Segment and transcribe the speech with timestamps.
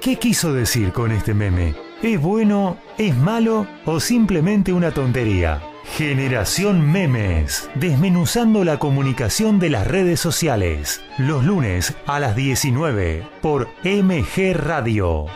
[0.00, 1.74] ¿Qué quiso decir con este meme?
[2.02, 5.60] ¿Es bueno, es malo o simplemente una tontería?
[5.96, 13.66] Generación Memes, desmenuzando la comunicación de las redes sociales, los lunes a las 19 por
[13.82, 15.26] MG Radio.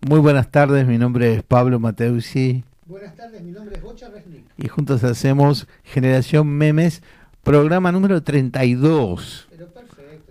[0.00, 2.64] Muy buenas tardes, mi nombre es Pablo Mateusi.
[2.86, 4.46] Buenas tardes, mi nombre es Bocha Resnick.
[4.58, 7.04] Y juntos hacemos Generación Memes,
[7.44, 9.48] programa número 32.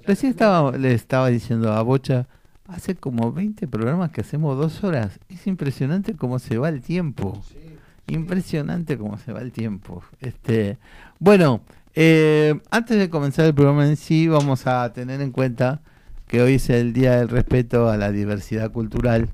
[0.05, 2.27] Recién estaba, le estaba diciendo a Bocha,
[2.67, 5.19] hace como 20 programas que hacemos dos horas.
[5.29, 7.41] Es impresionante cómo se va el tiempo.
[8.07, 10.03] Impresionante cómo se va el tiempo.
[10.19, 10.77] Este,
[11.19, 11.61] bueno,
[11.93, 15.81] eh, antes de comenzar el programa en sí, vamos a tener en cuenta
[16.27, 19.29] que hoy es el Día del Respeto a la Diversidad Cultural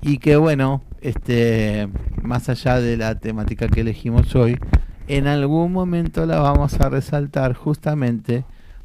[0.00, 1.88] y que bueno, este,
[2.22, 4.58] más allá de la temática que elegimos hoy,
[5.06, 8.44] en algún momento la vamos a resaltar justamente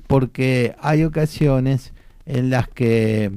[0.10, 1.94] porque hay ocasiones
[2.26, 3.32] en las que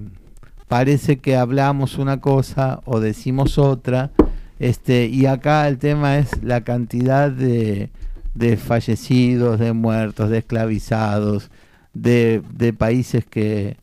[0.68, 4.10] parece que hablamos una cosa o decimos otra
[4.58, 7.90] este, y acá el tema es la cantidad de,
[8.34, 11.50] de fallecidos, de muertos, de esclavizados,
[11.92, 13.76] de, de países que,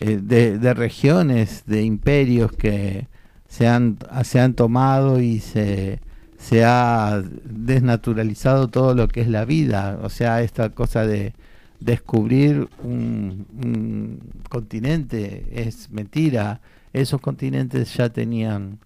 [0.00, 3.06] eh, de, de regiones, de imperios que
[3.48, 6.00] se han, se han tomado y se,
[6.38, 9.98] se ha desnaturalizado todo lo que es la vida.
[10.02, 11.34] O sea, esta cosa de
[11.80, 16.60] descubrir un, un continente es mentira.
[16.92, 18.78] Esos continentes ya tenían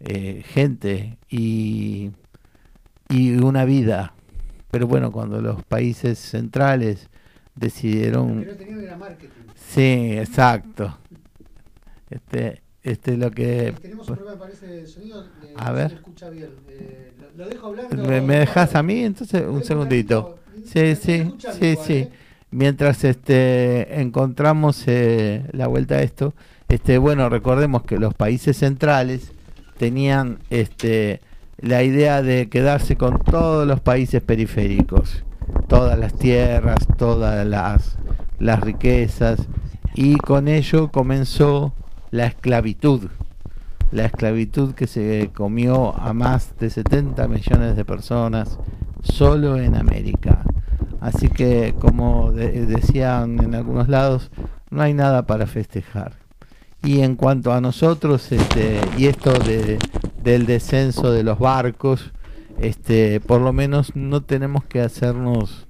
[0.00, 2.10] eh, gente y,
[3.08, 4.12] y una vida.
[4.70, 7.08] Pero bueno, cuando los países centrales
[7.54, 8.40] decidieron...
[8.44, 9.30] Pero tenía era marketing.
[9.54, 10.98] Sí, exacto.
[12.10, 13.74] Este, este es lo que...
[13.80, 15.24] Tenemos un problema, parece, de sonido.
[15.42, 15.88] eh, A no ver.
[15.90, 16.50] Se escucha bien.
[16.68, 17.96] Eh, lo, lo dejo hablando.
[18.04, 19.00] ¿Me, me dejas a mí?
[19.02, 20.38] Entonces, un segundito.
[20.64, 22.08] Sí, sí, sí, sí.
[22.56, 26.32] Mientras este encontramos eh, la vuelta a esto,
[26.70, 29.30] este bueno, recordemos que los países centrales
[29.76, 31.20] tenían este
[31.58, 35.22] la idea de quedarse con todos los países periféricos,
[35.68, 37.98] todas las tierras, todas las
[38.38, 39.38] las riquezas
[39.94, 41.74] y con ello comenzó
[42.10, 43.10] la esclavitud.
[43.92, 48.58] La esclavitud que se comió a más de 70 millones de personas
[49.02, 50.42] solo en América.
[51.00, 54.30] Así que, como de- decían en algunos lados,
[54.70, 56.14] no hay nada para festejar.
[56.82, 59.78] Y en cuanto a nosotros, este, y esto de,
[60.22, 62.12] del descenso de los barcos,
[62.58, 65.66] este, por lo menos no tenemos que hacernos,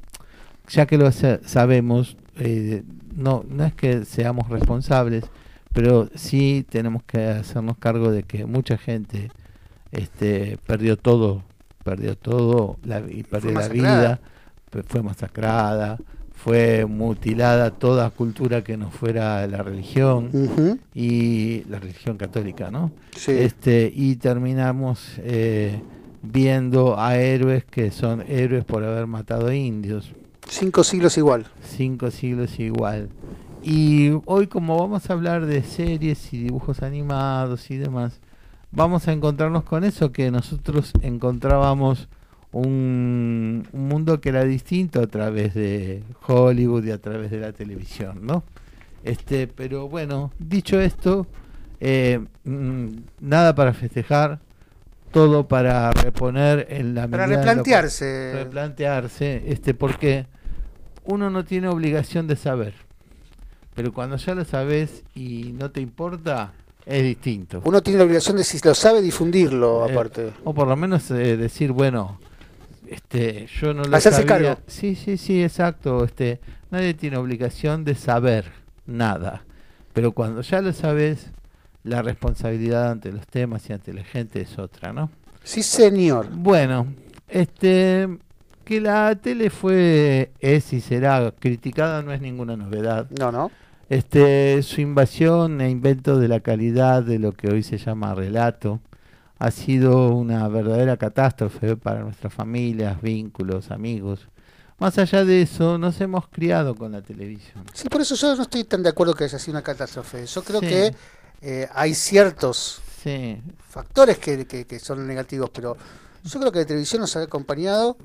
[0.68, 2.82] ya que lo sa- sabemos, eh,
[3.14, 5.24] no, no es que seamos responsables,
[5.72, 9.30] pero sí tenemos que hacernos cargo de que mucha gente
[9.92, 11.42] este, perdió todo,
[11.84, 14.20] perdió todo la, y perdió la vida,
[14.86, 15.98] fue masacrada,
[16.34, 20.30] fue mutilada toda cultura que no fuera la religión
[20.94, 22.92] y la religión católica, ¿no?
[23.16, 23.32] Sí.
[23.32, 25.80] Este y terminamos eh,
[26.22, 30.12] viendo a héroes que son héroes por haber matado indios,
[30.48, 31.46] Cinco siglos igual.
[31.64, 33.08] cinco siglos igual.
[33.64, 38.20] Y hoy como vamos a hablar de series y dibujos animados y demás,
[38.70, 42.08] vamos a encontrarnos con eso que nosotros encontrábamos
[42.60, 47.52] un, un mundo que era distinto a través de Hollywood y a través de la
[47.52, 48.44] televisión, ¿no?
[49.04, 51.26] Este, pero bueno, dicho esto,
[51.80, 52.86] eh, mm,
[53.20, 54.40] nada para festejar,
[55.12, 58.32] todo para reponer en la Para lo- replantearse.
[58.34, 60.26] replantearse, este, porque
[61.04, 62.74] uno no tiene obligación de saber,
[63.74, 66.52] pero cuando ya lo sabes y no te importa,
[66.84, 67.60] es distinto.
[67.64, 70.32] Uno tiene la obligación de, si lo sabe, difundirlo, Eh, aparte.
[70.44, 72.18] o por lo menos eh, decir, bueno,
[72.88, 74.46] este, yo no lo Hacerse sabía.
[74.46, 74.60] cargo.
[74.66, 76.04] Sí, sí, sí, exacto.
[76.04, 78.52] Este, nadie tiene obligación de saber
[78.86, 79.44] nada,
[79.92, 81.30] pero cuando ya lo sabes,
[81.84, 85.10] la responsabilidad ante los temas y ante la gente es otra, ¿no?
[85.42, 86.28] Sí, señor.
[86.32, 86.86] Bueno,
[87.28, 88.08] este
[88.64, 93.08] que la tele fue es y será criticada no es ninguna novedad.
[93.18, 93.50] No, no.
[93.88, 98.80] Este su invasión e invento de la calidad de lo que hoy se llama relato
[99.38, 104.28] ha sido una verdadera catástrofe para nuestras familias, vínculos, amigos.
[104.78, 107.64] Más allá de eso, nos hemos criado con la televisión.
[107.72, 110.26] Sí, por eso yo no estoy tan de acuerdo que haya sido una catástrofe.
[110.26, 110.66] Yo creo Sí.
[110.66, 110.94] que
[111.42, 115.76] eh, hay ciertos Sí, factores que, que- que son negativos, pero
[116.24, 117.96] yo creo que la televisión nos ha acompañado,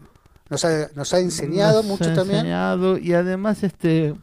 [0.49, 2.39] nos ha, nos ha enseñado nos mucho ha también.
[2.39, 4.13] enseñado, y además este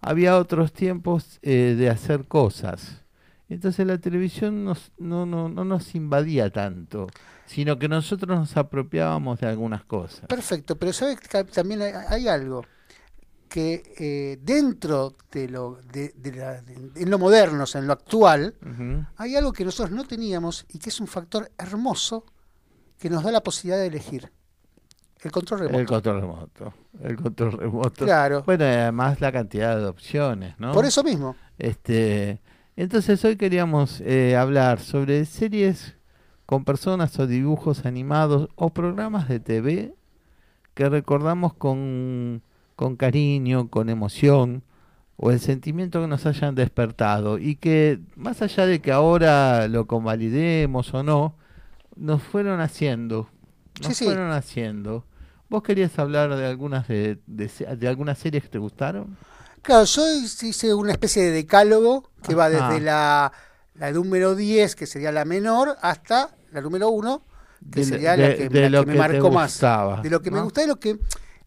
[0.00, 2.97] había otros tiempos eh, de hacer cosas.
[3.48, 7.06] Entonces la televisión nos, no, no, no nos invadía tanto,
[7.46, 10.26] sino que nosotros nos apropiábamos de algunas cosas.
[10.26, 12.64] Perfecto, pero ¿sabes que también hay, hay algo?
[13.48, 17.86] que eh, dentro de lo, de, de la- de- en lo moderno, o sea, en
[17.86, 18.54] lo actual,
[19.16, 22.26] hay algo que nosotros no teníamos y que es un factor hermoso
[22.98, 24.30] que nos da la posibilidad de elegir.
[25.22, 25.78] El control remoto.
[25.80, 26.74] El control remoto.
[27.00, 28.04] El control remoto.
[28.04, 28.42] Claro.
[28.44, 30.72] Bueno, además la cantidad de opciones, ¿no?
[30.72, 31.34] Por eso mismo.
[31.56, 32.42] Este,
[32.82, 35.96] entonces hoy queríamos eh, hablar sobre series
[36.46, 39.94] con personas o dibujos animados o programas de TV
[40.74, 42.42] que recordamos con,
[42.76, 44.62] con cariño, con emoción
[45.16, 49.86] o el sentimiento que nos hayan despertado y que más allá de que ahora lo
[49.88, 51.34] convalidemos o no,
[51.96, 53.28] nos fueron haciendo,
[53.82, 54.04] nos Sí, sí.
[54.04, 55.04] fueron haciendo.
[55.50, 59.16] ¿Vos querías hablar de algunas de, de algunas series que te gustaron?
[59.68, 60.02] Claro, yo
[60.48, 63.30] hice una especie de decálogo que va desde la,
[63.74, 67.22] la número 10, que sería la menor, hasta la número 1,
[67.70, 69.52] que De- sería de- la que, de la lo que me que marcó más.
[69.52, 70.98] gustaba, De lo que me gustaba y lo que,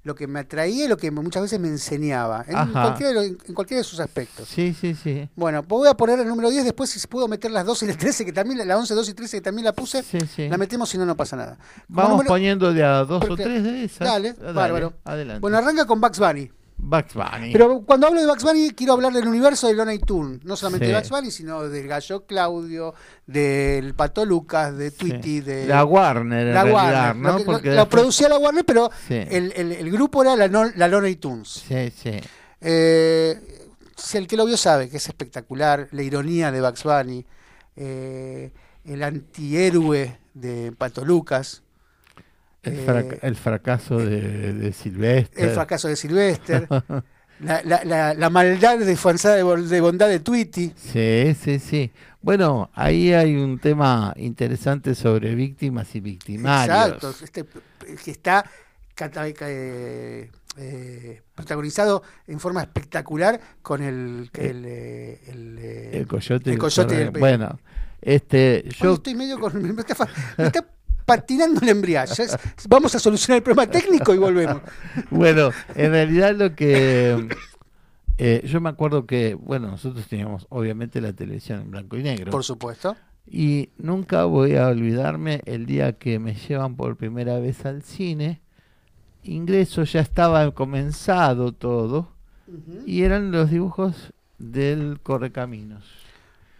[0.03, 3.35] lo que me atraía y lo que me- muchas veces me enseñaba, en cualquiera, en
[3.55, 4.47] cualquiera de sus aspectos.
[4.47, 5.27] Sí, sí, sí.
[5.35, 7.87] Bueno, pues voy a poner el número 10, después si puedo meter las 12 y
[7.87, 10.47] las 13, que también, la 11, 12 y 13, que también la puse, Sí, sí.
[10.47, 11.57] la metemos si no, no pasa nada.
[11.57, 14.07] Como Vamos número- poniendo de a dos o tres de esas.
[14.07, 14.93] Dale, bárbaro.
[15.05, 15.39] Adelante.
[15.41, 16.51] Bueno, arranca con Bugs Bunny.
[16.83, 17.51] Bugs Bunny.
[17.53, 20.87] Pero cuando hablo de Bugs Bunny quiero hablar del universo de Looney Tunes, no solamente
[20.87, 20.91] Sí.
[20.91, 22.93] de Bugs Bunny, sino del gallo Claudio,
[23.27, 24.97] del pato Lucas, de Sí.
[24.97, 27.15] Tweety, de La Warner, en la realidad, Warner.
[27.15, 27.29] ¿no?
[27.31, 29.13] Lo que- lo- Porque lo producía la Warner, pero Sí.
[29.15, 31.63] el, el- el grupo era la, la Looney Tunes.
[31.67, 32.19] Sí, sí.
[32.59, 37.25] Eh, si el que lo vio sabe que es espectacular, la ironía de Bugs Bunny,
[37.75, 38.51] eh,
[38.85, 41.61] el antihéroe de Pato Lucas,
[42.63, 45.43] El, Eh, el fracaso de, de Sylvester.
[45.45, 46.67] el fracaso de Sylvester,
[47.39, 50.73] la, la- la- la maldad disfrazada de, bondad de Tweety.
[50.75, 51.91] Sí, sí, sí.
[52.21, 56.85] Bueno, ahí hay un tema interesante sobre víctimas y victimarios.
[57.03, 57.45] Exacto, este,
[58.03, 58.45] que está
[59.49, 66.51] eh, eh, protagonizado en forma espectacular con el el, eh, el, eh, El coyote.
[66.51, 67.59] el coyote y el pe- Bueno,
[68.01, 70.63] este, yo estoy medio con me está, fa- me está
[71.05, 72.13] patinando el embriague.
[72.15, 72.37] Ya es-
[72.67, 74.61] Vamos a solucionar el problema técnico y volvemos.
[75.09, 77.27] Bueno, en realidad lo que
[78.17, 82.31] eh, yo me acuerdo que, bueno, nosotros teníamos obviamente la televisión en blanco y negro.
[82.31, 82.95] Por supuesto.
[83.29, 88.41] Y nunca voy a olvidarme el día que me llevan por primera vez al cine.
[89.23, 92.11] Ingreso, ya estaba comenzado todo.
[92.85, 95.85] Y eran los dibujos del Correcaminos.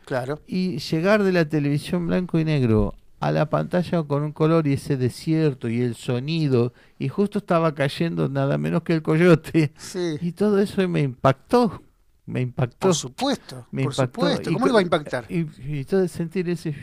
[0.05, 0.39] Claro.
[0.47, 4.73] Y llegar de la televisión blanco y negro a la pantalla con un color y
[4.73, 6.73] ese desierto y el sonido.
[7.00, 9.71] Y justo estaba cayendo nada menos que el coyote.
[9.77, 10.18] Sí.
[10.21, 11.81] Y todo eso me impactó.
[12.25, 12.88] Me impactó.
[12.88, 13.68] Por supuesto.
[13.71, 14.21] me por impactó.
[14.21, 14.50] supuesto.
[14.50, 15.25] Y ¿Cómo le va a impactar?
[15.29, 15.45] Y,
[15.79, 16.75] y todo sentir ese...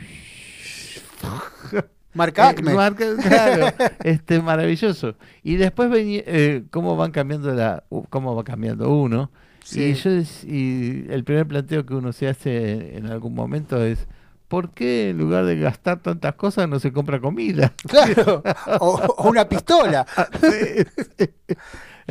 [2.15, 2.75] Marca Eh, Acme.
[2.75, 3.67] marca- claro,
[4.05, 5.17] este maravilloso.
[5.43, 9.31] Y después venía eh, cómo van cambiando la cómo va cambiando uno.
[9.63, 9.83] Sí.
[9.83, 10.11] Y yo
[10.47, 14.07] y el primer planteo que uno se hace en algún momento es
[14.49, 17.73] ¿por qué en lugar de gastar tantas cosas no se compra comida?
[17.89, 18.43] Claro.
[18.81, 20.07] O, o una pistola.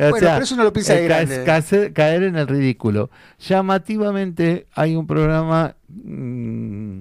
[0.10, 1.92] Bueno, pero eso uno lo piensa de grande.
[1.92, 3.10] caer en el ridículo.
[3.40, 7.00] Llamativamente hay un programa mm,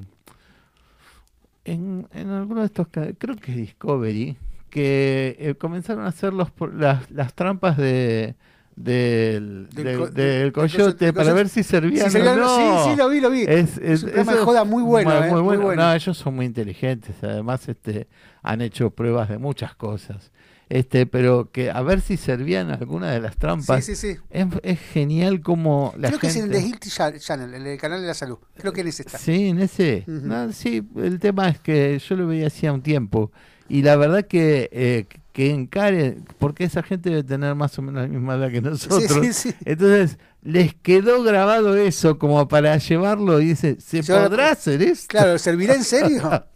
[1.65, 4.35] en, en alguno de estos, creo que es Discovery,
[4.71, 8.35] que eh, comenzaron a hacer los, las, las trampas de
[8.77, 12.83] del, Del del- co- del del coyote para ver si servían o no.
[12.85, 13.41] sí, sí, lo vi, lo vi.
[13.41, 15.63] Es, Es un programa de eso- joda muy bueno, muy, eh, muy muy bueno.
[15.63, 15.81] bueno.
[15.83, 18.07] No, ellos son muy inteligentes, además este
[18.43, 20.31] han hecho pruebas de muchas cosas.
[20.69, 23.83] Este, pero que a ver si servían alguna de las trampas.
[23.85, 24.19] Sí, sí, sí.
[24.29, 26.51] Es, es genial como la Creo que es en.
[26.51, 28.37] The Guilty Cha- Channel, en el canal de la salud.
[28.57, 29.17] Creo que en ese está.
[29.17, 30.03] Sí, en ese.
[30.07, 33.31] No, sí, el tema es que yo lo veía hacía un tiempo.
[33.69, 38.01] Y la verdad que, eh, que encare, porque esa gente debe tener más o menos
[38.03, 39.03] la misma edad que nosotros.
[39.21, 39.55] Sí, sí, sí.
[39.65, 45.07] Entonces, les quedó grabado eso como para llevarlo y dice, ¿se Yo- podrá hacer esto?
[45.09, 46.21] Claro, ¿servirá en serio?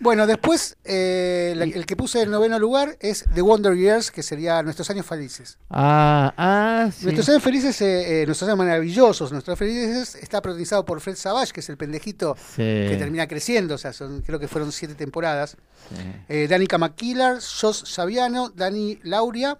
[0.00, 4.22] Bueno, después eh, la- el que puse en noveno lugar es The Wonder Years, que
[4.22, 5.58] sería Nuestros Años Felices.
[5.70, 7.04] Ah, ah, sí.
[7.06, 11.52] Nuestros Años Felices, eh, eh, Nuestros Años Maravillosos, Nuestros Felices, está protagonizado por Fred Savage,
[11.52, 14.94] que es el pendejito Sí, que termina creciendo, o sea, son, creo que fueron siete
[14.94, 15.56] temporadas.
[15.90, 15.96] sí.
[16.28, 19.58] Eh, Danica McKillar, Josh Saviano, Dani Lauria,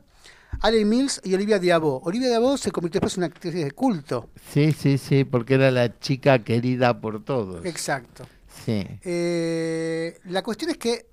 [0.60, 2.00] Allen Mills y Olivia Diabo.
[2.04, 4.30] Olivia Diabo se convirtió después en una actriz de culto.
[4.52, 7.66] Sí, sí, sí, porque era la chica querida por todos.
[7.66, 8.26] Exacto.
[8.68, 8.86] Sí.
[9.02, 11.06] Eh, la cuestión es que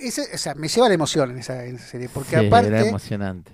[0.00, 2.46] ese- o sea, me lleva la emoción en esa, en esa serie, porque Sí, era
[2.48, 3.52] aparte emocionante.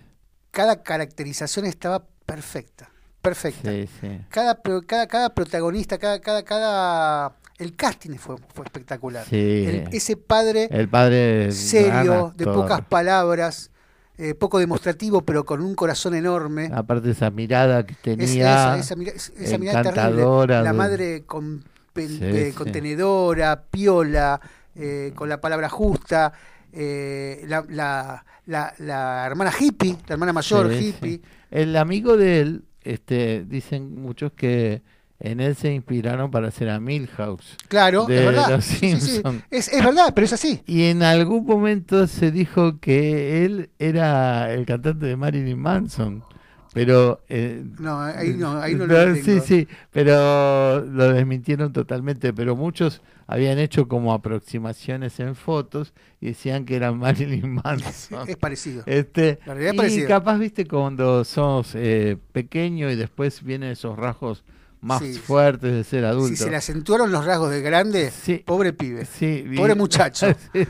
[0.50, 2.90] cada caracterización estaba perfecta,
[3.22, 3.70] perfecta.
[3.70, 4.20] Sí, sí.
[4.28, 9.24] Cada, cada, cada protagonista, cada, cada, cada, el casting fue, fue espectacular.
[9.30, 13.70] El- ese padre El padre serio, de pocas palabras,
[14.18, 16.70] eh, poco demostrativo, pero con un corazón enorme.
[16.74, 18.76] Aparte de esa mirada que Es- tenía.
[18.76, 20.62] esa, esa mira- esa mirada terrible.
[20.62, 22.56] La madre con, Sí, eh, sí.
[22.56, 24.40] contenedora, piola,
[24.74, 26.32] eh, con la palabra justa.
[26.72, 31.10] eh, la, la, la, la hermana hippie, la hermana mayor Sí, hippie.
[31.16, 31.22] sí.
[31.50, 34.82] El amigo de él, este, dicen muchos que
[35.18, 37.56] en él se inspiraron para hacer a Milhouse.
[37.68, 38.50] Claro, De es verdad.
[38.50, 39.20] los Sí, sí.
[39.50, 40.62] Es, es verdad, pero es así.
[40.66, 46.24] Y en algún momento se dijo que él era el cantante de Marilyn Manson.
[46.72, 47.20] Pero.
[47.28, 49.14] eh, No, ahí no, ahí no lo.
[49.16, 52.32] Sí, sí, pero lo desmintieron totalmente.
[52.32, 58.28] Pero muchos habían hecho como aproximaciones en fotos y decían que era Marilyn Manson.
[58.28, 58.82] Es parecido.
[58.86, 60.08] Este, La realidad es y parecida.
[60.08, 64.44] capaz, viste, cuando sos eh, pequeño y después vienen esos rasgos
[64.82, 65.12] más Sí.
[65.12, 66.28] fuertes de ser adulto.
[66.28, 68.42] Si se le acentuaron los rasgos de grande, Sí.
[68.46, 69.04] pobre pibe.
[69.04, 70.28] Sí, y- Pobre muchacho.
[70.54, 70.66] Sí.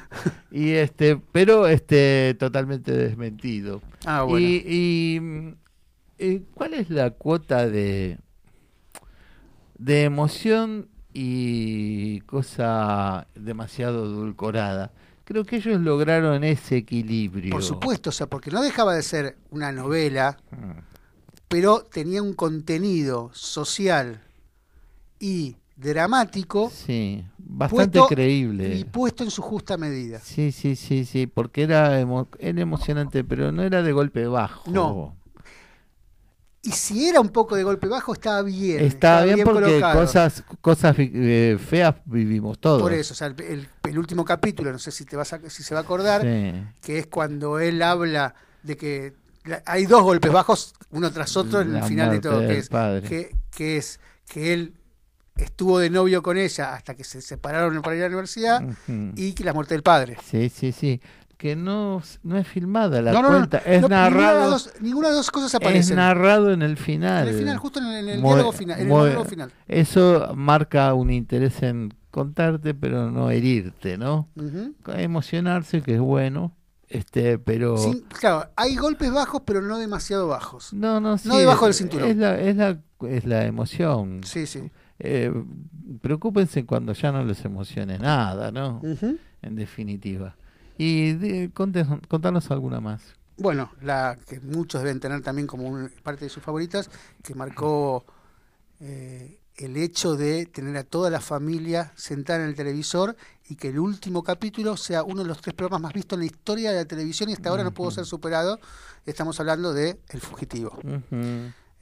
[0.50, 3.80] y este, pero este totalmente desmentido.
[4.04, 4.44] Ah, bueno.
[4.44, 5.54] Y, y,
[6.20, 8.18] eh, ¿cuál es la cuota de
[9.78, 14.92] de emoción y cosa demasiado edulcorada?
[15.24, 17.50] Creo que ellos lograron ese equilibrio.
[17.52, 20.80] Por supuesto, o sea, porque no dejaba de ser una novela, Mm.
[21.48, 24.20] pero tenía un contenido social
[25.18, 28.76] y dramático Sí, bastante Puesto creíble.
[28.76, 30.18] y puesto en su justa medida.
[30.20, 34.70] Sí, sí, sí, sí, porque era, emo- era emocionante, pero no era de golpe bajo.
[34.70, 35.16] No,
[36.62, 38.84] Y si era un poco de golpe bajo, estaba bien.
[38.84, 40.00] Está bien, porque colocado.
[40.00, 42.82] cosas cosas eh, feas vivimos todos.
[42.82, 45.40] Por eso, o sea, el, el- el último capítulo, no sé si te vas a,
[45.48, 46.52] si se va a acordar, Sí.
[46.82, 49.14] que es cuando él habla de que
[49.44, 52.68] la- hay dos golpes bajos uno tras otro en el final de todo, que es,
[53.08, 53.98] que, que es
[54.28, 54.74] que él
[55.36, 58.62] estuvo de novio con ella hasta que se separaron para ir a la universidad
[59.16, 60.18] y que la muerte del padre.
[60.30, 61.00] Sí, sí, sí.
[61.40, 64.50] Que no, no es filmada la no, no, no, cuenta, es no, Ninguna de, narrado.
[64.50, 65.96] dos, ninguna de las dos cosas Es aparecen.
[65.96, 67.26] narrado en el final.
[67.28, 68.78] en el final, justo en el, en el Muy- diálogo final.
[68.78, 69.50] En el final.
[69.66, 74.28] Eso marca un interés en contarte, pero no herirte, ¿no?
[74.36, 74.74] Ujú.
[74.92, 76.54] Emocionarse, que es bueno,
[76.88, 80.74] este, pero Sin- claro, hay golpes bajos, pero no demasiado bajos.
[80.74, 82.06] no, no, sí, no debajo del es- cinturón.
[82.10, 82.78] Es la, es la,
[83.08, 84.20] es la emoción.
[84.24, 84.70] Sí, sí.
[84.98, 85.32] Eh,
[86.02, 88.80] preocúpense cuando ya no les emocione nada, ¿no?
[88.82, 89.16] Ujú.
[89.40, 90.36] En definitiva.
[90.82, 93.02] Y de- contanos alguna más.
[93.36, 96.88] Bueno, la que muchos deben tener también como un- parte de sus favoritas,
[97.22, 98.04] que marcó
[98.80, 103.14] eh, el hecho de tener a toda la familia sentada en el televisor
[103.50, 106.26] y que el último capítulo sea uno de los tres programas más vistos en la
[106.26, 108.58] historia de la televisión y hasta ahora no pudo ser superado.
[109.04, 110.78] Estamos hablando de El Fugitivo.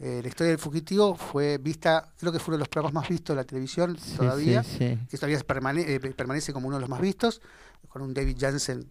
[0.01, 3.09] Eh, la historia del Fugitivo fue vista, creo que fue uno de los programas más
[3.09, 4.99] vistos de la televisión Sí, todavía, sí, sí.
[5.11, 7.41] que todavía permane- eh, permanece como uno de los más vistos,
[7.89, 8.87] con un David Jansen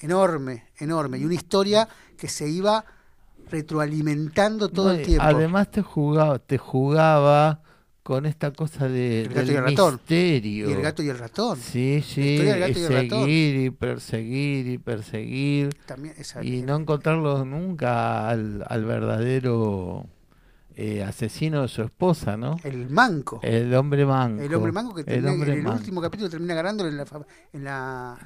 [0.00, 2.84] enorme, enorme, y una historia que se iba
[3.50, 5.22] retroalimentando todo No, el tiempo.
[5.24, 7.62] Además te jugaba, te jugaba
[8.02, 9.94] con esta cosa de, El gato y del ratón.
[9.94, 10.68] misterio.
[10.70, 11.58] y el gato y el ratón.
[11.58, 17.44] Sí, sí, del gato y y seguir perseguir y perseguir También esa- y no encontrarlo
[17.44, 20.06] nunca al, al verdadero
[20.76, 22.56] eh, asesino de su esposa, ¿no?
[22.62, 23.40] el manco.
[23.42, 24.42] El hombre manco.
[24.42, 25.78] El hombre manco que El termina- hombre en el manco.
[25.78, 27.06] último capítulo termina agarrándolo en la,
[27.54, 28.18] en la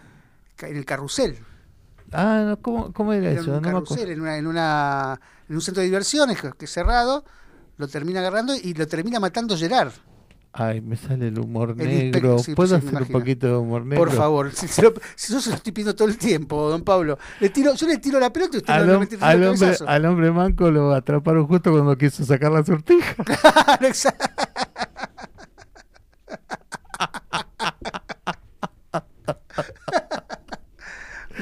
[0.63, 1.39] en el carrusel.
[2.13, 3.51] Ah, no, ¿cómo, cómo era Era eso?
[3.53, 3.87] un No me acuerdo.
[3.87, 7.25] carrusel en, una, en, una, en un centro de diversiones que, que cerrado,
[7.77, 9.93] lo termina agarrando y lo termina matando Gerard.
[10.53, 12.41] Ay, me sale el humor El negro.
[12.41, 14.05] sí, ¿Puedo sí, hacer un poquito de humor negro?
[14.05, 16.83] Por favor, si, se lo- si yo se lo estoy pidiendo todo el tiempo, don
[16.83, 17.19] Pablo.
[17.39, 20.05] Le tiro, yo le tiro la pelota y usted Al, hom- el al hombre, al
[20.07, 23.15] hombre manco lo atraparon justo cuando quiso sacar la sortija.
[23.25, 24.27] Claro, exacto.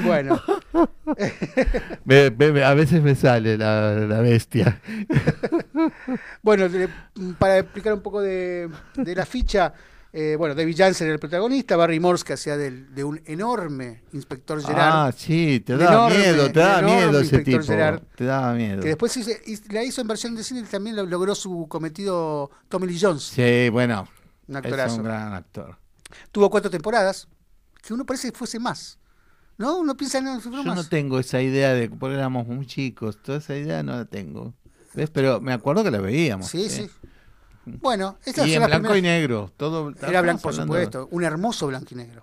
[0.04, 0.40] bueno,
[2.04, 4.80] Me- me- me- a veces me sale la, la bestia.
[6.42, 6.88] bueno, de-
[7.38, 9.72] para explicar un poco de, de la ficha,
[10.12, 14.02] eh, bueno, David Jansen era el protagonista, Barry Morse que hacía del- de un enorme
[14.12, 17.62] inspector Gerard, Ah, sí, te daba enorme, miedo, te enorme miedo ese tipo.
[17.62, 18.02] Gerard.
[18.16, 18.80] Te daba miedo.
[18.82, 19.18] que después
[19.70, 23.22] la hizo en versión de cine y también lo- logró su cometido Tommy Lee Jones,
[23.24, 24.08] Sí, bueno,
[24.46, 24.96] un es actorazo.
[24.96, 25.76] un gran actor.
[26.32, 27.28] Tuvo cuatro temporadas,
[27.82, 28.98] que uno parece que fuese más.
[29.58, 29.76] ¿No?
[29.78, 30.64] Uno piensa en Yo más.
[30.76, 34.54] no tengo esa idea de porque éramos muy chicos, toda esa idea no la tengo.
[34.98, 35.10] ¿Ves?
[35.10, 36.48] Pero me acuerdo que la veíamos.
[36.48, 36.90] Sí, sí.
[37.64, 39.52] Bueno, estas Y en blanco y negro.
[39.56, 41.06] Todo, Era blanco, por supuesto.
[41.12, 42.22] Un hermoso blanco y negro.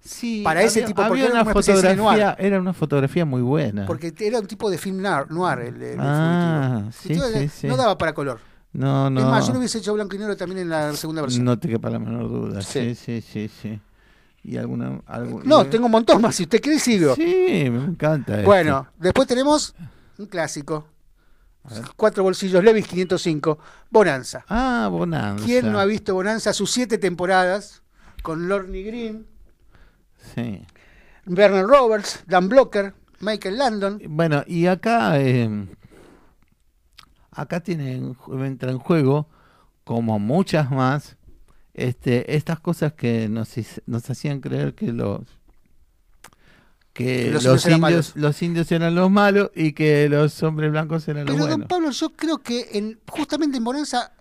[0.00, 2.72] Sí, Para ese había- tipo, porque había era una una de cine fotografía, era una
[2.72, 3.86] fotografía muy buena.
[3.86, 7.66] Porque era un tipo de film noir, noir el, el Ah, sí, Entonces, sí.
[7.68, 8.40] No daba para color.
[8.72, 9.20] no, no.
[9.20, 11.44] Es más, yo lo hubiese hecho blanco y negro también en la segunda versión.
[11.44, 12.62] No te quepa la menor duda.
[12.62, 12.94] Sí.
[12.96, 13.80] Sí, sí, sí,
[14.44, 16.34] y alguna algún- No, tengo un montón más.
[16.34, 17.14] Si usted quiere, sigo.
[17.14, 17.22] Sí,
[17.70, 18.34] me encanta.
[18.36, 18.46] esto.
[18.46, 19.74] Bueno, después tenemos
[20.18, 20.86] un clásico.
[21.96, 23.58] Cuatro bolsillos, Levis 505,
[23.90, 24.44] Bonanza.
[24.48, 25.44] Ah, Bonanza.
[25.44, 27.82] ¿Quién no ha visto Bonanza sus siete temporadas?
[28.22, 29.26] Con Lorne Green,
[30.34, 30.62] Sí.
[31.24, 34.02] Bernard Roberts, Dan Blocker, Michael Landon.
[34.08, 35.66] Bueno, y acá eh,
[37.30, 39.28] acá tienen entra en juego
[39.84, 41.16] como muchas más
[41.74, 43.50] este estas cosas que nos,
[43.86, 45.20] nos hacían creer que los
[46.96, 51.26] que los los, indios los indios eran los malos y que los hombres blancos eran
[51.26, 51.68] los Pero don buenos.
[51.68, 54.12] Pablo, yo creo que en, justamente en Bonanza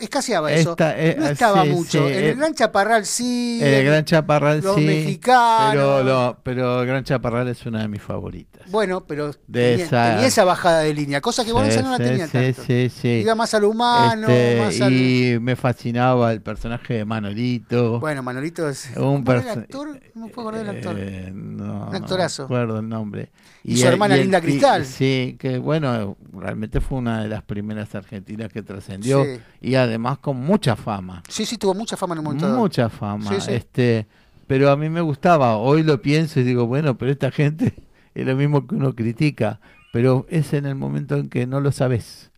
[0.00, 0.70] escaseaba eso.
[0.70, 1.90] Esta, eh, no estaba sí, mucho.
[2.08, 3.60] sí, en eh, el Gran Chaparral sí.
[3.62, 5.70] El Gran Chaparral los sí, mexicanos.
[5.72, 8.62] pero lo- pero el Gran Chaparral es una de mis favoritas.
[8.70, 11.98] Bueno, pero De tenía, esa- tenía esa bajada de línea, cosa que Bonanza no la
[11.98, 12.62] tenía sí, tanto.
[12.66, 13.08] sí, sí.
[13.22, 14.92] Iba más al humano, Este, más al...
[14.92, 18.00] Y me fascinaba el personaje de Manolito.
[18.00, 18.90] Bueno, Manolito es...
[18.96, 20.00] un ¿Cómo era el perso- actor?
[20.14, 20.96] No puedo acordar del actor.
[20.98, 22.42] Eh, no, Un actorazo.
[22.42, 23.30] No recuerdo el nombre.
[23.62, 24.84] Y su hermana Linda y- Cristal.
[24.86, 29.40] sí, que bueno, realmente fue una de las primeras argentinas que trascendió Sí.
[29.60, 31.22] y además con mucha fama.
[31.28, 32.48] Sí, sí, tuvo mucha fama en un momento.
[32.48, 33.28] Mucha fama.
[33.30, 33.52] Sí, sí.
[33.54, 34.06] Este,
[34.46, 35.56] pero a mí me gustaba.
[35.56, 37.74] Hoy lo pienso y digo, bueno, pero esta gente
[38.14, 39.60] es lo mismo que uno critica,
[39.92, 42.30] pero es en el momento en que no lo sabes.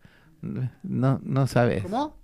[0.83, 1.83] No, no sabes.
[1.83, 2.17] ¿Cómo?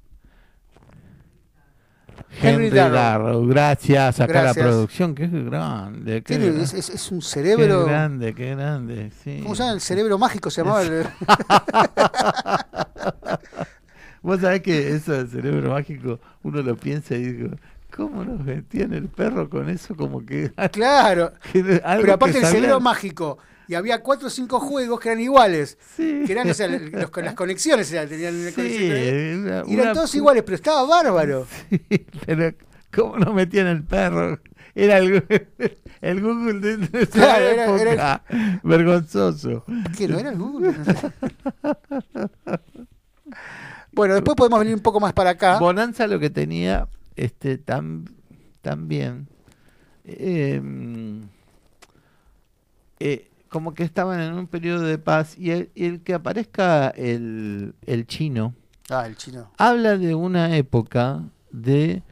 [2.41, 2.93] Henry, Henry Darrow.
[2.95, 3.45] Darrow.
[3.47, 4.57] Gracias acá Gracias.
[4.57, 7.85] la producción, qué grande, qué, Tiene- gra- es, es- es un qué cerebro...
[7.85, 9.39] grande, qué grande, sí.
[9.43, 9.73] ¿Cómo se llama?
[9.75, 10.81] El cerebro mágico se llamaba.
[10.83, 11.05] el-
[14.25, 17.55] Vos sabés que eso del cerebro mágico, uno lo piensa y digo,
[17.95, 19.95] ¿cómo nos metían el perro con eso?
[19.95, 21.31] Como que, Claro.
[21.53, 23.37] que Pero aparte el cerebro mágico.
[23.67, 25.77] Y había cuatro o cinco juegos que eran iguales.
[25.95, 26.23] Sí.
[26.25, 27.87] Que eran o sea, los- las conexiones.
[27.87, 28.91] sea, tenían una Sí, conexión.
[29.47, 31.47] era Y eran una todos iguales, pero estaba bárbaro.
[31.69, 32.53] Sí, pero
[32.93, 34.39] ¿cómo nos metían el perro?
[34.75, 35.23] Era el,
[36.01, 38.23] el Google de nuestra Claro, era- era-
[38.63, 39.63] Vergonzoso.
[39.97, 40.73] ¿Qué no era el Google?
[40.73, 41.11] No sé.
[43.95, 45.57] Bueno, después podemos venir un poco más para acá.
[45.59, 48.05] Bonanza lo que tenía este tan
[48.61, 49.27] también
[50.03, 50.61] eh,
[52.99, 56.89] eh, como que estaban en un periodo de paz y el, y el que aparezca
[56.89, 58.53] el, el chino
[58.89, 59.49] Ah, el chino.
[59.57, 62.03] habla de una época de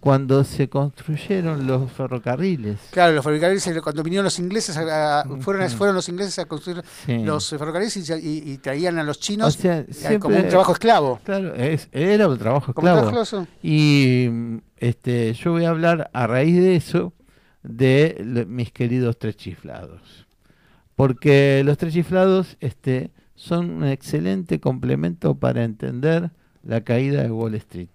[0.00, 2.78] cuando se construyeron los ferrocarriles.
[2.92, 6.82] Claro, los ferrocarriles, cuando vinieron los ingleses, a- a- fueron, fueron los ingleses a construir
[7.06, 7.18] Sí.
[7.24, 10.48] los ferrocarriles y, y- y traían a los o chinos sea, eh, siempre, como un
[10.48, 11.20] trabajo esclavo.
[11.24, 13.46] Claro, es, era un trabajo esclavo.
[13.62, 17.12] Y mm, este, yo voy a hablar a raíz de eso
[17.64, 20.26] de mis queridos tres chiflados.
[20.94, 26.30] Porque los tres chiflados este, son un excelente complemento para entender
[26.62, 27.88] la caída de Wall Street.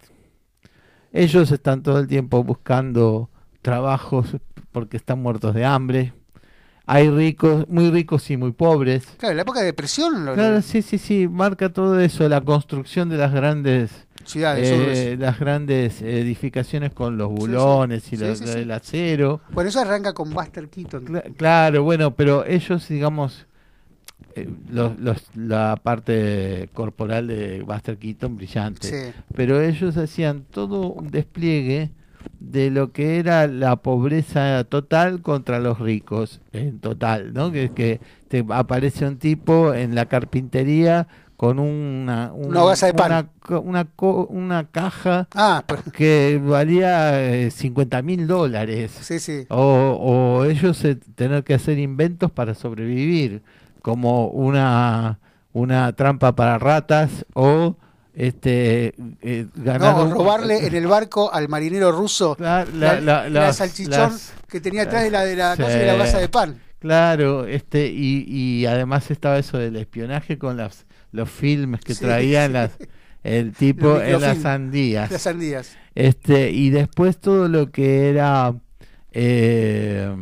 [1.13, 3.29] Ellos están todo el tiempo buscando
[3.61, 4.35] trabajos
[4.71, 6.13] porque están muertos de hambre.
[6.85, 9.05] Hay ricos, muy ricos y muy pobres.
[9.17, 13.07] Claro, la época de depresión, lo- Claro, sí, sí, sí, marca todo eso, la construcción
[13.07, 18.43] de las grandes ciudades, eh, las grandes edificaciones con los bulones y sí, sí.
[18.49, 19.39] el acero.
[19.51, 21.05] Bueno, eso arranca con Buster Keaton.
[21.05, 23.45] Cla- claro, bueno, pero ellos, digamos,
[24.35, 29.19] eh, los, los- la parte corporal de Buster Keaton brillante, Sí.
[29.35, 31.91] pero ellos hacían todo un despliegue
[32.39, 37.51] de lo que era la pobreza total contra los ricos, en total, ¿no?
[37.51, 42.93] Que, que te aparece un tipo en la carpintería con una, un- Una hogaza de
[42.93, 43.29] pan.
[43.63, 43.87] una
[44.29, 48.91] una caja Ah, pero- que valía 50 mil dólares.
[49.01, 49.45] sí, sí.
[49.49, 49.97] O,
[50.39, 53.41] o ellos eh, tener que hacer inventos para sobrevivir,
[53.83, 55.19] como una,
[55.51, 57.77] una trampa para ratas o
[58.15, 63.91] este eh, ganar No, un- robarle en el barco al marinero ruso la, la, salchichón
[64.13, 65.61] las- que tenía atrás de la de la, Sí.
[65.63, 66.59] cosa de la de pan.
[66.79, 72.03] Claro, este y, y además estaba eso del espionaje con las los filmes que Sí,
[72.05, 72.53] traían sí.
[72.53, 72.71] las
[73.23, 75.09] el tipo en las sandías.
[75.11, 75.75] Las sandías.
[75.95, 78.53] Este, y después todo lo que era.
[79.11, 80.13] eh,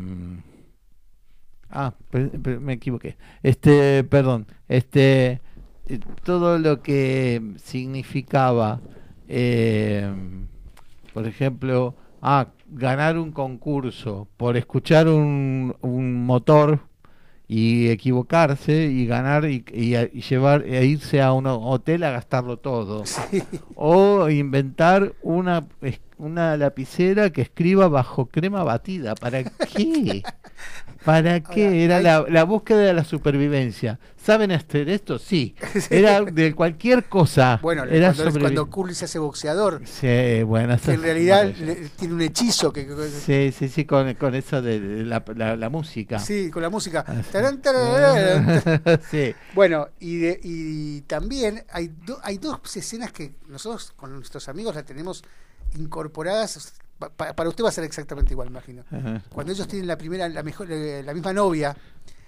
[1.72, 1.94] ah,
[2.60, 3.18] me equivoqué.
[3.44, 4.48] Este, perdón.
[4.68, 5.42] Este,
[5.88, 8.80] eh, todo lo que significaba,
[9.28, 10.12] eh,
[11.14, 16.80] por ejemplo, ah, ganar un concurso por escuchar un, un motor
[17.48, 22.12] y equivocarse y ganar y, y a- y llevar e irse a un hotel a
[22.12, 23.44] gastarlo todo Sí.
[23.76, 25.66] o inventar una
[26.18, 29.16] una lapicera que escriba bajo crema batida.
[29.16, 30.22] ¿Para qué?
[31.06, 31.66] ¿Para qué?
[31.66, 34.00] Ahora, Era hay- la, la búsqueda de la supervivencia.
[34.24, 35.18] ¿Saben hacer esto?
[35.18, 35.56] Sí.
[35.90, 37.58] Era de cualquier cosa.
[37.62, 40.78] Bueno, era cuando, cuando Curly se hace boxeador, Sí, bueno.
[40.78, 44.62] que en realidad le- tiene un hechizo que, que- Sí, sí, sí, con, con eso
[44.62, 46.20] de la, la, la música.
[46.20, 47.04] sí, con la música.
[47.08, 47.30] Ah, sí.
[47.32, 49.02] Tarán, tarararán.
[49.10, 49.34] sí.
[49.56, 54.76] Bueno, y, de- y también hay, do- hay dos escenas que nosotros con nuestros amigos
[54.76, 55.24] la tenemos
[55.76, 56.74] incorporadas.
[57.02, 58.84] Pa- pa- para usted va a ser exactamente igual, imagino.
[58.92, 59.22] Ajá.
[59.34, 61.76] Cuando ellos tienen la primera, la mejor, eh, la misma novia,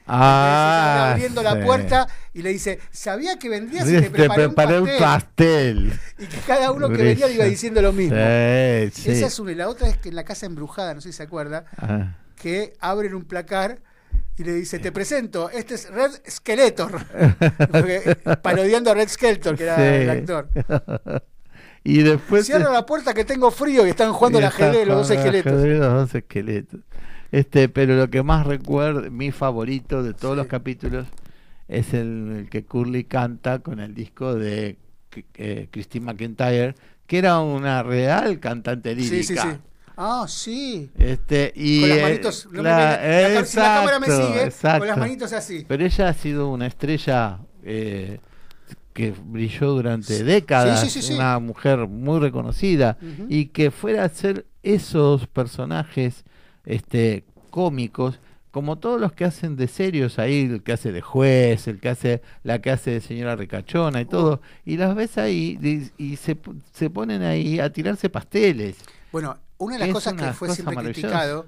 [0.07, 1.45] Ah, abriendo sí.
[1.45, 4.47] la puerta y le dice, sabía que vendrías y Te te preparé,
[4.79, 4.99] un pastel.
[4.99, 5.99] pastel.
[6.19, 8.17] Y que cada uno que venía le iba diciendo lo mismo.
[8.17, 9.12] Sí, sí.
[9.12, 9.53] Esa es una.
[9.53, 11.65] La otra es que en la casa embrujada, no sé si se acuerda,
[12.36, 13.79] que abren un placar
[14.38, 16.99] y le dice, te presento, este es Red Skeletor.
[17.71, 20.49] Porque- Parodiando a Red Skeletor, que era el actor.
[21.83, 25.09] y después Cierra la puerta que tengo frío y están jugando está ajedrez los dos
[25.11, 25.53] esqueletos.
[25.53, 26.79] ajedrez los dos esqueletos.
[27.31, 30.37] Este, pero lo que más recuerdo, mi favorito de todos Sí.
[30.37, 31.07] los capítulos,
[31.67, 34.77] es el, el que Curly canta con el disco de
[35.35, 36.75] eh, Christine McIntyre,
[37.07, 39.15] que era una real cantante lírica.
[39.15, 39.57] Sí, sí, sí.
[39.95, 40.89] Ah, sí.
[40.97, 42.47] Este, y, Con las eh, manitos.
[42.53, 44.85] la, si la cámara me exacto, sigue, con exacto.
[44.85, 45.65] las manitos así.
[45.67, 48.19] Pero ella ha sido una estrella eh,
[48.93, 51.13] que brilló durante décadas, Sí, sí, sí, sí.
[51.13, 52.97] una mujer muy reconocida,
[53.29, 56.23] y que fuera a ser esos personajes
[56.65, 58.19] este, cómicos,
[58.51, 61.89] como todos los que hacen de serios ahí, el que hace de juez, el que
[61.89, 65.58] hace, la que hace de señora ricachona y todo, y las ves ahí
[65.97, 66.38] y, y se,
[66.71, 68.77] se ponen ahí a tirarse pasteles.
[69.12, 71.47] Bueno, una de las Es cosas que fue cosa siempre criticado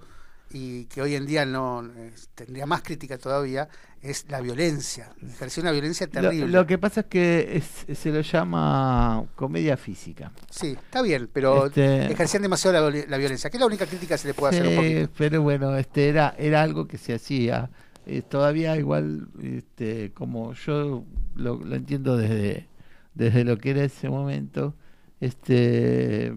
[0.51, 1.89] y que hoy en día no
[2.35, 3.67] tendría más crítica todavía
[4.01, 5.09] es la violencia.
[5.27, 6.47] Ejerció una violencia terrible.
[6.47, 10.31] lo que pasa es que es- se lo llama comedia física.
[10.51, 13.85] Sí, está bien, pero Este- ejercían demasiado la, vi- la violencia, que es la única
[13.87, 15.09] crítica que se le puede hacer un poquito.
[15.17, 17.71] pero bueno, este era era algo que se hacía.
[18.05, 21.03] Eh, todavía igual, este, como yo
[21.35, 22.67] lo, lo entiendo desde
[23.15, 24.75] desde lo que era ese momento,
[25.19, 26.31] este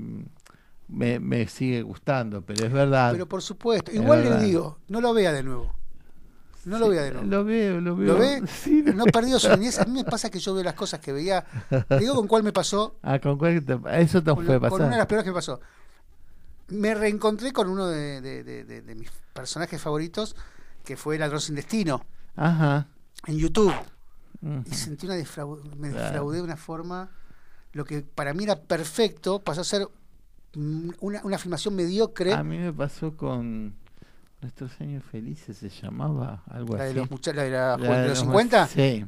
[0.88, 3.12] me, me sigue gustando, pero es verdad.
[3.12, 5.72] Pero por supuesto, Es igual le digo, no lo vea de nuevo.
[6.64, 7.26] No lo vea de nuevo.
[7.26, 8.12] Lo veo, lo veo.
[8.14, 8.42] ¿Lo ve?
[8.46, 9.12] Sí, lo No veo.
[9.12, 9.78] perdió su niñez.
[9.78, 11.44] A mí me pasa que yo veo las cosas que veía.
[11.88, 12.96] Le digo con cuál me pasó.
[13.02, 15.06] Ah, ¿con cuál te- eso te Con, puede con una de las pasar.
[15.08, 15.60] peores que me pasó.
[16.68, 20.36] Me reencontré con uno de, de- de- de- de mis personajes favoritos,
[20.84, 22.04] que fue el ladrón sin destino,
[22.36, 22.88] Ajá.
[23.26, 23.72] en YouTube.
[24.70, 27.10] Y sentí una defrau- me defraudé de una forma.
[27.72, 29.88] Lo que para mí era perfecto pasó a ser
[31.00, 32.32] una, una filmación mediocre.
[32.32, 33.74] A mí me pasó con
[34.40, 36.98] Nuestros años felices se llamaba, algo la de así.
[36.98, 38.66] los, mucha- la de la La de de los los 50.
[38.68, 39.04] Sí,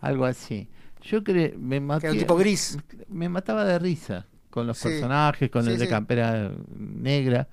[0.00, 0.68] algo así.
[1.02, 2.78] Yo creo, me maté, tipo gris.
[3.08, 5.90] me mataba de risa con los Sí, personajes, con sí, el de sí.
[5.90, 7.48] campera negra.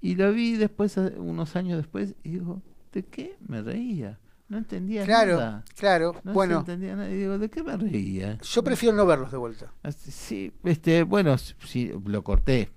[0.00, 4.18] Y lo vi después, eh, unos años después, y digo, ¿de qué me reía?
[4.48, 5.64] No entendía Claro, nada.
[5.76, 6.14] claro.
[6.22, 7.10] No bueno, entendía nada.
[7.10, 8.38] Y digo, ¿de qué me reía?
[8.40, 9.72] yo prefiero no verlos de vuelta.
[9.82, 12.70] Así- Sí, este, bueno, sí, lo corté,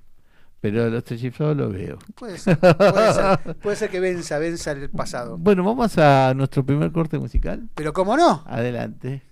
[0.61, 1.97] pero los chiflados lo veo.
[2.15, 5.37] Puede ser, puede ser, puede ser que venza, venza el pasado.
[5.39, 7.67] Bueno, vamos a nuestro primer corte musical.
[7.73, 9.23] Pero como no, Adelante.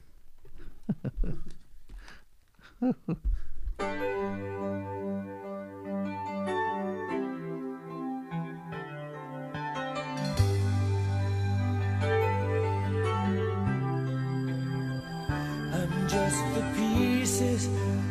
[15.71, 17.67] I'm just the pieces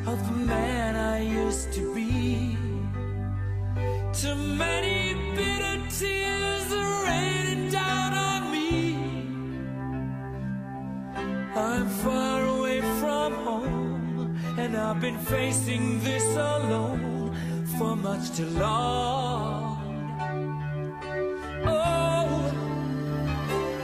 [0.07, 2.08] of the man I used to be.
[4.21, 8.97] Too many bitter tears are raining down on me.
[11.55, 17.33] I'm far away from home, and I've been facing this alone
[17.79, 19.79] for much too long.
[21.65, 22.43] Oh,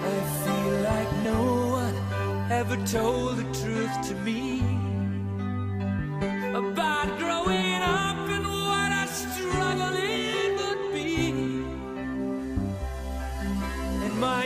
[0.03, 1.43] I feel like no
[1.79, 1.97] one
[2.51, 4.64] ever told the truth to me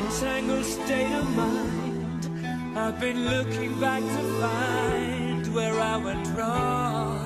[0.08, 2.30] In my tangled state of mind,
[2.74, 7.17] I've been looking back to find where I went wrong.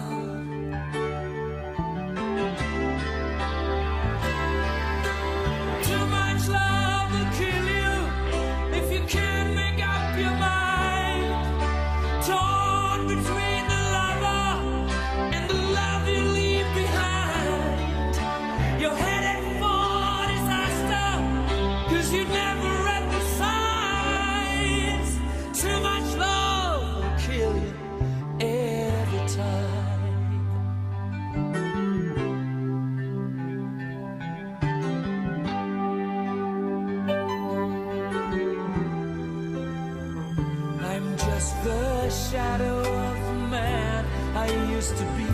[44.82, 45.24] Supposed to be.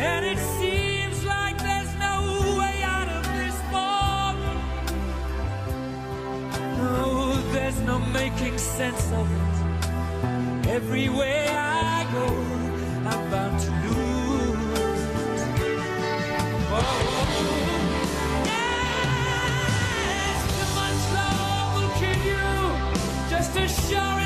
[0.00, 4.36] And it seems like there's no way out of this fog.
[6.78, 10.68] No, there's no making sense of it.
[10.68, 12.26] Everywhere I go,
[13.08, 15.00] I'm bound to lose.
[16.72, 16.96] Oh,
[21.74, 21.92] will
[22.24, 22.42] you,
[23.30, 24.19] just as sure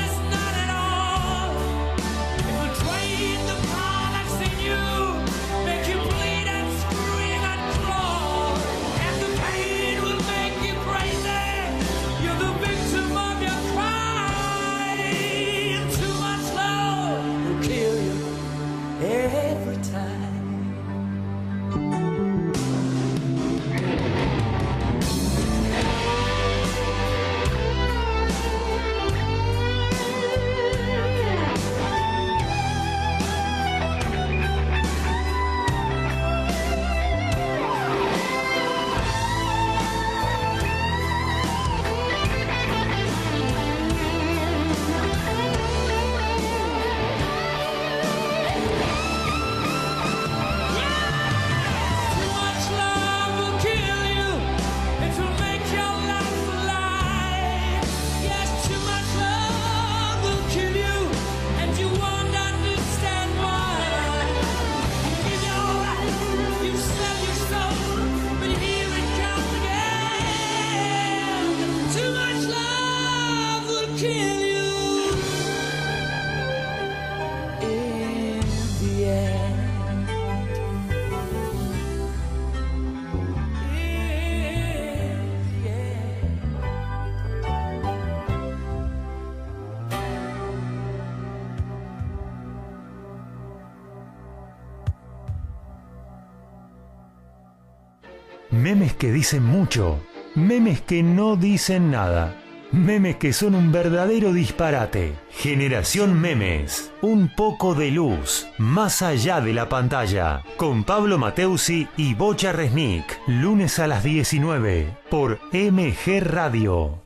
[98.75, 100.01] Memes que dicen mucho,
[100.35, 102.35] memes que no dicen nada,
[102.73, 105.15] memes que son un verdadero disparate.
[105.29, 112.15] Generación Memes, un poco de luz, más allá de la pantalla, con Pablo Mateusi y
[112.15, 117.01] Bocha Resnick, lunes a las 19, por MG Radio.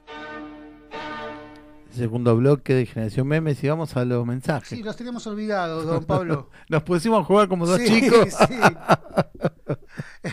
[1.91, 4.69] Segundo bloque de Generación Memes y vamos a los mensajes.
[4.69, 6.49] Sí, los teníamos olvidados, don Pablo.
[6.67, 8.33] Nos pusimos a jugar como dos Sí, chicos.
[8.47, 8.55] sí.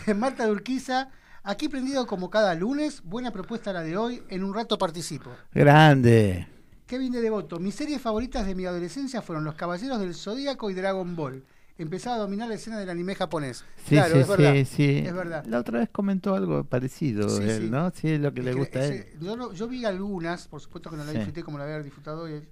[0.09, 1.11] Eh, Marta de Urquiza,
[1.47, 5.31] aquí prendido como cada lunes, buena propuesta la de hoy, en un rato participo.
[5.55, 6.47] Grande.
[6.87, 10.75] Kevin de Devoto, mis series favoritas de mi adolescencia fueron Los Caballeros del Zodíaco y
[10.75, 11.43] Dragon Ball.
[11.79, 13.65] Empezaba a dominar la escena del anime japonés.
[13.85, 14.53] Sí, claro, sí, es verdad.
[14.55, 14.99] sí, sí.
[15.07, 15.45] Es verdad.
[15.47, 17.71] La otra vez comentó algo parecido, Sí, él.
[17.71, 17.91] ¿no?
[17.91, 19.07] Sí, es lo que le que gusta a él.
[19.21, 22.43] yo, vi algunas, por supuesto que no la disfruté como la había disfrutado eh,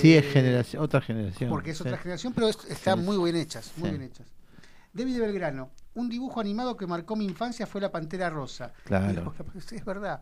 [0.00, 1.48] Sí, es generación, otra generación.
[1.50, 3.04] Porque es otra generación, pero es- están Sí.
[3.04, 4.26] muy bien hechas, muy bien hechas.
[4.92, 8.72] David Belgrano, un dibujo animado que marcó mi infancia fue La Pantera Rosa.
[8.84, 9.34] Claro.
[9.54, 10.20] Y- es verdad.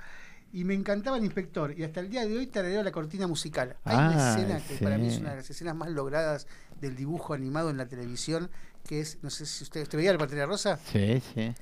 [0.53, 1.79] Y me encantaba el inspector.
[1.79, 3.77] Y hasta el día de hoy tarareo la cortina musical.
[3.85, 6.47] Hay una Ah, escena que para mí es una de las escenas más logradas
[6.81, 8.51] del dibujo animado en la televisión,
[8.85, 10.79] que es, no sé si usted, ¿usted veía La Pantera Rosa?
[10.93, 11.53] Sí, sí.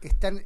[0.00, 0.44] Están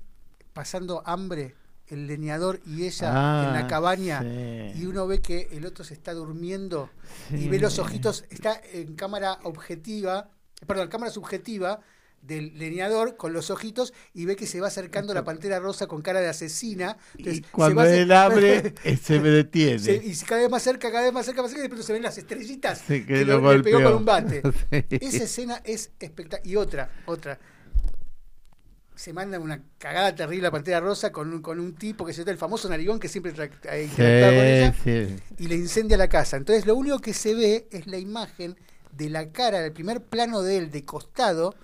[0.53, 1.55] pasando hambre
[1.89, 4.73] el leñador y ella Ah, en la cabaña sí.
[4.81, 6.91] y uno ve que el otro se está durmiendo
[7.31, 10.31] y ve los ojitos, está en cámara objetiva,
[10.67, 11.81] perdón, cámara subjetiva
[12.27, 16.03] del leñador con los ojitos y ve que se va acercando la pantera rosa con
[16.03, 16.97] cara de asesina.
[17.17, 19.79] Entonces, Y se cuando va acer- él abre, eh, se me detiene.
[19.79, 21.87] se- y cada vez más cerca, cada vez más cerca, más cerca, y de pronto
[21.87, 24.43] se ven las estrellitas Sí, que que lo lo- le pegó con un bate.
[24.71, 24.85] Sí.
[24.91, 26.47] Esa escena es espectacular.
[26.47, 27.39] Y otra, otra.
[28.95, 32.23] Se manda una cagada terrible la pantera rosa con un, con un tipo que se
[32.23, 35.45] el famoso narigón que siempre eh, interactuaba con ella Sí, sí.
[35.45, 36.39] y le incendia la casa.
[36.39, 38.57] Entonces lo único que se ve es la imagen
[38.93, 41.55] de la cara, del primer plano de él de costado,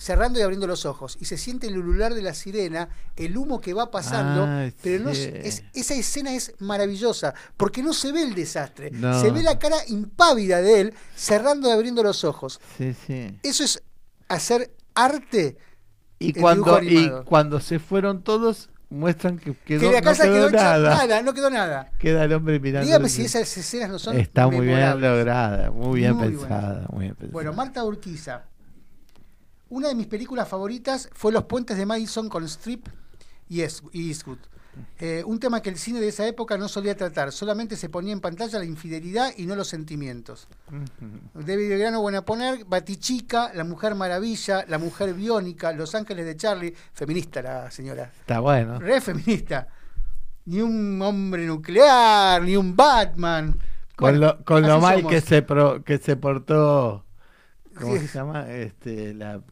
[0.00, 1.18] cerrando y abriendo los ojos.
[1.20, 5.04] Y se siente el ulular de la sirena, el humo que va pasando, Ah, pero
[5.04, 9.20] no es, esa escena es maravillosa, porque no se ve el desastre, No.
[9.20, 12.60] se ve la cara impávida de él cerrando y abriendo los ojos.
[12.78, 13.38] Sí, sí.
[13.42, 13.82] Eso es
[14.28, 15.58] hacer arte.
[16.18, 20.48] Y cuando, y cuando se fueron todos, muestran que quedó, que la casa no quedó,
[20.48, 20.90] quedó, nada.
[20.96, 21.90] nada, no quedó nada.
[21.98, 22.86] Queda el hombre mirando.
[22.86, 27.04] Dígame si esas escenas no son Está muy bien lograda, muy bien Muy pensada, muy
[27.04, 27.32] bien pensada.
[27.32, 28.49] Bueno, Marta Urquiza.
[29.70, 32.88] Una de mis películas favoritas fue Los Puentes de Madison con Strip
[33.48, 34.38] y Eastwood.
[35.00, 38.12] Eh, un tema que el cine de esa época no solía tratar, solamente se ponía
[38.12, 40.46] en pantalla la infidelidad y no los sentimientos.
[41.34, 46.74] David Belgrano, buena poner, Batichica, La Mujer Maravilla, La Mujer Biónica, Los Ángeles de Charlie,
[46.92, 48.78] feminista la señora, Está bueno.
[48.78, 49.68] re feminista.
[50.46, 53.52] Ni un hombre nuclear, ni un Batman.
[53.96, 55.10] Con Bueno, lo, con lo así mal somos.
[55.12, 57.04] que se pro- que se portó
[57.78, 58.06] ¿cómo Sí.
[58.08, 58.50] se llama?
[58.50, 59.42] Este la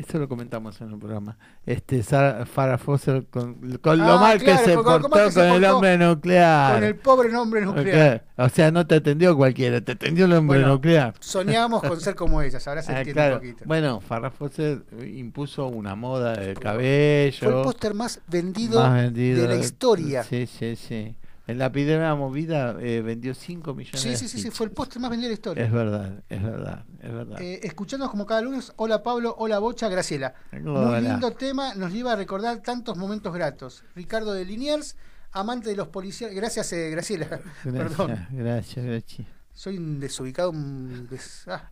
[0.00, 1.36] esto lo comentamos en un programa.
[1.64, 5.34] Este Sara- Farrah Fawcett con, con lo Ah, mal claro, que se con portó se
[5.40, 6.74] con el portó hombre nuclear.
[6.74, 8.24] Con el pobre nombre nuclear.
[8.36, 11.14] O sea, no te atendió cualquiera, te atendió el hombre Bueno, nuclear.
[11.20, 13.34] Soñábamos con ser como ellas, ahora se Ah, entiende claro.
[13.36, 13.64] un poquito.
[13.66, 19.42] Bueno, Farrah Fawcett impuso una moda de Fue el cabello póster más vendido, más vendido
[19.42, 20.22] de la historia.
[20.24, 21.14] Sí, sí, sí.
[21.50, 24.72] En la primera movida eh, vendió 5 millones Sí, de sí, sí, sí, fue el
[24.72, 25.64] póster más vendido de la historia.
[25.64, 27.40] Es verdad, es verdad, es verdad.
[27.40, 30.34] Eh, escuchándonos como cada lunes, hola Pablo, hola Bocha, Graciela.
[30.52, 31.00] Muy Hola.
[31.00, 33.84] lindo tema, nos lleva a recordar tantos momentos gratos.
[33.94, 34.96] Ricardo de Liniers,
[35.32, 36.32] amante de los policías.
[36.32, 37.26] Gracias, eh, Graciela.
[37.64, 39.28] Perdón, Gracias, gracias, gracias.
[39.52, 40.50] soy un desubicado.
[40.50, 41.70] un des- ah.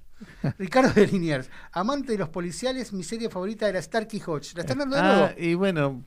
[0.59, 4.55] Ricardo de Liniers, amante de los policiales, mi serie favorita era Starkey Hodge.
[4.57, 5.25] ¿La están dando de nuevo?
[5.27, 6.03] Ah, y bueno,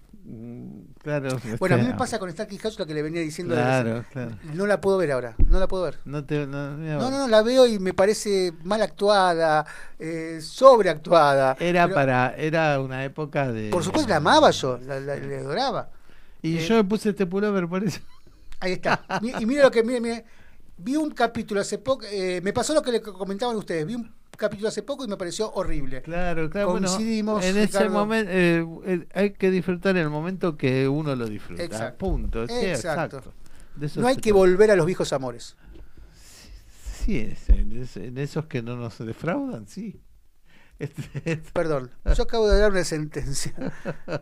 [1.01, 1.39] claro.
[1.59, 3.55] bueno, a mí me este, pasa con Starkey Hodge lo que le venía diciendo.
[3.55, 4.05] de Claro.
[4.53, 5.99] No la puedo ver ahora, no la puedo ver.
[6.05, 9.65] No te, no, mira, No, la veo y me parece mal actuada,
[9.99, 11.57] eh, sobreactuada.
[11.59, 13.69] Era Pero, para, era una época de.
[13.69, 15.89] Por supuesto, la amaba yo, la, adoraba.
[16.41, 17.99] Y eh, yo me puse este pullover por eso.
[18.59, 19.03] Ahí está.
[19.21, 20.25] Y mire lo que, mire, mire.
[20.83, 24.11] Vi un capítulo hace poco, eh, me pasó lo que le comentaban ustedes, vi un
[24.37, 26.01] capítulo hace poco y me pareció horrible.
[26.01, 26.71] Claro, claro.
[26.71, 31.15] Bueno, Coincidimos, en ese momento eh, eh, hay que disfrutar en el momento que uno
[31.15, 31.63] lo disfruta.
[31.63, 31.97] Exacto.
[31.97, 32.47] Punto.
[32.47, 33.21] Sí, Exacto.
[33.95, 35.55] No hay que volver a los viejos amores.
[37.05, 40.01] Sí, es- en, es- en esos que no nos defraudan, sí.
[40.79, 43.53] Este, Perdón, yo acabo de dar una sentencia.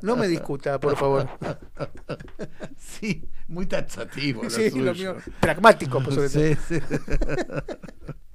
[0.02, 1.30] No me discuta, por favor.
[2.78, 4.44] sí, muy taxativo.
[4.44, 5.14] Lo Sí, lo suyo.
[5.16, 5.24] mío.
[5.40, 6.64] Pragmático, por sobre todo.
[6.68, 6.80] Sí,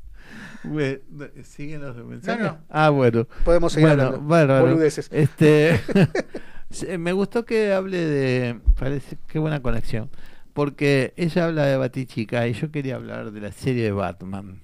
[0.65, 0.99] Bueno,
[1.45, 2.43] ¿Siguen los mensajes?
[2.43, 2.59] No, no.
[2.71, 3.27] Ah, bueno.
[3.45, 4.27] Podemos seguir bueno, hablando.
[4.27, 4.63] bárbaro.
[4.67, 5.09] Boludeces.
[5.13, 5.81] Este,
[6.99, 10.11] me gustó que hable de, parece qué buena conexión,
[10.53, 14.61] porque ella habla de Batichica y yo quería hablar de la serie de Batman.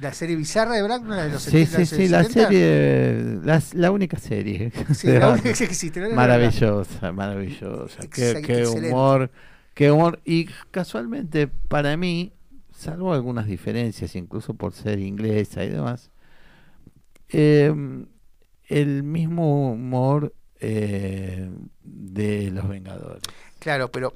[0.00, 2.48] La serie bizarra de Black, la de los Sí, 70, sí, sí, la 70.
[2.48, 4.72] serie, la, la única serie.
[4.94, 5.32] Sí, la Batman.
[5.34, 6.00] única que existe.
[6.00, 6.10] ¿no?
[6.10, 8.00] Maravillosa, maravillosa.
[8.12, 9.30] Qué, Exacto, qué humor,
[9.74, 10.20] qué humor.
[10.24, 12.32] Y casualmente, para mí,
[12.82, 16.10] salvo algunas diferencias, incluso por ser inglesa y demás,
[17.28, 17.72] eh,
[18.68, 21.48] el mismo humor eh,
[21.82, 23.22] de los Vengadores.
[23.60, 24.14] Claro, pero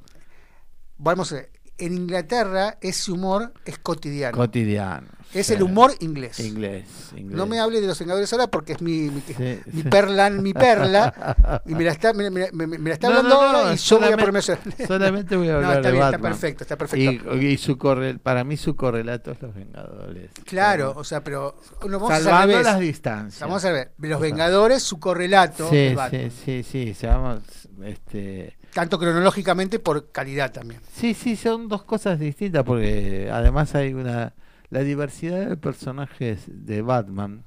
[0.99, 1.56] vamos ver.
[1.79, 4.37] En Inglaterra ese humor es cotidiano.
[4.37, 5.09] Cotidiano.
[5.35, 5.53] es sí.
[5.55, 6.41] el humor inglés.
[6.41, 7.37] Inglés, inglés.
[7.37, 9.35] No me hable de los Vengadores ahora porque es mi, mi, Sí,
[9.73, 9.89] mi sí.
[9.89, 13.35] perla, mi perla, y me la está, me, me- me- me la está No, hablando
[13.43, 14.87] no, no, ahora y yo voy a ponerme a.
[14.87, 16.33] Solamente voy a No, hablar está de bien, está Batman.
[16.33, 17.37] perfecto, está perfecto.
[17.37, 20.31] Y, y su corre, para mí su correlato es los Vengadores.
[20.47, 22.65] Claro, o sea, pero vamos a Salvando revés.
[22.67, 23.41] las distancias.
[23.41, 27.43] Vamos a ver, los Vengadores, su correlato, Sí, es sí, sí, sí, seamos,
[27.85, 30.83] este, tanto cronológicamente por calidad también.
[30.93, 34.35] sí, sí, son dos cosas distintas porque además hay una,
[34.69, 37.43] la diversidad de personajes de Batman,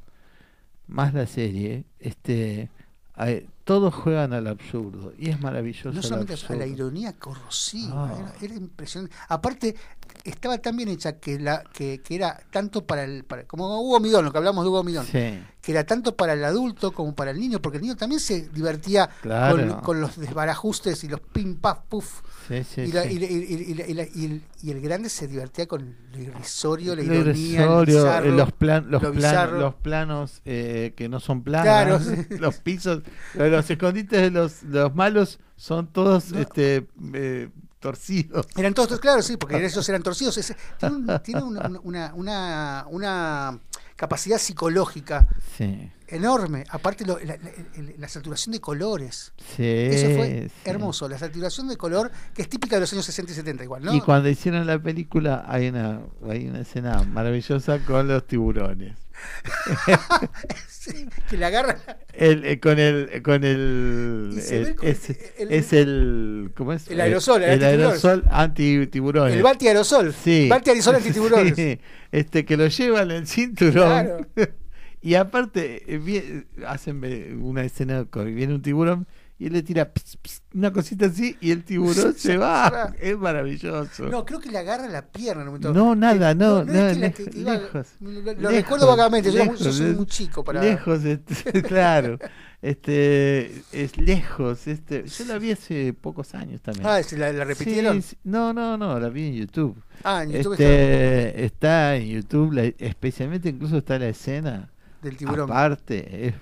[0.88, 2.72] más la serie, este,
[3.13, 5.92] hay- todos juegan al absurdo y es maravilloso.
[5.92, 8.18] No solamente a la ironía corrosiva, Ah.
[8.18, 9.15] era, era impresionante.
[9.28, 9.76] Aparte,
[10.24, 14.00] estaba tan bien hecha que la que, que era tanto para el para, como Hugo
[14.00, 17.14] Midón, lo que hablamos de Hugo Midón, Sí, que era tanto para el adulto como
[17.16, 19.58] para el niño, porque el niño también se divertía Claro.
[19.58, 22.22] con, con los desbarajustes y los pim paf puf.
[22.50, 28.52] y, el, grande se divertía con lo irrisorio, la ironía, irrisorio, el bizarro, eh, los,
[28.52, 29.60] plan- los, lo plan- bizarro.
[29.60, 32.24] los planos eh, que no son planos, Claro.
[32.40, 33.04] los pisos,
[33.36, 36.40] los escondites de los, los malos son todos No.
[36.40, 38.46] este, eh, torcidos.
[38.58, 40.38] Eran todos, claro, sí, porque ellos eran torcidos.
[40.38, 43.60] Es- tiene un- tiene una, una, una, una
[43.96, 46.63] capacidad psicológica Sí, enorme.
[46.70, 49.34] Aparte, lo- la, la- el- la saturación de colores.
[49.56, 49.63] sí.
[49.65, 50.70] Eso fue sí.
[50.70, 51.08] hermoso.
[51.10, 53.94] La saturación de color, que es típica de los años 60 y 70 igual, ¿no?
[53.94, 58.98] Y cuando hicieron la película hay una, hay una escena maravillosa con los tiburones.
[60.68, 61.78] Sí, que le agarra.
[62.14, 64.30] El, eh, con el con el,
[64.78, 66.88] con- es, el- es el ¿cómo es?
[66.90, 70.14] el aerosol, el aerosol anti tiburones El Balti Aerosol.
[70.14, 70.48] Sí.
[70.50, 71.56] Balti Aerosol antitiburones.
[71.56, 71.80] Sí,
[72.12, 73.74] este que lo llevan en el cinturón.
[73.74, 74.26] Claro.
[75.02, 79.06] y aparte eh, hacen ve- una escena con viene un tiburón
[79.39, 82.94] y él le tira ps, ps, una cosita así y el tiburón se va.
[83.00, 84.04] Es maravilloso.
[84.10, 85.73] No, creo que le agarra la pierna en un momento.
[85.73, 86.71] No, nada, Eh, no, no,
[87.13, 87.87] que- iba- lejos.
[88.02, 90.62] Lo, Lejos, recuerdo vagamente, yo, muy- yo lejos, soy muy chico para.
[90.62, 92.19] Lejos, este, claro.
[92.62, 96.85] Este es lejos, este, yo la vi hace pocos años también.
[96.87, 98.02] Ah, ¿se ¿la, la repitieron?
[98.02, 99.81] Sí, no, no, no, la vi en YouTube.
[100.04, 104.69] Ah, en YouTube está Este, está en YouTube, la- especialmente incluso está la escena.
[105.02, 105.50] del tiburón.
[105.50, 106.33] Aparte, es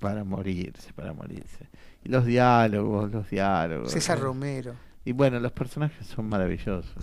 [0.00, 1.68] para morirse, para morirse.
[2.06, 3.90] Y los diálogos, los diálogos.
[3.90, 4.26] César ¿no?
[4.26, 4.74] Romero.
[5.04, 6.94] Y bueno, los personajes son maravillosos.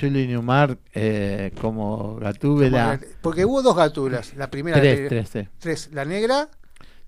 [0.00, 2.98] Julie Newmar eh, como Gatúbela.
[3.20, 4.34] porque hubo dos gatulas.
[4.36, 5.48] La primera, Tres, la, tres, tres.
[5.58, 6.48] tres, la negra,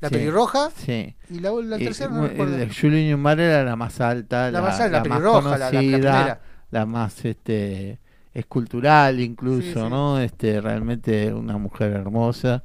[0.01, 0.15] la Sí.
[0.15, 1.17] pelirroja Sí.
[1.31, 2.57] y la, la Y, tercera no mu- recuerdo.
[2.81, 6.41] Julie Newmar era la más alta, La la, más alta, la pelirroja, la- la- primera.
[6.87, 7.99] más este
[8.33, 9.81] escultural incluso, Sí, sí.
[9.91, 10.21] ¿no?
[10.21, 12.63] Este realmente una mujer hermosa.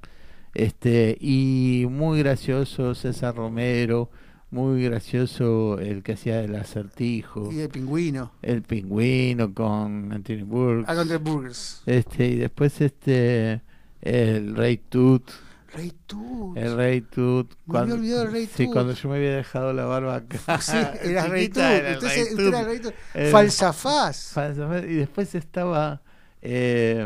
[0.53, 4.09] Este y muy gracioso César Romero,
[4.51, 8.31] muy gracioso el que hacía el acertijo, Y el pingüino.
[8.41, 10.89] el pingüino con Anthony Burke.
[10.89, 11.83] Alondra Burgers.
[11.85, 13.61] Este y después este
[14.01, 15.29] el Rey Tut,
[15.73, 16.57] Rey Tut.
[16.57, 17.53] el Rey Tut.
[17.67, 18.73] Me había olvidado del Rey sí, Tut.
[18.73, 20.59] cuando yo me había dejado la barba acá.
[20.61, 21.61] Sí, era Rey Tut.
[21.61, 22.63] el Usted, era.
[22.63, 22.93] Rey Tut.
[23.31, 24.33] Falsafaz.
[24.33, 26.01] Falsa- Y después estaba
[26.41, 27.05] eh,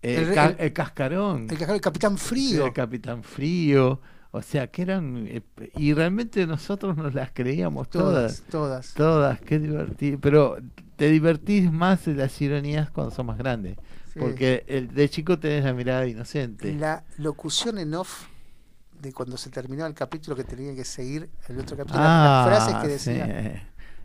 [0.00, 2.66] el, El el- el cascarón, El, el Capitán Frío.
[2.66, 4.00] el capitán frío.
[4.30, 5.26] O sea, que eran.
[5.26, 5.42] eh,
[5.76, 8.42] y realmente nosotros nos las creíamos todas.
[8.42, 8.94] Todas, todas.
[8.94, 10.18] Todas, qué divertido.
[10.20, 10.58] Pero
[10.96, 13.76] te divertís más de las ironías cuando sos más grande.
[14.12, 14.18] Sí.
[14.20, 16.74] Porque el, de chico tenés la mirada inocente.
[16.74, 18.26] La locución en off
[19.00, 22.68] de cuando se terminó el capítulo que tenía que seguir el otro capítulo, Ah, las
[22.68, 23.60] frases que sí.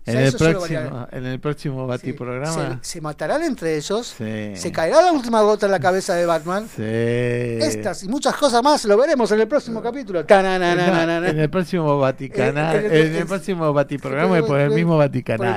[0.05, 1.07] En el, próximo, valía.
[1.13, 2.79] en el próximo Sí, Batiprograma.
[2.81, 4.51] se, se matarán entre ellos, Sí.
[4.55, 6.67] se caerá la última gota en la cabeza de Batman.
[6.67, 6.81] Sí.
[6.83, 10.25] Estas y muchas cosas más lo veremos en el próximo capítulo.
[10.27, 15.03] En el próximo Vaticanal, En- en en el- próximo Batiprograma y por el mismo Por
[15.05, 15.09] el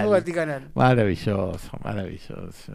[0.09, 0.70] Vaticanal.
[0.74, 2.72] Maravilloso, maravilloso.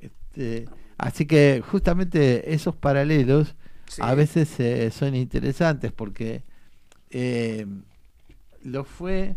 [0.00, 0.68] Este,
[0.98, 3.54] así que justamente esos paralelos
[3.88, 4.00] Sí.
[4.02, 6.42] a veces eh, son interesantes porque
[7.10, 7.66] eh,
[8.64, 9.36] lo fue,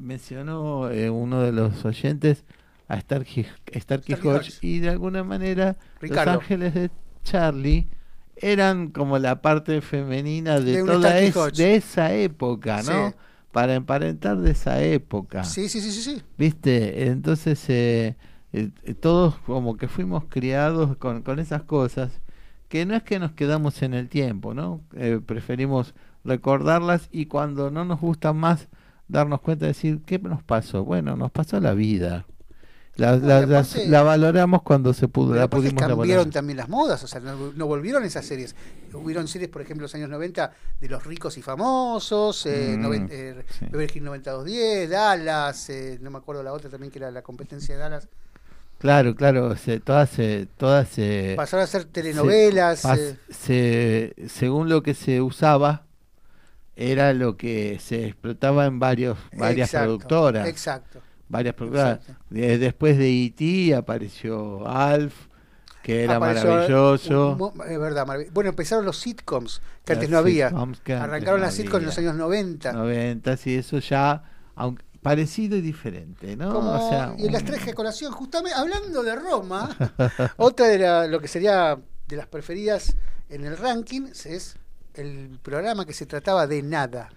[0.00, 2.44] mencionó eh, uno de los oyentes
[2.88, 4.58] a Starkey, Starkey Starkey Hodge Hodge.
[4.62, 6.34] y de alguna manera Ricardo.
[6.34, 6.90] los ángeles de
[7.24, 7.88] Charlie
[8.36, 13.10] eran como la parte femenina de, toda es- de esa época, ¿no?
[13.10, 13.14] Sí.
[13.52, 15.44] Para emparentar de esa época.
[15.44, 16.22] Sí, sí, sí, sí, sí.
[16.38, 17.06] ¿Viste?
[17.08, 18.16] Entonces, eh,
[18.54, 22.10] eh, eh, todos como que fuimos criados con, con esas cosas,
[22.68, 24.80] que no es que nos quedamos en el tiempo, ¿no?
[24.96, 25.94] Eh, preferimos
[26.24, 28.68] recordarlas y cuando no nos gustan más,
[29.08, 30.84] darnos cuenta de decir, ¿qué nos pasó?
[30.84, 32.26] Bueno, nos pasó la vida.
[32.96, 36.30] La, No, la- y las- aparte- la valoramos cuando se pudo, la pudimos cambiaron valorar.
[36.30, 38.54] también las modas, o sea, no, no volvieron esas series.
[38.92, 42.82] Hubieron series, por ejemplo, en los años 90 de los ricos y famosos, eh, Mm,
[42.82, 43.64] noven- eh, sí.
[43.70, 47.74] Beverly Hills 9210, Dallas, eh, no me acuerdo la otra también que era la competencia
[47.74, 48.08] de Dallas.
[48.78, 52.80] Claro, claro, se, todas, se, todas se, Pasaron a ser telenovelas.
[52.80, 53.16] Se, pas- eh,
[54.16, 55.84] se- según lo que se usaba,
[56.76, 60.48] era lo que se explotaba en varios, varias exacto, productoras.
[60.48, 61.00] Exacto.
[61.28, 61.98] varias productoras.
[62.00, 62.24] exacto.
[62.30, 63.74] De- después de E.T.
[63.74, 65.14] apareció Alf,
[65.82, 67.32] que era Apareció maravilloso.
[67.32, 70.46] un- un- es verdad, marav- bueno, empezaron los sitcoms, que antes no había.
[70.48, 72.72] Arrancaron no las sitcoms en los años 90.
[72.72, 74.22] 90, y eso ya,
[74.54, 76.52] aunque parecido y diferente, ¿no?
[76.52, 79.68] Como- O sea, y las traje a colación, justamente hablando de Roma,
[80.36, 82.94] otra de la- lo que sería de las preferidas
[83.28, 84.56] en el ranking es
[84.94, 87.10] el programa que se trataba de nada.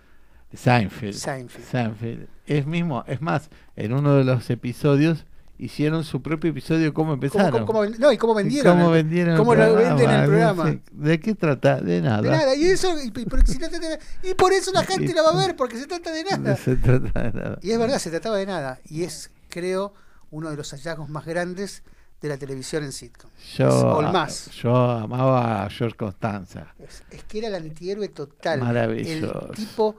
[0.54, 1.14] Seinfeld.
[1.14, 1.66] Seinfeld.
[1.66, 2.28] Seinfeld.
[2.46, 5.26] Es mismo, es más, en uno de los episodios
[5.58, 7.52] hicieron su propio episodio cómo ¿Cómo, empezaron.
[7.66, 8.78] cómo- cómo no, y cómo vendieron.
[8.78, 9.96] ¿Cómo vendieron cómo el lo programa?
[9.96, 10.80] venden el No programa.
[10.92, 11.82] ¿De qué trata?
[11.82, 12.22] De nada.
[12.22, 12.56] De nada.
[12.56, 15.32] Y eso, y, y por, si no te- y por eso la gente la va
[15.32, 16.56] a ver, porque se trata de nada.
[16.58, 17.60] se trata de nada.
[17.62, 18.80] Y es verdad, se trataba de nada.
[18.90, 19.94] Y es, creo,
[20.32, 21.84] uno de los hallazgos más grandes
[22.26, 23.30] de la televisión en sitcom.
[23.58, 24.50] Yo, o más.
[24.52, 26.74] yo amaba a George Constanza.
[26.80, 28.60] Es, es que era el antihéroe total.
[28.62, 29.48] Maravilloso.
[29.50, 29.96] El tipo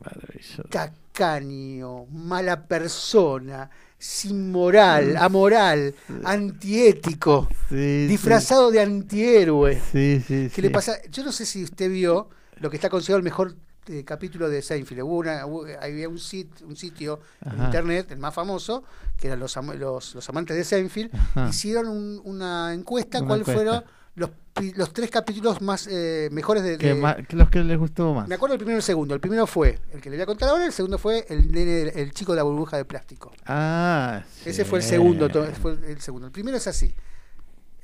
[0.00, 0.62] Maravilloso.
[0.70, 3.68] tacaño, mala persona,
[3.98, 5.94] sin moral, amoral,
[6.24, 9.80] antiético, Sí, disfrazado de antihéroe.
[9.92, 11.02] Sí, sí, ¿Qué le pasa?
[11.10, 12.28] Yo no sé si usted vio
[12.60, 13.56] lo que está considerado el mejor
[13.88, 15.02] eh, capítulo de Seinfeld.
[15.02, 18.84] Hubo una, hubo- había un, sit- un sitio en internet, el más famoso,
[19.18, 21.48] que eran los, los, los amantes de Seinfeld, Ajá.
[21.48, 23.62] hicieron un- una encuesta Una cuál encuesta.
[23.62, 23.84] fueron
[24.16, 24.30] los,
[24.76, 28.28] los tres capítulos más eh, mejores de, de- los que les gustó más.
[28.28, 29.14] Me acuerdo el primero y el segundo.
[29.14, 31.88] El primero fue el que le voy a contar ahora, el segundo fue el nene,
[31.94, 33.32] el chico de la burbuja de plástico.
[33.46, 35.28] Ah, Ese fue el segundo,
[35.60, 36.26] fue el segundo.
[36.26, 36.94] El primero es así.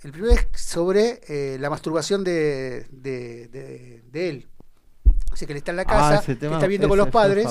[0.02, 4.46] El primero es sobre eh, la masturbación de, de, de- de él.
[5.34, 7.46] Sea, que él está en la Ah, casa, que está viviendo con los padres,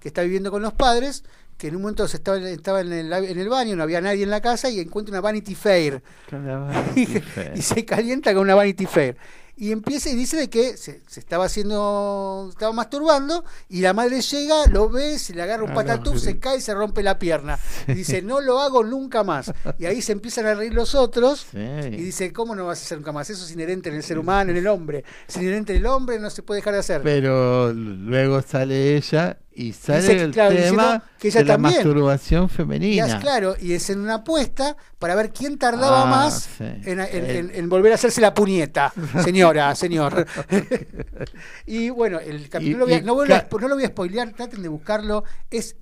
[0.00, 1.24] que está viviendo con los padres,
[1.56, 4.24] que en un momento se estaba, estaba en, el, en el baño, no había nadie
[4.24, 5.22] en la casa y encuentra una
[5.54, 6.02] Fair.
[6.30, 7.52] Vanity Fair.
[7.56, 9.16] y se calienta con una Vanity Fair.
[9.56, 14.20] Y empieza y dice de que se, se estaba haciendo, estaba masturbando y la madre
[14.20, 16.24] llega, lo ve, se le agarra un Ah, no, sí.
[16.26, 17.58] se cae y se rompe la pierna.
[17.86, 19.52] Y dice, no lo hago nunca más.
[19.78, 21.46] Y ahí se empiezan a reír los otros.
[21.52, 21.58] Sí.
[21.58, 23.30] Y dice, ¿cómo no vas a hacer nunca más?
[23.30, 25.04] Eso es inherente en el ser humano, en el hombre.
[25.28, 27.02] Es inherente en el hombre, no se puede dejar de hacer.
[27.02, 31.54] Pero luego sale ella y sale que, el claro, tema diciendo que ella de la
[31.54, 31.74] también.
[31.76, 33.06] masturbación Y femenina.
[33.06, 36.64] es claro, y es en una apuesta para ver quién tardaba Ah, más sí.
[36.64, 38.92] en, en- en- en volver a hacerse la puñeta,
[39.24, 40.26] señora, señor.
[41.66, 43.14] y bueno, el capítulo, Y- voy a- y no
[43.68, 45.76] lo voy a spoilear, traten de buscarlo, es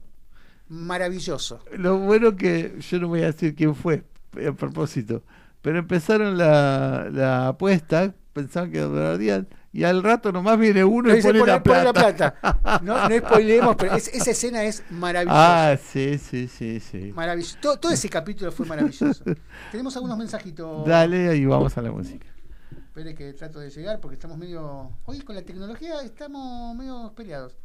[0.69, 1.61] maravilloso.
[1.77, 4.05] Lo bueno que yo no voy a decir quién fue
[4.37, 5.23] eh, a propósito,
[5.61, 11.17] pero empezaron la, la apuesta, pensaban que durarían y al rato nomás viene uno y
[11.17, 11.85] Dice, pone, "Poné- la, plata.
[11.85, 12.81] la plata.
[12.83, 15.73] No, no spoileemos, pero es- esa escena es maravillosa.
[15.73, 17.13] Ah, sí, sí, sí, sí.
[17.15, 17.57] Maravilloso.
[17.61, 19.25] Todo, todo ese capítulo fue maravilloso.
[19.71, 20.87] Tenemos algunos mensajitos.
[20.87, 22.27] Dale y vamos a la música.
[22.71, 24.91] Espere que trato de llegar porque estamos medio.
[25.07, 27.57] Hoy con la tecnología estamos medio peleados.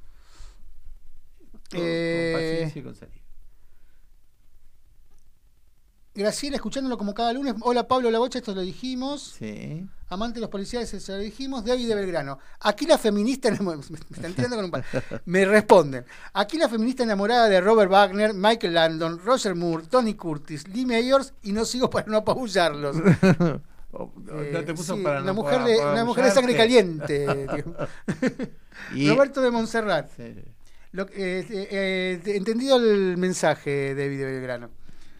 [1.69, 3.21] Con- Eh, con paciencia y con salida.
[6.17, 7.53] Graciela, escuchándolo como cada lunes.
[7.61, 9.35] Hola Pablo La Bocha, esto lo dijimos.
[9.37, 9.85] Sí.
[10.09, 11.63] Amante de los policías, eso lo dijimos.
[11.63, 12.39] David de Belgrano.
[12.61, 13.51] Aquí la feminista.
[13.61, 13.75] Me
[14.15, 14.83] están tirando con un pa-
[15.25, 16.05] Me responden.
[16.33, 21.33] Aquí la feminista enamorada de Robert Wagner, Michael Landon, Roger Moore, Tony Curtis, Lee Mayors
[21.43, 22.97] y no sigo para no apabullarlos.
[23.93, 26.57] Oh, Eh, no te puso sí, para una, no mujer de, una mujer de sangre
[26.57, 27.25] caliente.
[28.93, 30.09] Y- Roberto de Montserrat.
[30.15, 30.35] Sí.
[30.91, 34.69] Lo que- eh, eh, eh, entendido el mensaje, David de Belgrano.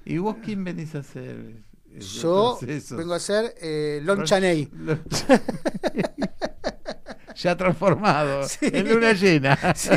[0.10, 1.64] ¿Y vos quién venís a hacer?
[1.99, 2.58] Yo
[2.91, 4.70] vengo a ser eh, Lon Chaney.
[7.38, 8.66] Ya transformado Sí.
[8.74, 9.58] en luna llena.
[9.76, 9.91] Sí.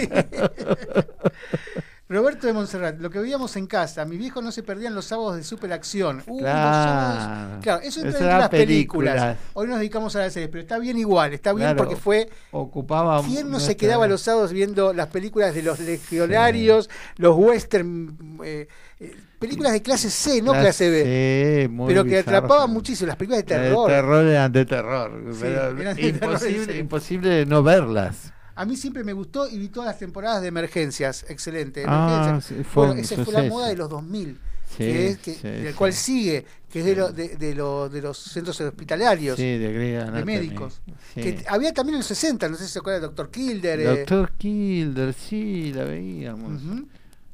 [2.10, 5.36] Roberto de Montserrat, lo que veíamos en casa, mis viejos no se perdían los sábados
[5.36, 6.24] de superacción.
[6.26, 7.20] Uh, los Claro.
[7.20, 9.14] sábados- claro, eso entra eran las películas.
[9.14, 9.36] películas.
[9.54, 11.76] Hoy nos dedicamos a las series, pero está bien igual, está bien Claro.
[11.76, 13.22] porque fue Ocupaba.
[13.22, 18.66] ¿Quién no se quedaba los sábados viendo las películas de los legionarios, los western, eh,
[18.98, 22.38] eh, películas de clase C, no clase B, Sí, muy pero que bizarras.
[22.42, 23.88] atrapaban muchísimo, las películas de terror.
[23.88, 25.22] De terror eran de terror.
[25.32, 28.32] Sí, pero eran de terror, imposible, no verlas.
[28.60, 31.82] A mí siempre me gustó y vi todas las temporadas de emergencias, excelente.
[31.86, 34.38] Ah, sí, fue bueno, esa fue la moda de los 2000,
[34.68, 35.74] Sí, que es que, sí, del sí.
[35.74, 40.82] cual sigue, que es de, lo- de, de lo- de los centros hospitalarios, de médicos.
[41.14, 43.80] Que había también en los 60, no sé si se acuerdan, Doctor Kilder.
[43.80, 46.60] eh, Doctor Kilder, sí, la veíamos.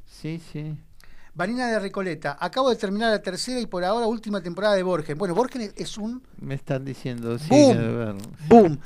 [0.05, 0.77] Sí, sí.
[1.35, 5.17] Vanina de Recoleta, acabo de terminar la tercera y por ahora última temporada de Borgen.
[5.17, 7.75] Bueno, Borgen es un Me están diciendo, sí, Boom.
[7.75, 8.21] que de verlo.
[8.47, 8.79] boom.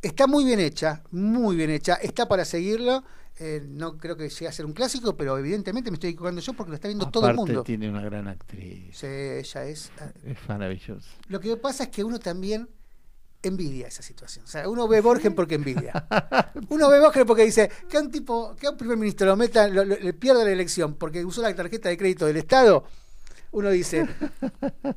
[0.00, 1.94] Está muy bien hecha, muy bien hecha.
[1.94, 3.02] Está para seguirlo.
[3.40, 6.52] Eh, no creo que llegue a ser un clásico, pero evidentemente me estoy equivocando yo
[6.54, 7.62] porque lo está viendo todo el mundo.
[7.62, 8.96] tiene una gran actriz.
[8.96, 9.90] Sí, ella es.
[10.24, 11.08] Es maravilloso.
[11.28, 12.68] Lo que pasa es que uno también
[13.42, 14.44] envidia esa situación.
[14.44, 15.92] O sea, uno ve Borgen porque envidia.
[16.70, 19.36] Uno ve Borgen porque dice que a un tipo, que a un primer ministro lo
[19.36, 22.84] metan, lo- lo- le pierda la elección porque usó la tarjeta de crédito del Estado.
[23.52, 24.04] Uno dice,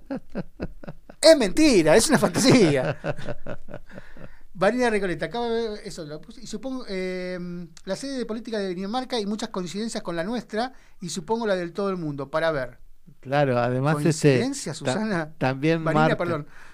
[1.21, 2.97] es mentira, es una fantasía.
[4.53, 7.39] Vanina Recoleta, acaba de ver eso, lo puse, y supongo eh,
[7.85, 11.55] la sede de política de Dinamarca y muchas coincidencias con la nuestra y supongo la
[11.55, 12.79] del todo el mundo, para ver.
[13.21, 15.33] Claro, además ese ¿Coincidencia, ta- Susana?
[15.37, 16.17] también Vanina,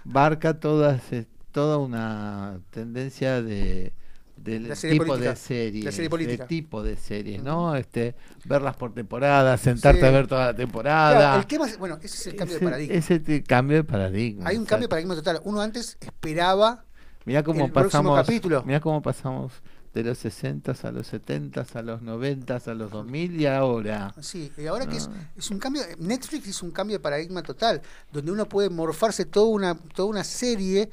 [0.06, 3.94] marca, todas, eh, toda una tendencia de
[4.38, 7.76] del tipo política, de series, de tipo de series, ¿no?
[7.76, 8.16] Este,
[8.46, 10.06] verlas por temporada, sentarte Sí.
[10.06, 11.18] a ver toda la temporada.
[11.18, 12.96] Claro, el tema es, bueno, ese es el cambio Ese- de paradigma.
[12.96, 14.48] Ese cambio de paradigma.
[14.50, 15.42] Hay un cambio de paradigma total.
[15.44, 16.86] Uno antes esperaba
[17.28, 18.64] Mirá cómo el pasamos, capítulo.
[18.64, 19.52] mirá cómo pasamos
[19.94, 24.14] de los 60 a los 70 a los 90 a los 2000 y ahora.
[24.22, 25.16] Sí, y ahora que es, No.
[25.36, 29.48] es un cambio, Netflix es un cambio de paradigma total, donde uno puede morfarse toda
[29.50, 30.90] una, toda una serie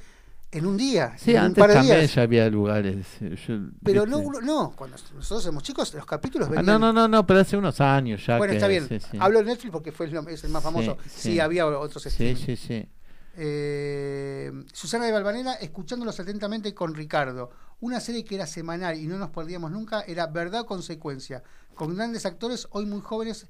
[0.51, 2.15] en un día, Sí, en un antes par de también días.
[2.15, 3.07] ya había lugares.
[3.21, 3.55] eh, yo,
[3.85, 6.67] Pero no, no, cuando nosotros éramos chicos, los capítulos Ah, venían.
[6.67, 8.39] no, no, no, no, pero hace unos años ya.
[8.39, 8.89] bueno, que- está bien.
[8.89, 9.17] sí, sí.
[9.21, 10.97] Hablo de Netflix porque fue el, es el más famoso.
[11.05, 11.41] Sí, Sí, sí.
[11.41, 12.37] había otros Sí, streaming.
[12.45, 12.89] sí, sí.
[13.37, 17.51] Eh, Susana de Valvanera, escuchándolos atentamente con Ricardo.
[17.81, 21.43] Una serie que era semanal y no nos perdíamos nunca era Verdad o Consecuencia.
[21.75, 23.47] Con grandes actores, hoy muy jóvenes.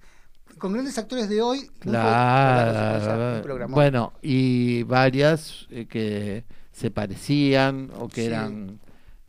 [0.58, 1.58] Con grandes actores de hoy.
[1.82, 1.82] jóvenes.
[1.82, 3.68] Claro.
[3.68, 8.26] Bueno, y varias eh, que se parecían o que Sí.
[8.26, 8.80] eran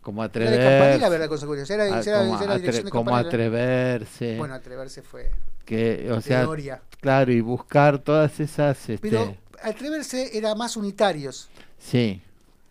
[0.01, 0.69] como Era de atreverse.
[0.69, 1.27] Campanella, ¿verdad?
[1.29, 1.73] Consecuencia.
[1.75, 4.37] Era, era- como, era la atre- dirección de como atreverse.
[4.37, 5.31] Bueno, atreverse fue
[5.65, 6.81] que, o sea, teoría.
[7.01, 8.77] claro, y buscar todas esas.
[8.89, 9.35] Este, Pero
[9.69, 11.49] atreverse era más unitarios.
[11.77, 12.21] sí,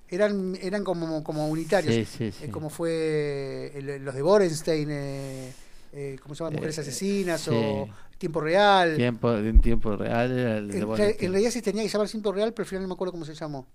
[0.08, 1.94] Eran, eran como, como unitarios.
[1.94, 2.30] sí, sí.
[2.32, 2.44] sí.
[2.44, 5.52] Eh, como fue el- los de Borenstein, eh,
[5.92, 6.54] eh, ¿cómo se llama?
[6.56, 7.88] Mujeres Eh, Asesinas o
[8.18, 8.96] Tiempo Real.
[8.96, 10.82] Tiempo, en tiempo real era el de En,
[11.24, 13.24] en realidad se tenía que llamar Tiempo Real, pero al final no me acuerdo cómo
[13.24, 13.66] se llamó.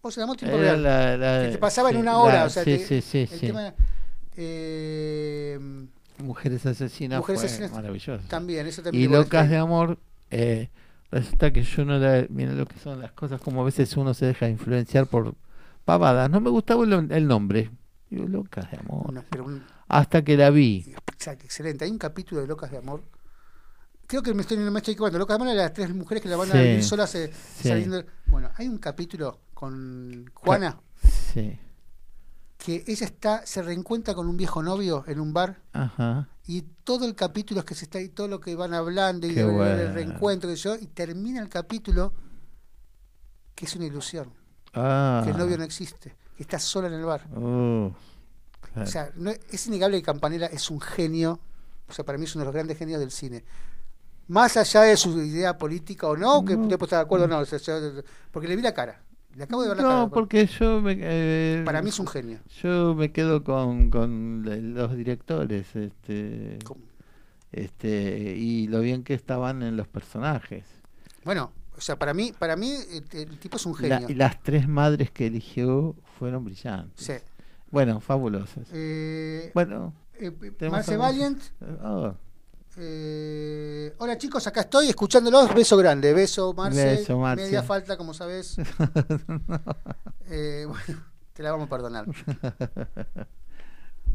[0.00, 0.82] ¿Cómo se llamó Tiempo Era Real?
[0.82, 2.34] la- la- que te pasaba en una hora.
[2.40, 3.74] la- o sea, sí, te- sí, sí, el tema.
[4.36, 5.58] eh,
[6.18, 8.24] Mujeres asesinas Mujeres fue Asesinas maravilloso.
[8.28, 9.04] también, eso también.
[9.04, 9.98] Y locas de amor,
[10.30, 10.68] eh,
[11.10, 12.26] resulta que yo no la.
[12.28, 15.34] Mira lo que son las cosas, como a veces uno se deja influenciar por
[15.84, 16.28] pavadas.
[16.30, 17.70] No me gustaba el, el nombre.
[18.10, 19.12] Digo, locas de amor.
[19.12, 20.94] No, pero un- hasta que la vi.
[21.26, 21.84] Excelente.
[21.84, 23.02] Hay un capítulo de Locas de Amor.
[24.06, 25.18] Creo que me estoy, no me estoy equivocando.
[25.18, 26.58] Locas de Amor las tres mujeres que la van a Sí.
[26.58, 27.68] vivir solas eh, Sí.
[27.68, 28.04] saliendo.
[28.26, 30.78] Bueno, hay un capítulo con Juana
[31.32, 31.58] Sí.
[32.58, 36.28] que ella está, se reencuentra con un viejo novio en un bar Ajá.
[36.46, 39.38] Y todo el capítulo es que se está y todo lo que van hablando y
[39.38, 39.80] el, bueno.
[39.80, 42.12] el reencuentro y yo y termina el capítulo
[43.54, 44.32] que es una ilusión,
[44.74, 45.22] Ah.
[45.24, 47.26] que el novio no existe, que está sola en el bar.
[47.34, 47.90] Uh,
[48.60, 48.82] claro.
[48.82, 51.40] O sea, no- es innegable que Campanella es un genio,
[51.88, 53.42] o sea, para mí es uno de los grandes genios del cine.
[54.28, 56.62] Más allá de su idea política o no, que No.
[56.64, 57.42] usted puede estar de acuerdo o no,
[58.30, 59.02] porque le vi la cara,
[59.36, 59.94] le acabo de ver la cara.
[60.00, 62.38] no, porque yo me, eh, Para mí es un genio.
[62.62, 64.42] yo me quedo con, con
[64.74, 66.80] los directores, este, Como-
[67.52, 70.64] este, y lo bien que estaban en los personajes.
[71.24, 74.08] Bueno, o sea, para mí, para mí el, el tipo es un La- genio.
[74.10, 77.04] y las tres madres que eligió fueron brillantes.
[77.04, 77.12] Sí.
[77.70, 78.68] Bueno, fabulosas.
[78.72, 80.30] Eh, Bueno, eh,
[80.70, 81.40] Marce Valiant.
[81.82, 82.14] oh,
[82.78, 85.54] eh, hola chicos, acá estoy escuchándolos.
[85.54, 86.84] Beso grande, beso Marce.
[86.84, 87.44] Beso, Marce.
[87.44, 88.56] Media falta, como sabes.
[90.28, 91.04] Eh, bueno,
[91.34, 92.04] te la vamos a perdonar.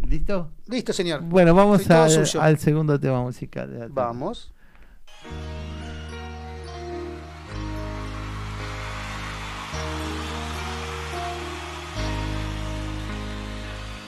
[0.06, 0.52] ¿Listo?
[0.68, 1.22] Listo, señor.
[1.22, 3.88] Bueno, vamos al, segundo tema musical.
[3.90, 4.52] Vamos.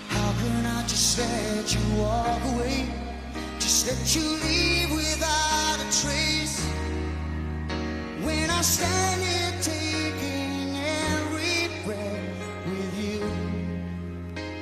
[0.09, 3.02] How can I just let you walk away?
[3.63, 6.59] Just let you leave without a trace.
[8.21, 13.23] When I stand here taking every breath with you.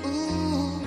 [0.06, 0.86] Ooh,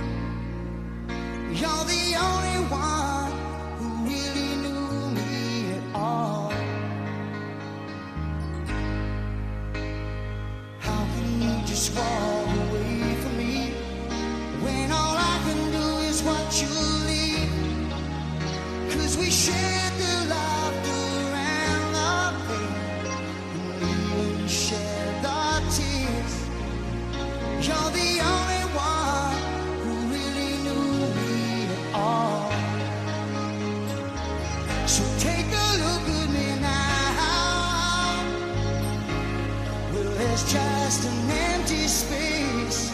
[1.50, 3.32] you're the only one
[3.78, 6.52] who really knew me at all.
[10.78, 12.43] How can you just walk
[40.55, 42.92] just an empty space.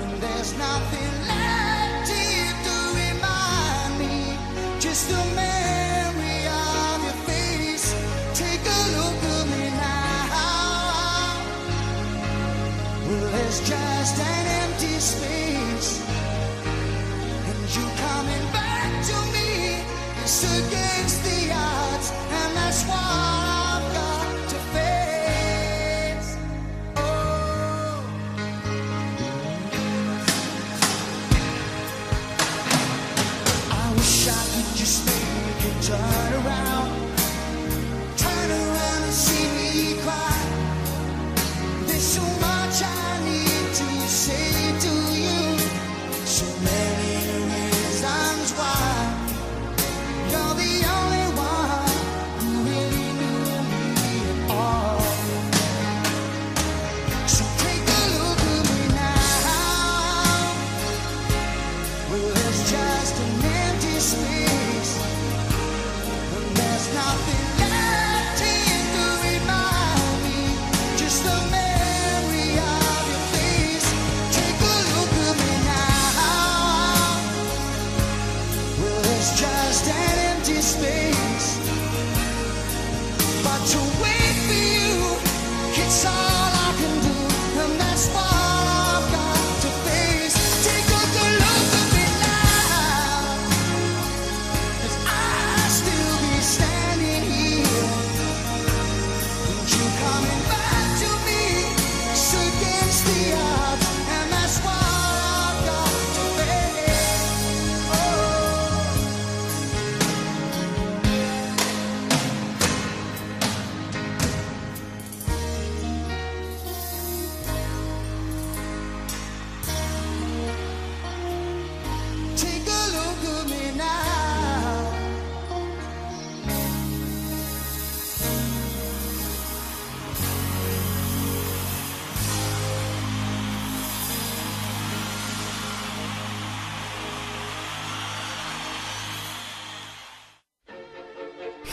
[0.00, 1.25] And there's nothing
[20.44, 23.25] against the odds, and that's what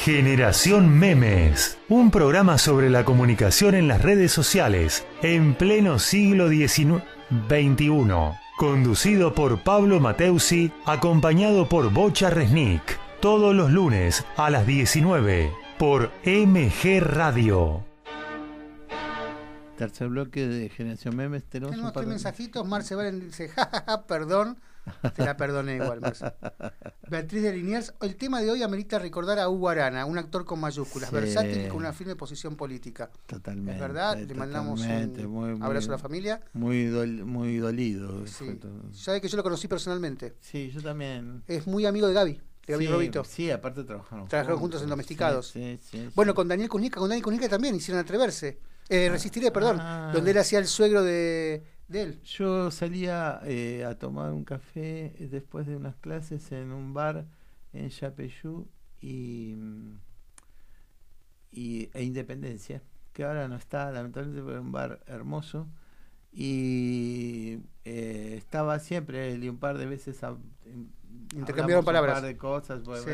[0.08, 7.02] Generación Memes, un programa sobre la comunicación en las redes sociales en pleno siglo XIX
[7.48, 8.12] XXI,
[8.58, 12.82] Conducido por Pablo Mateusi, acompañado por Bocha Resnick.
[13.22, 15.50] Todos los lunes a las 19
[15.80, 17.86] por MG Radio.
[19.78, 21.46] Tercer bloque de Generación Memes.
[21.46, 22.68] Tenemos, Tenemos un par tres de- mensajitos.
[22.68, 24.58] Marce Valen dice, jajaja, perdón.
[25.16, 26.26] Te la perdoné igual, Marce.
[27.10, 30.60] Beatriz de Liniers, el tema de hoy amerita recordar a Hugo Arana, un actor con
[30.60, 31.16] mayúsculas, Sí.
[31.16, 33.10] versátil y con una firme posición política.
[33.28, 33.74] Totalmente.
[33.74, 36.42] Es verdad, le mandamos un muy, muy- abrazo a la familia.
[36.54, 38.26] Muy, dol- muy dolido.
[38.28, 38.60] Sí.
[38.94, 40.36] Sabe que yo lo conocí personalmente.
[40.40, 41.44] Sí, yo también.
[41.48, 42.34] Es muy amigo de Gaby,
[42.68, 43.24] de Gaby sí, Robito.
[43.24, 45.48] Sí, aparte trabajaron Trabajaron juntos en Domesticados.
[45.50, 48.60] Sí, sí, Bueno, con Daniel Kunika, con Daniel Kunika también hicieron Atreverse.
[48.90, 49.78] Eh, Resistiré, perdón.
[49.80, 50.12] Ah.
[50.14, 51.64] Donde él hacía el suegro de,
[51.94, 52.22] de él.
[52.24, 57.26] Yo salía eh, a tomar un café eh, después de unas clases en un bar
[57.72, 58.68] en Yapeyú
[59.02, 59.98] y, mm,
[61.52, 62.82] y e Independencia,
[63.14, 65.68] que ahora no está, lamentablemente, pero un bar hermoso.
[66.32, 70.36] Y eh, estaba siempre y un par de veces a-
[70.66, 70.88] em,
[71.36, 72.18] Intercambiaron palabras.
[72.18, 73.12] Un par de cosas, Sí.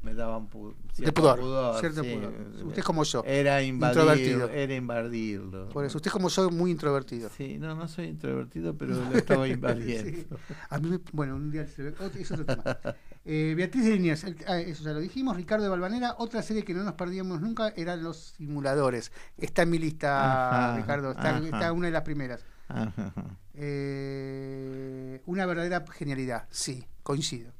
[0.00, 1.80] Me daban pu- De cierto pudor.
[1.80, 2.14] cierto sí.
[2.14, 2.32] pudor.
[2.66, 3.22] Usted es como yo.
[3.26, 4.48] Era invadir, introvertido.
[4.48, 5.68] era invadirlo.
[5.70, 7.28] Por eso, usted es como yo, muy introvertido.
[7.36, 10.36] Sí, no, no soy introvertido, pero lo estaba invadiendo.
[10.38, 10.54] Sí.
[10.70, 12.78] A mí me- bueno, un día se ve- otro- es otro tema.
[13.24, 15.36] Eh, Beatriz de Liniers, el- ah, eso ya lo dijimos.
[15.36, 19.10] Ricardo de Balvanera, otra serie que no nos perdíamos nunca eran Los Simuladores.
[19.36, 22.44] Está en mi lista, Ajá, Ricardo, está, está una de las primeras.
[22.68, 23.12] Ajá.
[23.54, 27.52] Eh, una verdadera genialidad, sí, coincido.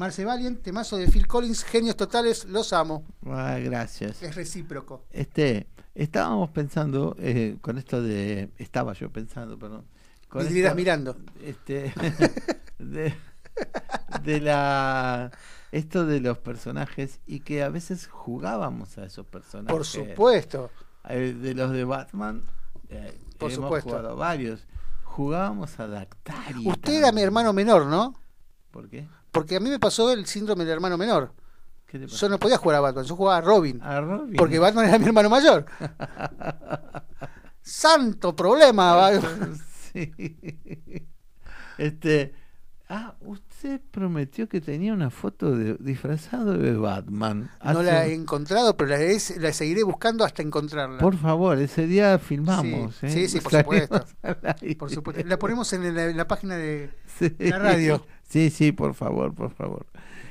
[0.00, 3.04] Marce Valiant, temazo de Phil Collins, genios totales, los amo.
[3.26, 4.22] Ah, gracias.
[4.22, 5.04] Es recíproco.
[5.10, 9.84] Este, estábamos pensando eh, con esto de, estaba yo pensando, perdón.
[10.30, 11.18] Con esto, mirando.
[11.44, 11.92] Este,
[12.78, 13.12] de,
[14.24, 15.32] de la,
[15.70, 19.70] esto de los personajes y que a veces jugábamos a esos personajes.
[19.70, 20.70] Por supuesto.
[21.10, 22.44] Eh, de los de Batman,
[22.88, 23.90] eh, Por hemos supuesto.
[23.90, 24.66] jugado varios.
[25.04, 26.66] Jugábamos a Dactari.
[26.66, 28.14] Usted era mi hermano menor, ¿no?
[28.70, 29.06] ¿Por qué?
[29.32, 31.32] Porque a mí me pasó el síndrome del hermano menor.
[31.86, 33.80] ¿Qué te Yo no podía jugar a Batman, yo jugaba a Robin.
[33.82, 34.36] A Robin.
[34.36, 35.66] Porque Batman era mi hermano mayor.
[37.62, 38.94] Santo problema.
[38.94, 39.10] va-
[39.92, 40.12] Sí.
[41.78, 42.32] Este.
[42.88, 47.48] Ah, usted prometió que tenía una foto de disfrazado de Batman.
[47.64, 50.98] No la he encontrado, pero la, he- la seguiré buscando hasta encontrarla.
[50.98, 52.96] Por favor, ese día filmamos.
[52.96, 53.10] Sí, ¿eh?
[53.10, 54.04] sí, sí, por supuesto.
[55.04, 55.24] Por.
[55.26, 56.90] La ponemos en la, en la página de...
[57.18, 57.32] Sí.
[57.38, 58.04] la radio.
[58.30, 59.84] Sí, sí, por favor, por favor.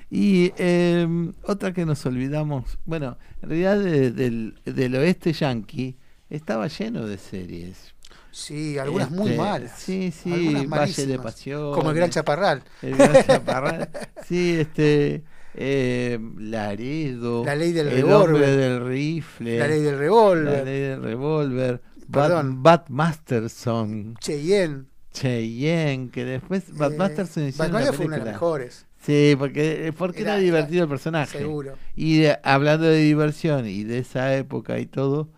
[0.10, 1.08] Y eh,
[1.44, 5.98] otra que nos olvidamos, bueno, en realidad de- del, del oeste yanqui
[6.32, 7.94] estaba lleno de series.
[8.32, 9.72] Sí, algunas muy Este, malas.
[9.78, 11.20] Sí, sí, Valle de.
[11.20, 11.74] Pasión.
[11.74, 12.64] Como el Gran Chaparral.
[12.82, 13.90] El Gran Chaparral.
[14.26, 15.24] Sí, este.
[15.56, 17.44] Eh, Laredo.
[17.44, 18.30] La ley del El revólver.
[18.36, 19.60] hombre del rifle.
[19.60, 20.66] La ley del La revólver.
[20.66, 21.82] ley del revólver.
[22.12, 22.62] Perdón.
[22.64, 24.16] Bat, Bat Masterson.
[24.20, 24.86] Cheyenne.
[25.14, 28.86] Cheyenne, que después Bat eh, Masterson hicieron Batman la fue una de las mejores.
[29.02, 31.38] Sí, porque, porque era, Era- divertido el personaje.
[31.40, 31.76] Seguro.
[31.96, 35.30] Y de- hablando de diversión y de esa época y todo,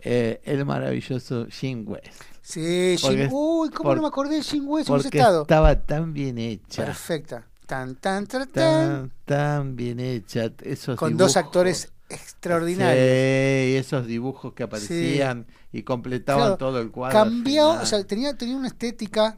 [0.00, 2.22] eh, el maravilloso Jim West.
[2.42, 4.88] Sí, Porque Jim- Uy, ¿cómo por- no me acordé de Jim West?
[4.88, 5.42] Porque estado.
[5.42, 6.84] estaba tan bien hecha.
[6.84, 7.46] Perfecta.
[7.66, 8.52] Tan, tan, tan, tan.
[8.52, 10.50] Tan, tan bien hecha.
[10.64, 12.96] Esos Con dos actores extraordinarios.
[13.04, 17.18] Sí, esos dibujos que aparecían y completaban Claro, todo el cuadro.
[17.18, 19.36] Cambió, o sea, tenía, tenía una estética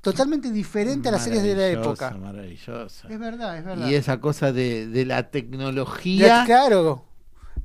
[0.00, 2.10] totalmente diferente a las series de la época.
[2.12, 3.08] Maravillosa.
[3.08, 3.88] Es verdad, es verdad.
[3.88, 7.04] Y esa cosa de, de la tecnología claro,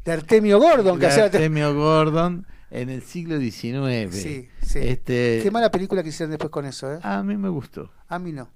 [0.05, 4.15] de Artemio Gordon, que de hacía la te- Artemio Gordon en el siglo XIX.
[4.15, 4.79] Sí, sí.
[4.81, 6.99] Este, Qué mala película que hicieron después con eso, ¿eh?
[7.03, 7.91] A mí me gustó.
[8.07, 8.49] A mí no.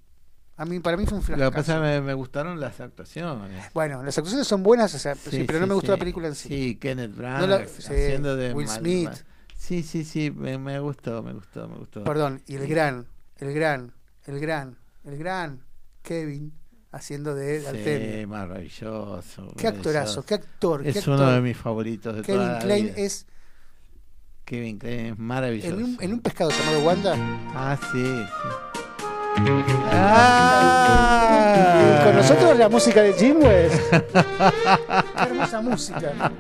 [0.56, 1.51] A mí, para mí fue un Lo que fracaso.
[1.51, 3.66] pasa es que me, me gustaron las actuaciones.
[3.74, 5.91] Bueno, las actuaciones son buenas, o sea, sí, pero no sí, me gustó sí.
[5.91, 6.47] la película en sí.
[6.47, 9.06] Sí, Kenneth Branagh No la- sí, haciendo de Will mal- Smith.
[9.10, 9.18] mal-
[9.66, 12.03] Sí, sí, sí, me, me gustó, me gustó, me gustó.
[12.03, 13.07] Perdón, y el gran,
[13.38, 13.93] el gran,
[14.26, 15.61] el gran, el gran
[16.01, 16.51] Kevin
[16.91, 18.28] haciendo de Sí, Artemio.
[18.28, 19.53] maravilloso.
[19.57, 21.14] Qué actorazo, qué actor, qué Es actor.
[21.18, 22.95] uno de mis favoritos de toda Kevin la Klein vida.
[22.97, 23.26] es
[24.43, 25.76] Kevin Klein es maravilloso.
[25.78, 27.16] en un, en un pescado llamado Wanda.
[27.55, 28.26] Ah, sí, sí.
[29.39, 29.45] Y
[32.05, 33.82] con nosotros la música de Jim West.
[33.91, 36.32] Qué hermosa música.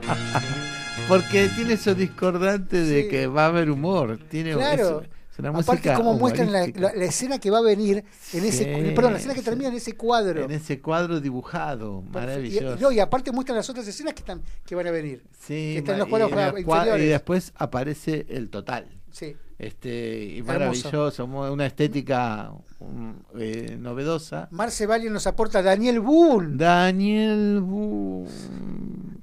[1.07, 3.09] Porque tiene eso discordante de Sí.
[3.09, 4.17] que va a haber humor.
[4.29, 5.01] Tiene Claro.
[5.01, 6.87] es, es una Aparte, como muestran la, humorística.
[6.91, 8.63] la- la escena que va a venir en ese.
[8.63, 10.43] Sí, Perdón, la escena que termina en ese cuadro.
[10.43, 12.77] en ese cuadro dibujado, Y, maravilloso.
[12.79, 15.23] no, y aparte muestran las otras escuadras que están que van a venir.
[15.31, 18.87] Sí, que está en ma- los cuadros y, y después aparece el total.
[19.11, 19.35] Sí.
[19.59, 20.53] Este, y Hermoso.
[20.53, 24.47] maravilloso, mu- una estética um, eh, novedosa.
[24.51, 26.57] Marce Valien nos aporta Daniel Boone.
[26.57, 28.27] Daniel Boone.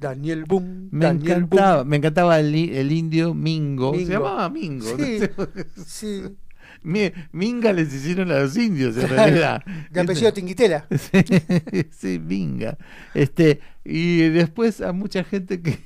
[0.01, 0.89] Daniel Boone.
[0.91, 3.93] Me Daniel encantaba, me encantaba el, el indio Mingo.
[3.93, 4.07] Mingo.
[4.07, 4.97] Se llamaba Mingo.
[4.97, 5.21] Sí.
[5.37, 5.49] no.
[5.85, 6.23] Sí.
[6.83, 9.63] Mi- Minga les hicieron a los indios, en realidad.
[9.91, 10.87] De apellido Tinguitela.
[10.99, 12.79] Sí, sí, Minga.
[13.13, 15.79] Este, y después a mucha gente que.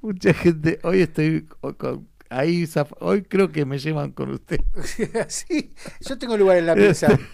[0.00, 0.78] mucha gente.
[0.82, 2.68] Hoy estoy co- con- ahí.
[3.00, 4.60] Hoy creo que me llevan con usted.
[5.28, 7.18] sí, yo tengo lugar en la mesa.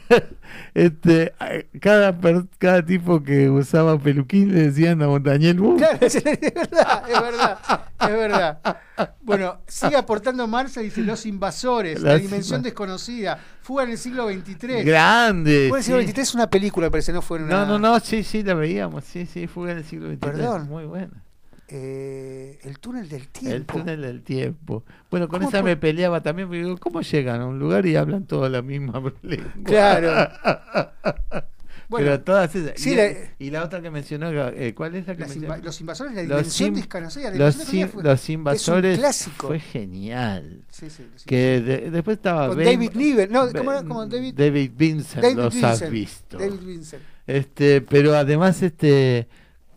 [0.72, 1.34] Este,
[1.78, 2.18] cada,
[2.59, 7.59] cada tipo que usaba peluquín le decían a Montañel "Uh, Claro, es verdad, es verdad,
[8.01, 8.78] es verdad.
[9.20, 14.82] Bueno, sigue aportando Marcia, dice Los Invasores, La Dimensión Desconocida, Fuga en el siglo XXIII.
[14.84, 15.66] Grande.
[15.68, 16.07] Fuga en el siglo sí.
[16.07, 17.66] XXIII es una película, parece, no fue una...
[17.66, 19.05] No, no, no, sí, sí, la veíamos.
[19.05, 20.18] Sí, sí, Fuga en el siglo XXIII.
[20.18, 20.68] Perdón.
[20.68, 21.28] Muy buena.
[21.71, 23.79] Eh, el túnel del El tiempo.
[23.79, 24.85] túnel del tiempo.
[25.11, 27.95] Bueno, con ¿Cómo esa me peleaba también, porque digo, ¿cómo llegan a un lugar y
[27.97, 29.53] hablan toda la misma lengua?
[29.64, 30.31] Claro.
[31.91, 32.73] Bueno, Pero todas esas.
[32.79, 35.57] sí, y, la- y la otra que mencionó, eh, ¿cuál es la que mencionó?
[35.57, 39.47] los invasores, la Los dimensión Los, fue- los invasores es un clásico.
[39.47, 40.64] fue genial.
[40.71, 43.83] Sí, sí, Que de- después estaba Con Ben- David Niven, no, ¿cómo era?
[43.85, 46.37] Como David- David Vincent, David los has Vincent, visto.
[46.39, 47.03] David Vincent.
[47.27, 49.27] Este, pero además, este,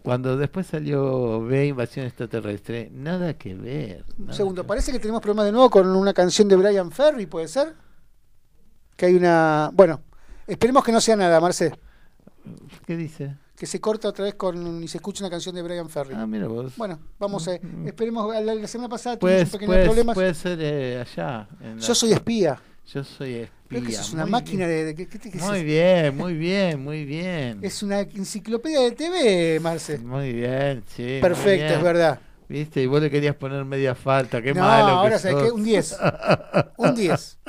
[0.03, 4.05] cuando después salió Ve Invasión Extraterrestre, nada que ver.
[4.17, 7.25] Un segundo, que- parece que tenemos problemas de nuevo con una canción de Brian Ferry,
[7.27, 7.73] ¿puede ser?
[8.95, 9.69] Que hay una...
[9.73, 10.01] Bueno,
[10.47, 11.71] esperemos que no sea nada, Marce.
[12.85, 13.35] ¿Qué dice?
[13.55, 16.15] Que se corta otra vez con y se escucha una canción de Brian Ferry.
[16.15, 16.75] Ah, mira vos.
[16.77, 17.51] Bueno, vamos a...
[17.61, 17.87] Mm.
[17.87, 20.13] Esperemos, la, la semana pasada tuvimos un pequeño puede, problema.
[20.15, 21.47] puede ser eh, allá.
[21.61, 22.59] en la- Yo soy espía.
[22.87, 23.60] Yo soy espía.
[23.71, 24.77] Creo que eso es una máquina bien.
[24.79, 24.85] de...
[24.85, 27.59] de- ¿qué- qué- qué es Muy bien, muy bien, muy bien.
[27.61, 29.97] Es una enciclopedia de TV, Marce.
[29.97, 31.19] Muy bien, sí.
[31.21, 31.77] Perfecto, bien.
[31.77, 32.19] es verdad.
[32.49, 34.85] Viste, y vos le querías poner media falta, qué no, malo.
[34.87, 35.45] que ahora sabes sos.
[35.45, 35.97] qué, un 10.
[36.77, 37.39] Un 10.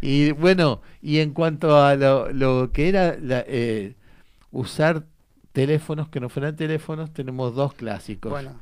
[0.00, 3.94] Y bueno, y en cuanto a lo, lo que era la, eh,
[4.50, 5.04] usar
[5.52, 8.30] teléfonos que no fueran teléfonos, tenemos dos clásicos.
[8.30, 8.58] Bueno,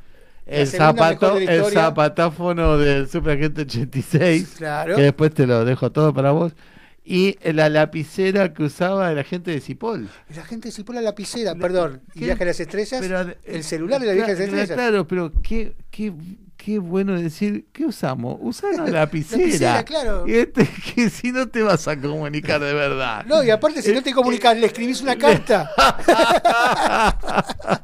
[0.47, 4.97] el, zapato, de el zapatáfono del Superagente 86, claro.
[4.97, 6.53] que después te lo dejo todo para vos,
[7.05, 10.09] y la lapicera que usaba el agente de Cipoll.
[10.37, 12.01] La gente se pone la lapicera, La- perdón.
[12.15, 12.25] ¿Y ¿qué?
[12.27, 13.01] viaje a las estrellas?
[13.01, 14.71] Pero, el celular de la Cla- vieja de las estrellas.
[14.71, 16.13] Claro, pero qué, qué,
[16.57, 18.37] qué bueno decir, ¿qué usamos?
[18.41, 19.43] Usar la lapicera.
[19.43, 20.29] Lapicera, claro.
[20.29, 23.25] Y este, que si no te vas a comunicar de verdad.
[23.27, 25.71] No, y aparte, si no te comunicas, le escribís una carta.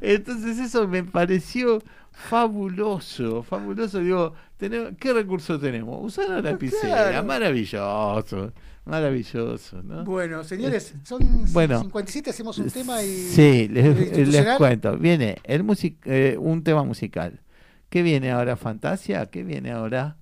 [0.00, 3.98] Entonces eso me pareció fabuloso, fabuloso.
[4.00, 5.98] Digo, tenemos, ¿qué recursos tenemos?
[6.02, 7.26] Usar la lapicera, Claro.
[7.26, 8.52] maravilloso,
[8.84, 10.04] maravilloso, ¿no?
[10.04, 11.20] Bueno, señores, son
[11.52, 11.80] Bueno.
[11.80, 13.08] 57, hacemos un tema y.
[13.08, 14.58] Sí, les, ¿el les institucional?
[14.58, 14.96] cuento.
[14.98, 17.40] Viene el music, eh, un tema musical.
[17.88, 18.56] ¿Qué viene ahora?
[18.56, 19.26] ¿Fantasia?
[19.26, 20.16] ¿Qué viene ahora?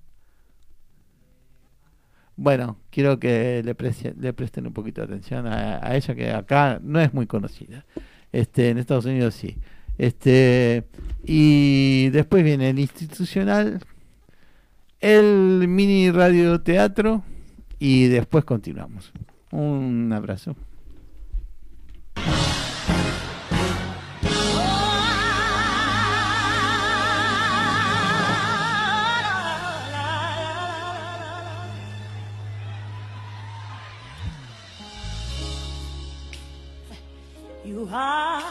[2.35, 6.99] Bueno, quiero que le presten un poquito de atención a, a ella, que acá no
[7.01, 7.85] es muy conocida.
[8.31, 9.57] Este, en Estados Unidos sí.
[9.97, 10.85] Este,
[11.25, 13.79] y después viene el institucional,
[15.01, 17.23] el mini radio teatro,
[17.79, 19.11] y después continuamos.
[19.51, 20.55] Un abrazo.
[37.91, 38.43] Are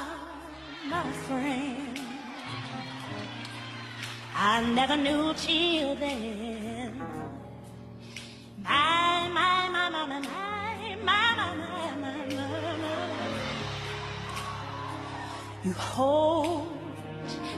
[0.89, 2.01] my friend.
[4.35, 7.03] I never knew till then.
[8.63, 12.99] My, my, my, my, my, my, my, my, my, my.
[15.65, 16.69] You hold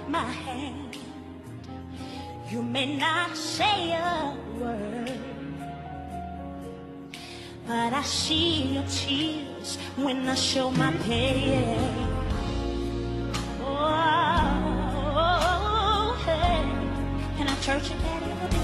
[0.08, 0.96] my hand.
[2.50, 5.29] You may not say a word.
[7.70, 11.78] But I see your tears when I show my pain.
[13.60, 13.94] Oh,
[15.14, 16.64] oh hey.
[17.36, 18.26] Can I church it, Daddy?
[18.28, 18.60] a little?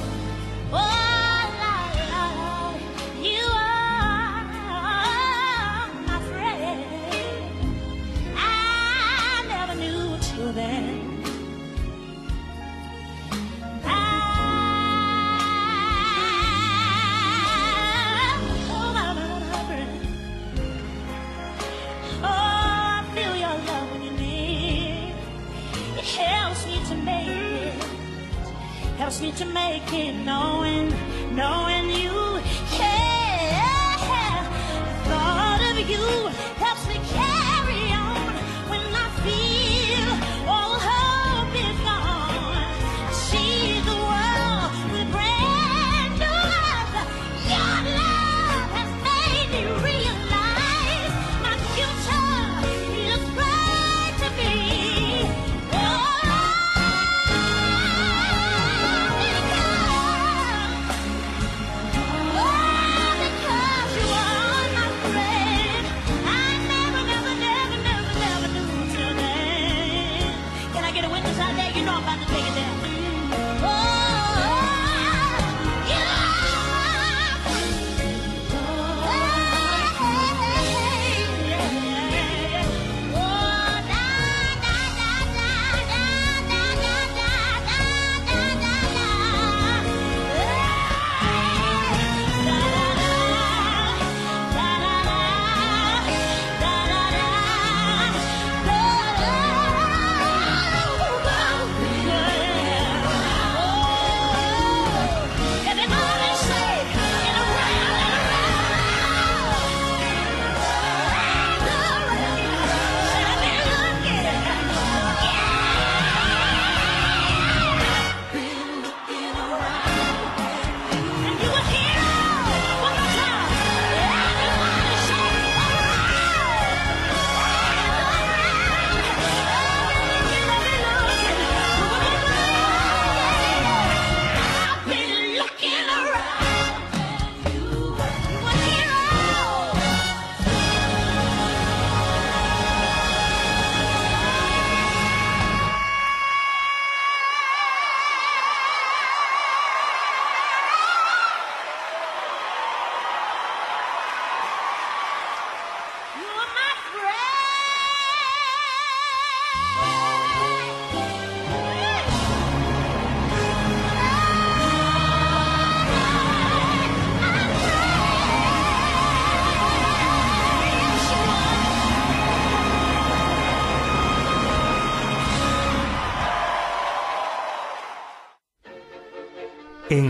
[0.73, 1.16] Oh,
[29.07, 30.89] helps me to make it, knowing,
[31.33, 32.41] knowing you
[32.73, 34.43] care.
[35.07, 36.07] Thought of you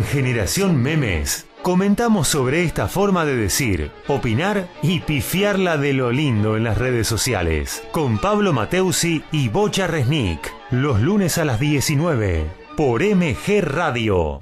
[0.06, 6.62] Generación Memes comentamos sobre esta forma de decir, opinar y pifiarla de lo lindo en
[6.64, 7.82] las redes sociales.
[7.90, 10.54] Con Pablo Mateusi y Bocha Resnick.
[10.70, 12.46] Los lunes a las 19
[12.76, 14.38] por MG Radio.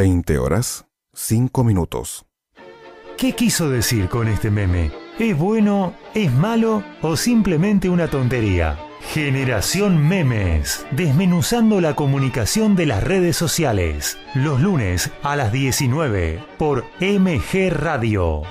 [0.00, 2.24] Veinte horas, cinco minutos.
[3.18, 4.90] ¿Qué quiso decir con este meme?
[5.18, 8.78] ¿Es bueno, es malo o simplemente una tontería?
[9.12, 16.86] Generación Memes, desmenuzando la comunicación de las redes sociales, los lunes a las 19 por
[16.98, 18.44] MG Radio.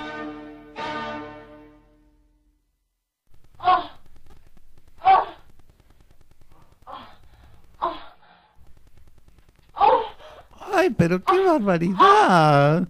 [10.80, 12.88] Ay, pero qué barbaridad.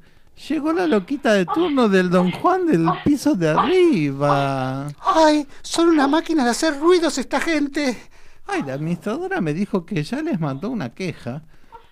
[0.47, 4.85] Llegó la loquita de turno del Don Juan del piso de arriba.
[4.99, 5.47] ¡Ay!
[5.63, 7.97] Son una máquina de hacer ruidos esta gente.
[8.45, 11.41] Ay, la administradora me dijo que ya les mandó una queja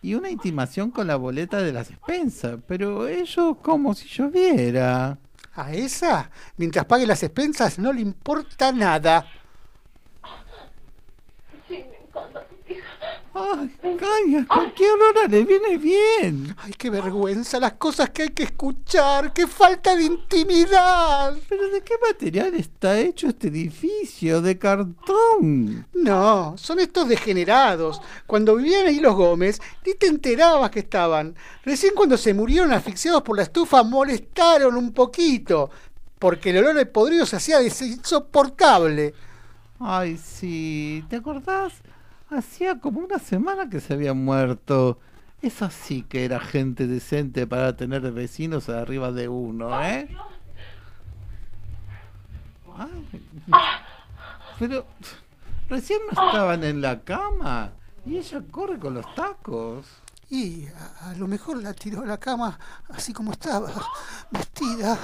[0.04, 5.18] y una intimación con la boleta de las expensas, pero ellos como si lloviera.
[5.56, 9.26] A esa, mientras pague las expensas, no le importa nada.
[13.40, 16.56] Ay, ay, a cualquier hora le viene bien.
[16.58, 21.38] Ay, qué vergüenza, las cosas que hay que escuchar, qué falta de intimidad.
[21.48, 24.42] ¿Pero de qué material está hecho este edificio?
[24.42, 25.86] ¿De cartón?
[25.94, 28.02] No, son estos degenerados.
[28.26, 31.36] Cuando vivían ahí los Gómez, ni te enterabas que estaban.
[31.64, 35.70] Recién cuando se murieron asfixiados por la estufa molestaron un poquito,
[36.18, 39.14] porque el olor de podrido se hacía insoportable.
[39.80, 41.74] Ay, sí, ¿te acordás?
[42.30, 45.00] Hacía como una semana que se había muerto.
[45.42, 50.10] Esa sí que era gente decente para tener vecinos arriba de uno, ¿eh?
[52.76, 53.08] Ay,
[54.60, 54.86] pero
[55.70, 57.72] recién no estaban en la cama
[58.06, 59.86] y ella corre con los tacos.
[60.30, 62.60] Y a, a lo mejor la tiró a la cama
[62.90, 63.72] así como estaba,
[64.32, 64.98] vestida.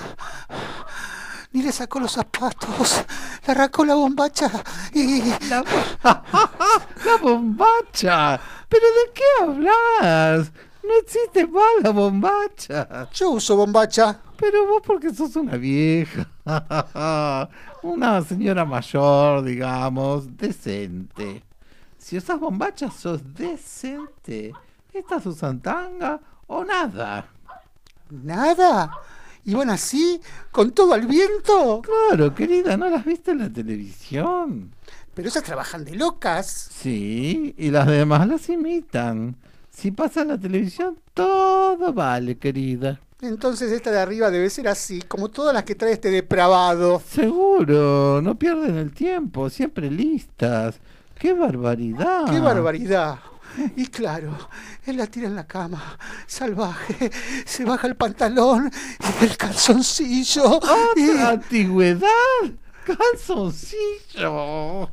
[1.53, 3.05] Ni le sacó los zapatos,
[3.45, 4.51] le arrancó la bombacha
[4.91, 5.21] y...
[5.47, 5.63] La,
[6.03, 8.39] la bombacha.
[8.67, 10.51] ¿Pero de qué hablas?
[10.83, 13.07] No existe más la bombacha.
[13.13, 14.19] Yo uso bombacha.
[14.35, 16.27] Pero vos porque sos una vieja.
[17.83, 21.43] una señora mayor, digamos, decente.
[21.97, 24.53] Si usas bombacha, sos decente.
[24.91, 27.27] ¿Estás usan tanga o nada?
[28.09, 28.91] ¿Nada?
[29.45, 30.21] ¿Iban así?
[30.51, 31.81] ¿Con todo al viento?
[31.81, 34.73] Claro, querida, ¿no las viste en la televisión?
[35.13, 36.69] Pero esas trabajan de locas.
[36.71, 39.35] Sí, y las demás las imitan.
[39.69, 42.99] Si pasa en la televisión, todo vale, querida.
[43.21, 47.01] Entonces esta de arriba debe ser así, como todas las que trae este depravado.
[47.05, 50.79] Seguro, no pierden el tiempo, siempre listas.
[51.19, 52.25] ¡Qué barbaridad!
[52.29, 53.19] ¡Qué barbaridad!
[53.75, 54.37] Y claro,
[54.85, 55.97] él la tira en la cama,
[56.27, 57.11] salvaje,
[57.45, 58.71] se baja el pantalón
[59.21, 60.59] y el calzoncillo.
[60.95, 62.07] y- ¡Otra antigüedad!
[62.85, 64.89] ¡Calzoncillo!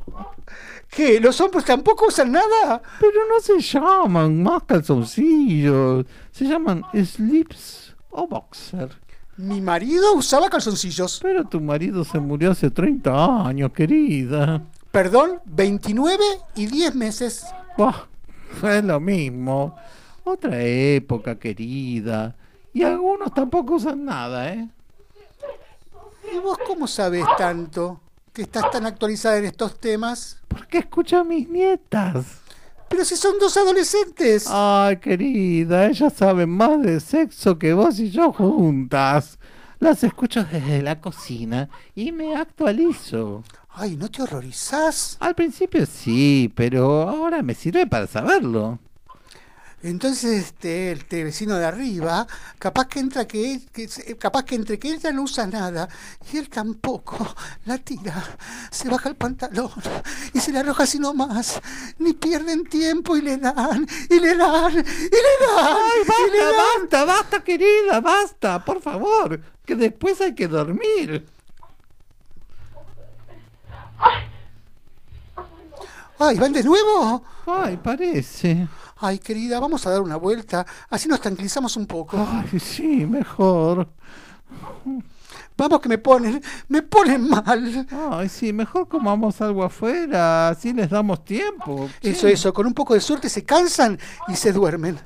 [0.89, 1.19] ¿Qué?
[1.19, 2.81] ¿Los hombres tampoco usan nada?
[2.99, 8.89] Pero no se llaman más calzoncillos, se llaman slips o boxer.
[9.37, 11.19] Mi marido usaba calzoncillos.
[11.21, 14.61] Pero tu marido se murió hace 30 años, querida.
[14.91, 16.23] Perdón, 29
[16.55, 17.45] y 10 meses.
[17.77, 17.95] Buah,
[18.63, 19.75] es lo mismo.
[20.23, 22.35] Otra época, querida.
[22.73, 24.69] Y algunos tampoco usan nada, ¿eh?
[26.33, 27.99] ¿Y vos cómo sabés tanto
[28.31, 30.39] que estás tan actualizada en estos temas?
[30.47, 32.25] Porque escucho a mis nietas.
[32.87, 34.47] Pero si son dos adolescentes.
[34.49, 39.39] Ay, querida, ellas saben más de sexo que vos y yo juntas.
[39.79, 43.43] Las escucho desde la cocina y me actualizo.
[43.73, 45.17] Ay, ¿no te horrorizás?
[45.19, 48.79] Al principio sí, pero ahora me sirve para saberlo.
[49.83, 52.27] Entonces este, este vecino de arriba,
[52.59, 53.87] capaz que entra que, que
[54.19, 55.89] capaz que entre que ella no usa nada
[56.31, 57.17] y él tampoco,
[57.65, 58.23] la tira,
[58.69, 59.71] se baja el pantalón
[60.35, 61.59] y se le arroja así nomás,
[61.97, 66.43] ni pierden tiempo y le dan, y le dan, y le dan, ¡Ay, y le
[66.43, 66.81] basta, dan.
[66.81, 71.25] basta, basta, querida, basta, por favor, que después hay que dormir.
[76.19, 77.23] Ay, ¿van de nuevo?
[77.47, 78.67] Ay, parece.
[78.99, 82.17] Ay, querida, vamos a dar una vuelta, así nos tranquilizamos un poco.
[82.17, 83.87] Ay, sí, mejor.
[85.57, 87.87] Vamos que me ponen, me ponen mal.
[88.11, 91.89] Ay, sí, mejor comamos algo afuera, así les damos tiempo.
[92.01, 92.33] Eso, Sí.
[92.33, 93.97] eso, con un poco de suerte se cansan
[94.27, 94.99] y se duermen.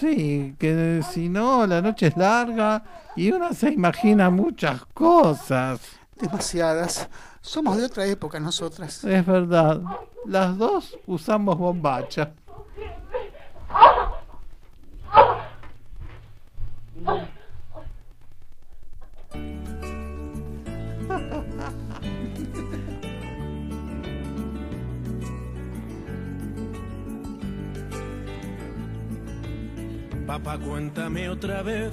[0.00, 2.82] Sí, que si no, la noche es larga
[3.16, 5.80] y uno se imagina muchas cosas.
[6.18, 7.08] Demasiadas.
[7.44, 9.04] Somos de otra época nosotras.
[9.04, 9.82] Es verdad,
[10.24, 12.32] las dos usamos bombacha.
[30.26, 31.92] Papá, cuéntame otra vez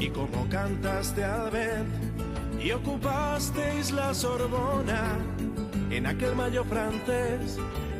[0.00, 1.88] y cómo cantaste al vent
[2.58, 5.18] y ocupasteis la Sorbona
[5.90, 7.58] en aquel mayo francés,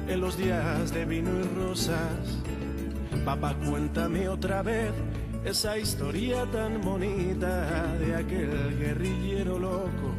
[0.08, 2.40] en los días de vino y rosas.
[3.24, 4.92] Papá, cuéntame otra vez
[5.44, 10.14] esa historia tan bonita de aquel guerrillero loco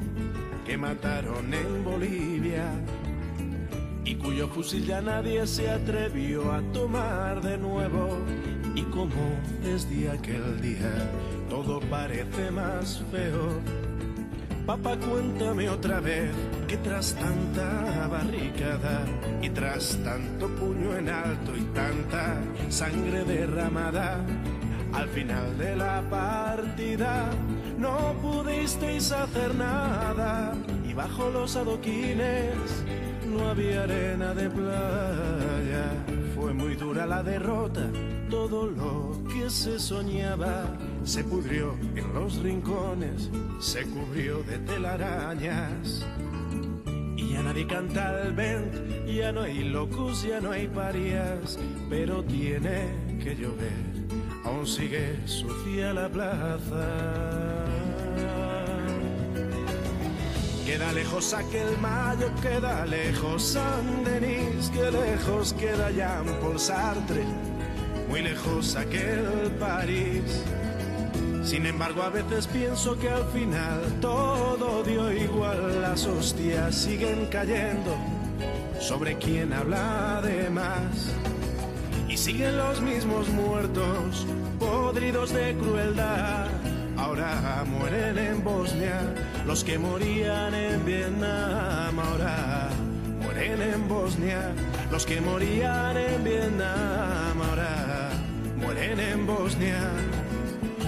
[0.65, 2.65] que mataron en Bolivia
[4.05, 8.17] y cuyo fusil ya nadie se atrevió a tomar de nuevo.
[8.73, 11.11] Y como desde aquel día
[11.51, 13.59] todo parece más feo.
[14.65, 16.31] Papá, cuéntame otra vez
[16.65, 19.05] que tras tanta barricada
[19.41, 24.23] y tras tanto puño en alto y tanta sangre derramada,
[24.93, 27.29] al final de la partida
[27.77, 30.53] no pudisteis hacer nada
[30.89, 32.55] y bajo los adoquines
[33.27, 35.85] no había arena de playa.
[36.33, 37.89] Fue muy dura la derrota,
[38.29, 43.29] todo lo que se soñaba se pudrió en los rincones,
[43.59, 46.05] se cubrió de telarañas.
[47.15, 48.73] Y ya nadie canta el vent,
[49.07, 51.59] ya no hay locos, ya no hay parias,
[51.89, 52.89] pero tiene
[53.23, 53.71] que llover,
[54.43, 56.87] aún sigue sucia la plaza.
[60.65, 67.25] Queda lejos aquel mayo, queda lejos San Denis, que lejos queda Jean Paul Sartre,
[68.07, 70.43] muy lejos aquel París.
[71.43, 77.95] Sin embargo, a veces pienso que al final todo dio igual, las hostias siguen cayendo
[78.79, 81.13] sobre quien habla de más.
[82.07, 84.27] Y siguen los mismos muertos,
[84.59, 86.47] podridos de crueldad.
[86.97, 89.01] Ahora mueren en Bosnia
[89.45, 91.99] los que morían en Vietnam.
[91.99, 92.69] Ahora
[93.23, 94.53] mueren en Bosnia
[94.91, 97.41] los que morían en Vietnam.
[97.41, 98.09] Ahora
[98.57, 99.79] mueren en Bosnia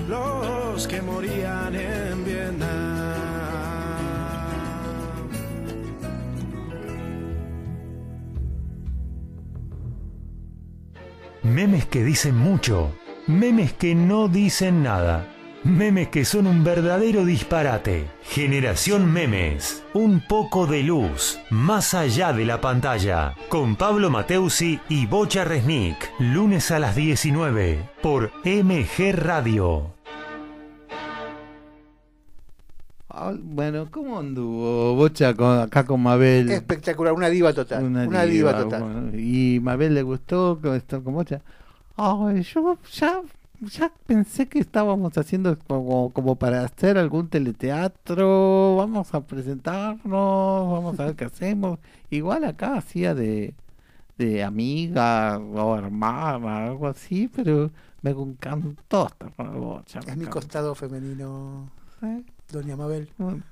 [0.08, 3.04] los que morían en Vietnam.
[11.44, 12.96] Memes que dicen mucho,
[13.28, 15.28] memes que no dicen nada,
[15.64, 18.06] memes que son un verdadero disparate.
[18.24, 25.06] Generación Memes, un poco de luz, más allá de la pantalla, con Pablo Mateusi y
[25.06, 29.93] Bocha Resnick, lunes a las 19, por MG Radio.
[33.44, 36.50] Bueno, ¿cómo anduvo Bocha con- acá con Mabel?
[36.52, 37.84] Espectacular, una diva total.
[37.86, 38.82] Una, diva, total.
[38.84, 41.42] bueno, ¿Y Mabel le gustó con esto con Bocha?
[41.96, 43.22] Ay, yo ya,
[43.62, 50.04] ya pensé que estábamos haciendo como, como para hacer algún teleteatro, vamos a presentarnos,
[50.72, 51.80] vamos a ver qué hacemos.
[52.10, 53.54] Igual acá hacía de,
[54.18, 57.70] de amiga o hermana, algo así, pero
[58.02, 60.00] me encantó estar con Bocha.
[60.06, 61.70] Es mi costado femenino,
[62.02, 62.24] ¿Eh?
[62.52, 63.10] Doña Mabel.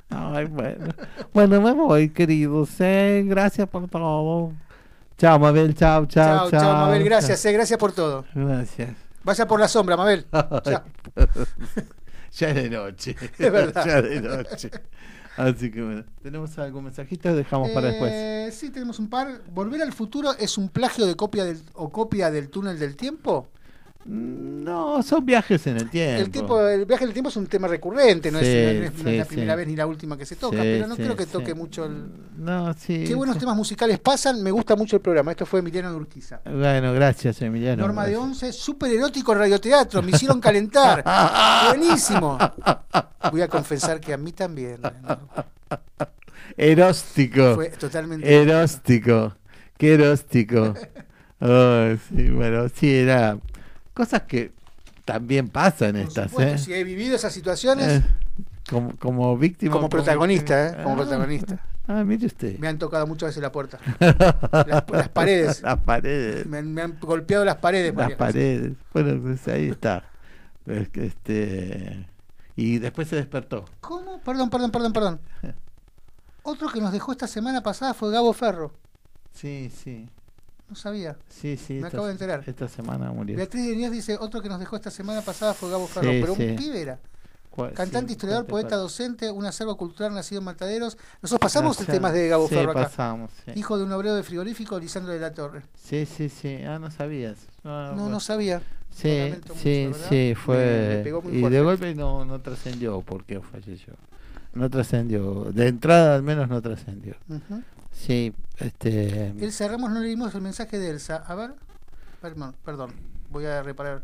[0.10, 0.94] Ay, bueno.
[1.34, 2.70] Bueno, me voy, queridos.
[2.80, 3.24] ¿eh?
[3.26, 4.54] Gracias por todo.
[5.18, 5.74] Chao, Mabel.
[5.76, 6.62] Chao, chao, Chao, chao.
[6.62, 7.04] chao, Mabel.
[7.04, 8.26] Gracias, eh, gracias por todo.
[8.34, 8.96] Gracias.
[9.24, 10.26] Vaya por la sombra, Mabel.
[10.32, 10.84] Chao.
[12.32, 13.16] ya es de noche.
[13.38, 13.86] Es verdad.
[13.86, 14.72] ya es de noche.
[15.38, 16.04] Así que bueno.
[16.22, 17.34] ¿Tenemos algún mensajito?
[17.36, 18.12] Dejamos para después.
[18.14, 19.42] Eh, sí, tenemos un par.
[19.52, 23.48] ¿Volver al futuro es un plagio de copia del, o copia del túnel del tiempo?
[24.04, 26.60] No, son viajes en el tiempo.
[26.68, 28.98] El, el viaje del tiempo es un tema recurrente, no, Sí, es, no es- no
[28.98, 29.58] es sí, la primera sí.
[29.58, 32.08] vez ni la última que se toca, pero no creo que toque mucho el...
[32.38, 33.04] No, sí.
[33.08, 35.32] Qué buenos temas musicales pasan, me gusta mucho el programa.
[35.32, 36.42] Esto fue Emiliano de Urquiza.
[36.46, 37.84] Bueno, gracias, Emiliano.
[37.86, 38.30] Norma de Gracias.
[38.44, 41.04] 11, súper erótico radioteatro, me hicieron calentar.
[41.68, 42.38] Buenísimo.
[43.32, 44.80] Voy a confesar que a mí también.
[46.58, 47.56] Eróstico.
[47.56, 48.42] Fue totalmente.
[48.42, 49.36] Eróstico.
[49.78, 50.74] Qué eróstico.
[51.44, 53.36] Sí, bueno, sí, era.
[54.02, 54.52] Cosas que
[55.06, 56.58] también pasan Por estas, supuesto, ¿eh?
[56.58, 58.04] si he vivido esas situaciones, Eh,
[58.68, 59.72] como, como víctima.
[59.74, 60.84] como protagonista, ¿eh?
[60.84, 61.60] Como Ah, protagonista.
[61.88, 62.58] Ah, mire usted.
[62.58, 63.78] Me han tocado muchas veces la puerta.
[64.52, 65.62] Las, las paredes.
[65.62, 66.46] Las paredes.
[66.48, 67.94] Me han, me han golpeado las paredes.
[67.96, 68.74] Las paredes.
[68.94, 70.04] Bueno, pues ahí está.
[70.66, 72.08] Es que este.
[72.56, 73.66] Y después se despertó.
[73.82, 74.20] ¿Cómo?
[74.22, 75.22] Perdón, perdón, perdón, perdón.
[76.44, 78.72] Otro que nos dejó esta semana pasada fue Gabo Ferro.
[79.34, 80.10] Sí, sí.
[80.72, 81.18] No sabía.
[81.28, 81.74] Sí, sí.
[81.74, 82.44] Me esta- acabo de enterar.
[82.48, 83.36] Esta semana murió.
[83.36, 86.36] Beatriz Denías dice, otro que nos dejó esta semana pasada fue Gabo Ferro, Sí, pero
[86.36, 86.44] sí.
[86.48, 86.98] un pibe era.
[87.76, 90.98] Cantante, Sí, historiador, poeta, docente, un acervo cultural nacido en Mataderos.
[91.22, 92.84] Nosotros pasamos el tema de Gabo Ferro acá.
[92.84, 93.32] pasamos.
[93.54, 95.64] Hijo de un obrero de frigorífico, Lisandro de la Torre.
[95.76, 96.60] Sí, sí, sí.
[96.66, 97.36] Ah, no sabías.
[97.66, 98.62] No, No, sabía.
[98.96, 101.02] Sí, mucho, sí, sí, Me- fue.
[101.04, 101.50] me y fuerte.
[101.50, 103.96] de golpe no, no trascendió porque falleció.
[104.54, 105.46] No trascendió.
[105.52, 107.16] De entrada al menos no trascendió.
[107.28, 107.62] Ujú.
[107.92, 109.28] Sí, este.
[109.40, 111.18] Elsa Ramos, no leímos el mensaje de Elsa.
[111.28, 111.54] A ver.
[112.22, 112.94] Perdón, perdón.
[113.30, 114.04] Voy a reparar.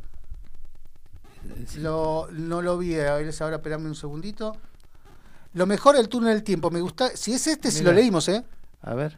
[1.78, 4.58] Lo, no lo vi a Elsa, ahora esperame un segundito.
[5.54, 6.70] Lo mejor el túnel del tiempo.
[6.70, 7.10] Me gusta.
[7.16, 8.44] Si es este, si lo leímos, ¿eh?
[8.82, 9.18] A ver.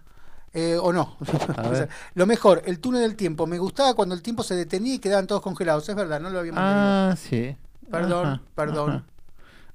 [0.53, 1.17] Eh, o no.
[1.57, 1.89] A ver.
[2.15, 3.45] lo mejor, el túnel del tiempo.
[3.47, 5.87] Me gustaba cuando el tiempo se detenía y quedaban todos congelados.
[5.89, 7.55] Es verdad, no lo habíamos Ah, sí.
[7.89, 9.05] Perdón, Ajá, perdón.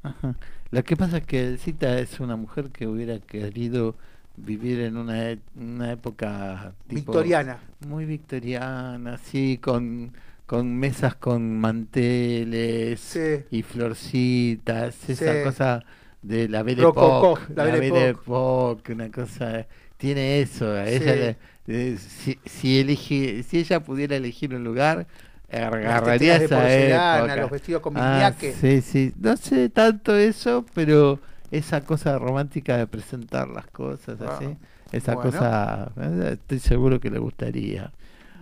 [0.02, 0.34] ajá, ajá.
[0.70, 3.94] Lo que pasa es que Cita es una mujer que hubiera querido
[4.36, 7.58] vivir en una, e- una época tipo- Victoriana.
[7.86, 10.12] muy victoriana, así con
[10.46, 13.44] con mesas con manteles Sí.
[13.50, 15.38] y florcitas, esa Sí.
[15.42, 15.84] cosa
[16.22, 18.92] de la Belle Époque, la la Belle Époque.
[18.92, 19.66] Una cosa
[19.96, 20.92] tiene eso, Sí.
[20.94, 21.36] ella le-
[21.66, 25.06] eh, si, si elige si ella pudiera elegir un lugar
[25.50, 27.36] agarraría de esa porcelana, época.
[27.36, 32.86] los vestidos con Ah, sí, sí, no sé tanto eso, pero esa cosa romántica de
[32.86, 34.56] presentar las cosas Ah, así,
[34.92, 35.30] esa bueno.
[35.30, 37.90] cosa, eh, estoy seguro que le gustaría.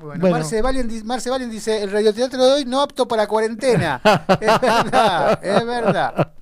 [0.01, 0.37] Bueno, Bueno.
[0.37, 4.01] Marce, Valen, Marce Valen dice, el radioteatro de hoy no apto para cuarentena.
[4.41, 6.33] es verdad, es verdad,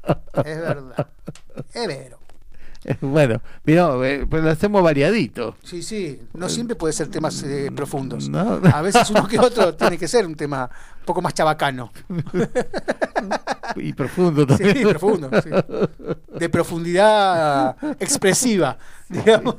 [0.45, 1.07] es verdad.
[1.75, 2.19] Es vero.
[3.01, 5.55] Bueno, pero, eh, pero lo hacemos variadito.
[5.63, 8.29] Sí, sí, no siempre puede ser temas eh, profundos.
[8.29, 8.61] No.
[8.73, 10.71] A veces uno que otro tiene que ser un tema
[11.01, 11.93] un poco más chabacano.
[13.77, 14.89] Y profundo Sí, también.
[14.89, 15.31] profundo.
[15.43, 15.51] sí.
[16.39, 18.77] De profundidad expresiva,
[19.09, 19.57] digamos.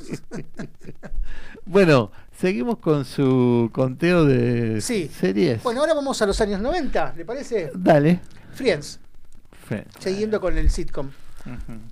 [1.66, 5.10] Bueno, seguimos con su conteo de Sí.
[5.18, 5.64] series.
[5.64, 7.72] Bueno, ahora vamos a los años 90, ¿le parece?
[7.74, 8.20] Dale.
[8.54, 9.00] Friends,
[9.68, 11.10] Fe- siguiendo con el sitcom.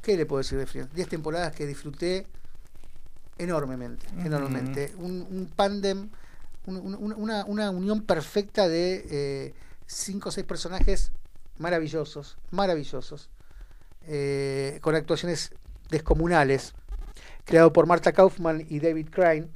[0.02, 0.94] ¿Qué le puedo decir de Friends?
[0.94, 2.28] Diez temporadas que disfruté
[3.38, 4.94] enormemente, enormemente.
[4.98, 6.10] Un, un pandem,
[6.66, 9.54] un- un- una, una unión perfecta de eh,
[9.86, 11.12] cinco o seis personajes
[11.58, 13.30] maravillosos, maravillosos,
[14.08, 15.52] eh, con actuaciones
[15.90, 16.74] descomunales,
[17.46, 19.48] creado por Marta Kaufman y David Crane,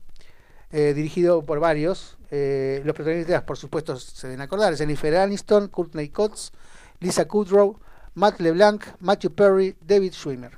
[0.72, 2.18] eh, dirigido por varios.
[2.32, 6.52] los protagonistas, por supuesto, se deben acordar, Jennifer Aniston, Courtney Cox,
[7.00, 7.80] Lisa Kudrow,
[8.16, 10.52] Matt LeBlanc, Matthew Perry, David Schwimmer.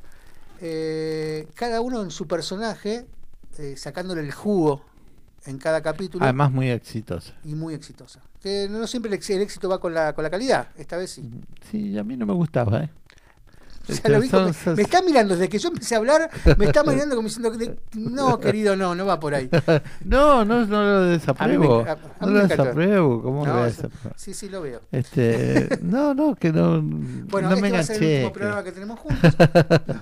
[0.61, 3.05] Eh, cada uno en su personaje,
[3.57, 4.83] eh, sacándole el jugo
[5.45, 7.33] en cada capítulo Además muy exitosa.
[7.43, 8.21] y muy exitosa.
[8.41, 11.29] Que no siempre el, éxito va con la, con la calidad, esta vez sí.
[11.71, 12.89] Sí, a mí no me gustaba, ¿eh?
[13.87, 14.19] Ya lo
[14.75, 17.77] me está mirando desde que yo empecé a hablar, me está mirando como diciendo, que-
[17.93, 19.49] no, querido, no, no va por ahí.
[20.05, 21.75] No, no, no lo desapruebo.
[21.75, 23.21] A mí me- a- a no lo desapruebo.
[23.21, 24.15] ¿Cómo No, lo desapruebo?
[24.17, 24.81] sí, sí, lo veo.
[24.91, 28.15] Este, no, no, que no, Bueno, no este me va a ser el enganché.
[28.25, 29.33] último programa que tenemos juntos.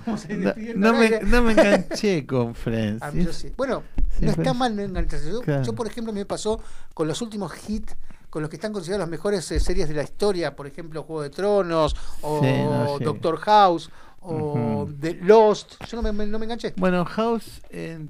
[0.06, 0.38] Vamos a ir
[0.76, 1.20] no, me, aire.
[1.24, 3.02] no me enganché con Friends.
[3.02, 3.52] Ah, sí.
[3.56, 3.82] Bueno,
[4.18, 5.28] Sí, no está mal no engancharse.
[5.28, 5.64] Yo, Claro.
[5.64, 6.60] yo, por ejemplo, me pasó
[6.94, 7.96] con los últimos hits,
[8.34, 11.22] con los que están considerados las mejores eh, series de la historia, por ejemplo, Juego
[11.22, 13.04] de Tronos, o Sí, no, sí.
[13.04, 13.90] Doctor House,
[14.20, 14.88] o.
[15.00, 15.74] The Lost.
[15.88, 16.72] Yo no me, me- no me enganché.
[16.76, 18.04] Bueno, House, eh,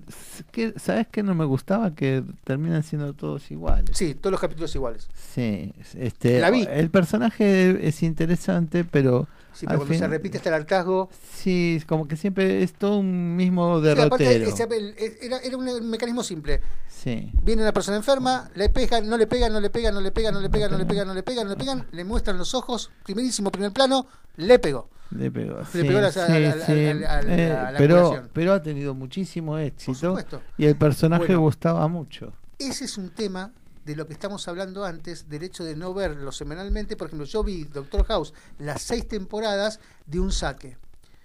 [0.51, 1.95] ¿qué- ¿sabes qué no me gustaba?
[1.95, 3.91] Que terminan siendo todos iguales.
[3.93, 5.09] Sí, todos los capítulos iguales.
[5.35, 6.67] Sí, este, La vi.
[6.71, 11.09] el personaje es interesante, pero Sí, pero cuando se repite hasta el hartazgo.
[11.33, 14.75] sí, como que siempre es todo un mismo Sí, aparte, derrotero.
[14.75, 16.61] el- era, era un mecanismo simple.
[16.89, 20.11] Sí, Viene una persona enferma, le pegan, no le pegan, no le pegan, no le
[20.11, 22.39] pegan, no le pegan, no le pegan, no le pegan, no le pegan, le muestran
[22.39, 24.07] los ojos, primerísimo primer plano,
[24.37, 24.89] le pegó.
[25.11, 25.59] le pegó.
[25.59, 29.59] Le sí, pegó la- sí, a a- sí, a- eh, pero, pero ha tenido muchísimo
[29.59, 30.43] éxito supuesto.
[30.59, 31.43] y el personaje Bueno.
[31.43, 32.33] gustaba mucho.
[32.59, 33.53] Ese es un tema
[33.85, 36.97] de lo que estamos hablando antes, del hecho de no verlo semanalmente.
[36.97, 40.77] Por ejemplo, yo vi Doctor House las seis temporadas de un saque.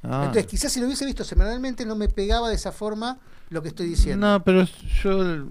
[0.04, 0.24] Ah.
[0.26, 3.20] Entonces, quizás si lo hubiese visto semanalmente no me pegaba de esa forma
[3.50, 4.28] lo que estoy diciendo.
[4.28, 4.66] No, pero
[5.04, 5.46] yo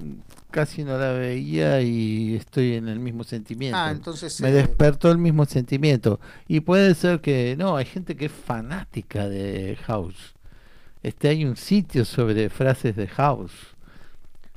[0.51, 3.77] casi no la veía y estoy en el mismo sentimiento.
[3.79, 6.21] Ah, entonces, Me eh, despertó el mismo sentimiento.
[6.47, 10.35] Y puede ser que, no, hay gente que es fanática de House.
[11.03, 13.53] Este, hay un sitio sobre frases de House.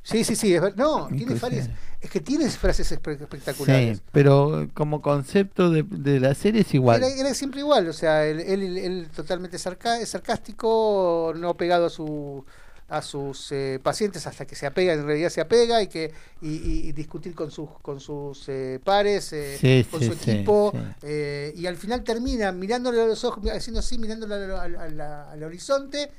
[0.03, 0.53] Sí, sí, sí.
[0.53, 1.69] Es, ver- no, tiene varias.
[2.01, 3.97] Es que tiene frases espe- espectaculares.
[3.99, 7.03] Sí, pero como concepto de, de la serie es igual.
[7.03, 11.89] Era, era siempre igual, o sea, él, él- él totalmente sarca- sarcástico, no pegado a
[11.89, 12.43] su
[12.89, 16.11] a sus eh, pacientes hasta que se apega, en realidad se apega y que
[16.41, 20.11] y, y- y discutir con sus con sus eh, pares, eh, Sí, con sí, su
[20.13, 20.79] equipo sí.
[21.03, 25.01] eh, y al final termina mirándole a los ojos, haciendo así, mirándole al, al- al-
[25.01, 26.11] al horizonte.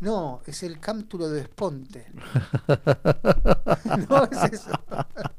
[0.00, 2.06] No, es el cámtulo de Esponte.
[4.08, 4.70] no es eso.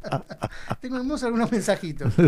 [0.82, 2.14] Tenemos algunos mensajitos.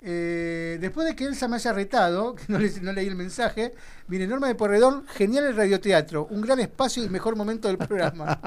[0.00, 3.74] Eh, después de que Elsa me haya retado, que no, le- no leí el mensaje,
[4.06, 8.40] viene Norma de Porredón, genial el radioteatro, un gran espacio y mejor momento del programa.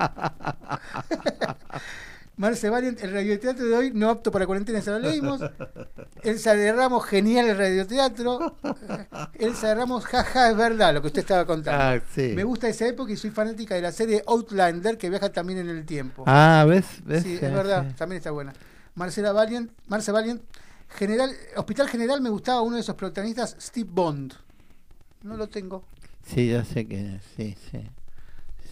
[2.41, 5.41] Marce Valiant, el radioteatro de hoy no apto para cuarentena, ya lo leímos.
[6.23, 8.55] Elsa de Ramos, genial el radioteatro.
[9.35, 11.79] Elsa de Ramos, jaja, es verdad lo que usted estaba contando.
[11.79, 12.33] Ah, sí.
[12.35, 15.69] Me gusta esa época y soy fanática de la serie Outlander que viaja también en
[15.69, 16.23] el tiempo.
[16.25, 16.85] Ah, ¿ves?
[17.05, 17.21] ¿Ves?
[17.21, 17.95] Sí, Sí, es verdad, sí.
[17.95, 18.53] también está buena.
[18.95, 20.41] Marcela Valiant, Marce Valiant,
[20.97, 24.33] General, Hospital General me gustaba uno de esos protagonistas, Steve Bond.
[25.21, 25.83] No lo tengo.
[26.25, 27.87] Sí, ya sé que sí, sí.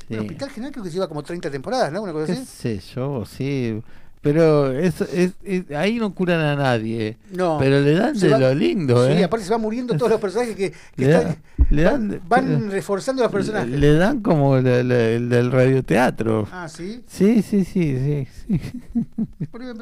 [0.09, 0.15] Sí.
[0.15, 2.01] Bueno, Hospital General creo que lleva como 30 temporadas, ¿no?
[2.01, 2.45] Una cosa ¿Qué así.
[2.45, 3.23] sé yo?
[3.25, 3.81] Sí.
[4.21, 7.15] Pero es, es- es- ahí no curan a nadie.
[7.31, 7.57] No.
[7.57, 9.23] Pero le dan Se de va- lo lindo, Sí, ¿eh?
[9.23, 11.37] aparte se van muriendo todos los personajes que, que Le, están-
[11.69, 13.69] le dan, van reforzando los personajes.
[13.69, 16.49] le dan como el, el- el del radioteatro.
[16.51, 17.01] Ah, sí.
[17.07, 18.27] Sí, sí, sí, sí.
[18.45, 18.61] sí.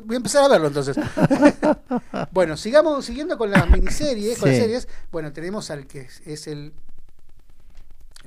[0.05, 0.95] Voy a empezar a verlo entonces.
[2.31, 4.63] bueno, sigamos siguiendo con las miniseries, con las Sí.
[4.63, 4.87] series.
[5.11, 6.71] Bueno, tenemos al que es, el, el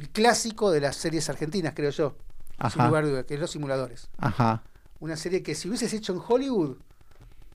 [0.08, 2.16] clásico de las series argentinas, creo yo.
[2.50, 2.86] Sin Ajá.
[2.88, 4.08] lugar a duda, que es Los Simuladores.
[4.18, 4.62] Ajá.
[5.00, 6.76] Una serie que si hubieses hecho en Hollywood,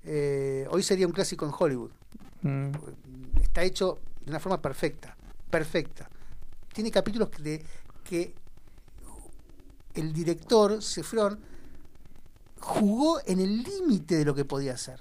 [0.03, 1.91] eh, hoy sería un clásico en Hollywood.
[2.41, 2.71] Mm.
[3.41, 5.15] Está hecho de una forma perfecta,
[5.49, 6.09] perfecta.
[6.73, 7.63] Tiene capítulos de-
[8.03, 8.33] que
[9.93, 11.39] el director, Cefrón,
[12.59, 14.99] jugó en el límite de lo que podía hacer.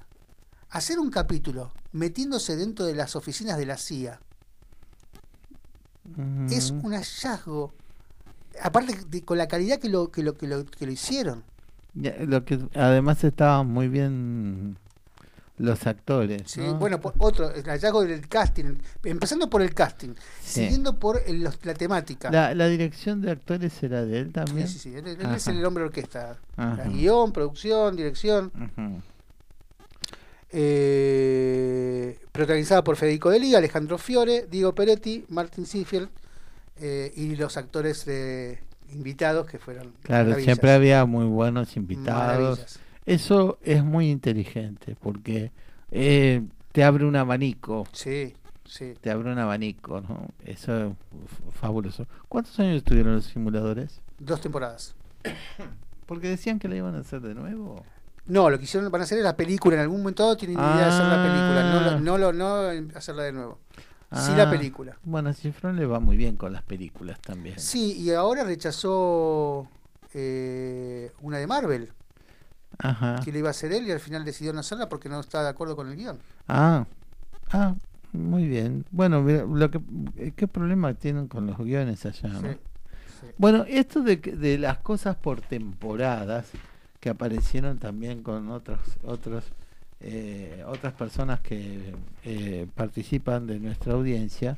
[0.70, 4.20] Hacer un capítulo metiéndose dentro de las oficinas de la CIA
[6.50, 7.72] Es un hallazgo.
[8.62, 11.42] Aparte de, con la calidad que lo, que lo, que lo, que lo hicieron.
[11.94, 14.76] Ya, Lo que además estaban muy bien
[15.58, 16.42] los actores.
[16.46, 16.74] Sí, ¿no?
[16.74, 18.74] Bueno, por- otro, el hallazgo del casting,
[19.04, 20.10] empezando por el casting,
[20.42, 20.62] Sí.
[20.64, 22.30] siguiendo por el- los- la temática.
[22.30, 24.66] la, la dirección de actores era de él también.
[24.68, 25.56] Sí, sí, sí, Él, él es Ajá.
[25.56, 26.36] el hombre orquesta.
[26.56, 26.76] Ajá.
[26.76, 28.50] La guion, producción, dirección.
[28.54, 29.00] Ujú.
[30.56, 36.08] Eh, protagonizada por Federico de Liga, Alejandro Fiore, Diego Peretti, Martin Seafield
[36.76, 38.60] eh, y los actores de
[38.92, 39.94] invitados que fueron.
[40.02, 40.44] Claro, maravillas.
[40.44, 42.58] siempre había muy buenos invitados.
[42.58, 42.80] Maravillas.
[43.04, 45.50] Eso es muy inteligente porque
[45.90, 47.88] eh, te abre un abanico.
[47.92, 48.94] Sí, sí.
[49.00, 50.28] Te abre un abanico, ¿no?
[50.44, 50.92] Eso es
[51.58, 52.06] fabuloso.
[52.28, 54.00] ¿Cuántos años estuvieron los simuladores?
[54.20, 54.94] Dos temporadas.
[56.06, 57.84] Porque decían que la iban a hacer de nuevo.
[58.26, 59.74] No, lo que hicieron van a hacer es la película.
[59.76, 61.70] En algún momento tienen idea de hacer la película.
[61.72, 61.90] No, Ah.
[61.90, 63.58] lo- no, lo- no hacerla de nuevo.
[64.12, 64.96] Sí, la Ah, película.
[65.02, 67.58] Bueno, a Cifrón le va muy bien con las películas también.
[67.58, 69.68] Sí, y ahora rechazó
[70.16, 71.90] eh, una de Marvel,
[72.78, 73.20] Ajá.
[73.24, 75.42] que le iba a hacer él y al final decidió no hacerla porque no estaba
[75.42, 76.18] de acuerdo con el guion.
[76.46, 76.86] Ah,
[77.50, 77.74] ah,
[78.12, 78.84] muy bien.
[78.92, 79.80] Bueno, mira, lo que,
[80.18, 82.28] eh, ¿qué problema tienen con los guiones allá?
[82.28, 82.40] no?
[82.42, 82.46] Sí,
[83.20, 83.26] sí.
[83.38, 86.46] Bueno, esto de, de las cosas por temporadas
[87.04, 89.44] que aparecieron también con otros otros
[90.00, 91.92] eh, otras personas que
[92.24, 94.56] eh, participan de nuestra audiencia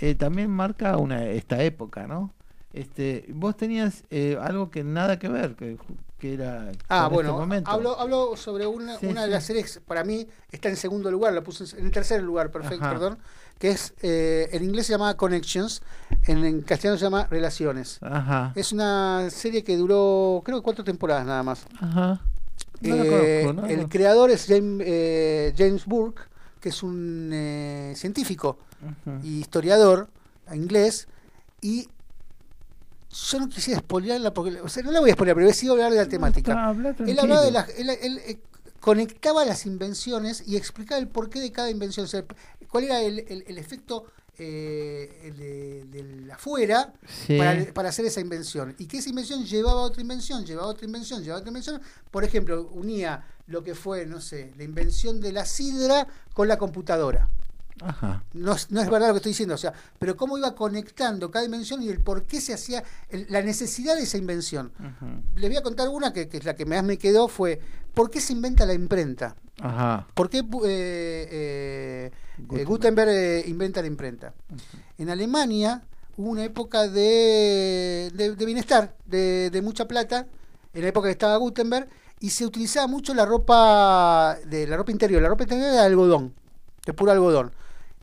[0.00, 2.32] eh, también marca una esta época, ¿no?
[2.72, 5.76] Este, vos tenías eh, algo que nada que ver, que,
[6.24, 7.70] que era Ah, este bueno, momento.
[7.70, 11.34] hablo, hablo sobre una, Sí, una de las series, para mí está en segundo lugar,
[11.34, 12.94] la puse en el tercer lugar, perfecto, Ajá.
[12.94, 13.18] perdón,
[13.58, 15.82] que es, eh, en inglés se llama Connections,
[16.26, 17.98] en, en castellano se llama Relaciones.
[18.00, 18.52] Ajá.
[18.54, 21.66] Es una serie que duró, creo que cuatro temporadas nada más.
[21.78, 22.20] Ajá.
[22.80, 23.66] No la Eh, conozco, ¿no?
[23.68, 26.22] el creador es James, eh, James Burke,
[26.58, 28.56] que es un eh, científico
[29.22, 30.08] y historiador
[30.54, 31.06] inglés,
[31.60, 31.86] y
[33.14, 35.72] yo no quisiera spoilearla porque, o sea, no la voy a spoilear, pero he sido
[35.74, 36.50] hablar de la temática.
[36.52, 38.40] Está, habla Él hablaba de las, él, él,
[38.80, 42.24] conectaba las invenciones y explicaba el porqué de cada invención, o sea,
[42.68, 44.04] cuál era el, el- el efecto
[44.36, 47.38] eh, el de, del afuera Sí.
[47.38, 50.70] para, para hacer esa invención y que esa invención llevaba a otra invención, llevaba a
[50.72, 51.80] otra invención, llevaba a otra invención.
[52.10, 56.58] Por ejemplo, unía lo que fue, no sé, la invención de la sidra con la
[56.58, 57.28] computadora.
[57.82, 58.22] Ajá.
[58.32, 61.30] No, es- no es verdad lo que estoy diciendo, o sea, pero cómo iba conectando
[61.30, 64.72] cada invención y el por qué se hacía, el- la necesidad de esa invención.
[64.78, 65.38] Ujú.
[65.40, 67.60] Les voy a contar una que, que es la que más me quedó, fue
[67.92, 69.34] ¿por qué se inventa la imprenta?
[69.60, 70.06] Ajá.
[70.14, 72.66] ¿Por qué eh, eh, eh, Gutenberg.
[72.68, 74.34] Gutenberg eh, inventa la imprenta?
[74.98, 75.82] En Alemania
[76.16, 80.26] hubo una época de, de, de bienestar, de, de mucha plata,
[80.72, 81.88] en la época que estaba Gutenberg,
[82.20, 85.86] y se utilizaba mucho la ropa de la ropa interior, la ropa interior era de
[85.86, 86.34] algodón,
[86.86, 87.52] de puro algodón.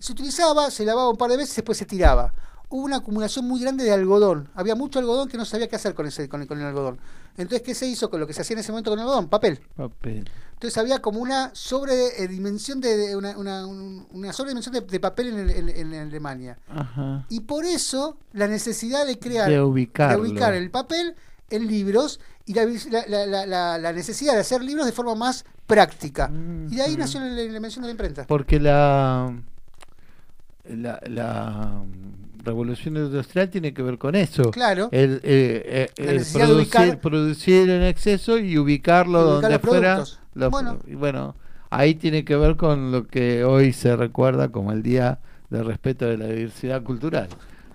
[0.02, 2.34] Se utilizaba, se lavaba un par de veces, después se tiraba.
[2.70, 4.50] Hubo una acumulación muy grande de algodón.
[4.56, 6.98] Había mucho algodón que no sabía qué hacer con ese, con el, con el algodón.
[7.38, 9.28] Entonces, ¿qué se hizo con lo que se hacía en ese momento con el algodón?
[9.30, 9.60] Papel.
[9.76, 10.30] Papel.
[10.54, 15.28] Entonces había como una sobredimensión de, de una, una, un- una sobredimensión de, de papel
[15.28, 16.58] en, el- en- en Alemania.
[16.70, 17.26] Ajá.
[17.30, 20.22] Y por eso la necesidad de crear, De ubicarlo.
[20.22, 21.16] ubicar el papel
[21.50, 22.66] en libros y la,
[23.08, 26.30] la- la- la- necesidad de hacer libros de forma más práctica.
[26.70, 27.00] Y de ahí Ujú.
[27.00, 28.26] nació la, la invención de la imprenta.
[28.28, 29.34] Porque la,
[30.70, 31.82] la, la
[32.44, 34.52] revolución industrial tiene que ver con eso.
[34.52, 34.90] Claro.
[34.92, 39.98] El, eh, eh, el producir, ubicar- producir en exceso y ubicarlo donde los fuera.
[39.98, 40.20] los-
[40.98, 41.36] Bueno.
[41.70, 45.20] ahí tiene que ver con lo que hoy se recuerda como el Día
[45.50, 47.28] de Respeto de la Diversidad Cultural.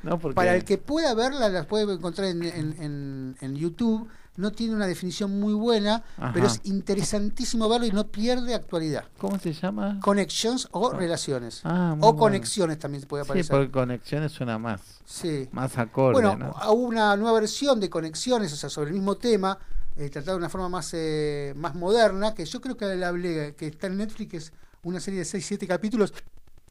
[0.03, 0.19] ¿no?
[0.19, 4.09] Porque, Para el que pueda verla, las puede encontrar en, en- en- en YouTube.
[4.37, 6.33] No tiene una definición muy buena, Ajá.
[6.35, 9.05] pero es interesantísimo verlo y no pierde actualidad.
[9.19, 9.99] ¿Cómo se llama?
[10.03, 11.61] Connections o relaciones.
[11.65, 12.17] Ah, o bueno.
[12.19, 13.57] conexiones también se puede Sí, aparecer.
[13.57, 15.49] porque conexiones suena más, Sí.
[15.53, 16.15] más acorde.
[16.15, 16.51] Bueno, ¿no?
[16.73, 19.59] hubo una nueva versión de Conexiones, o sea, sobre el mismo tema,
[19.97, 23.55] eh, tratada de una forma más, eh, más moderna, que yo creo que le hablé,
[23.57, 24.53] que está en Netflix, es
[24.83, 26.13] una serie de 6-7 capítulos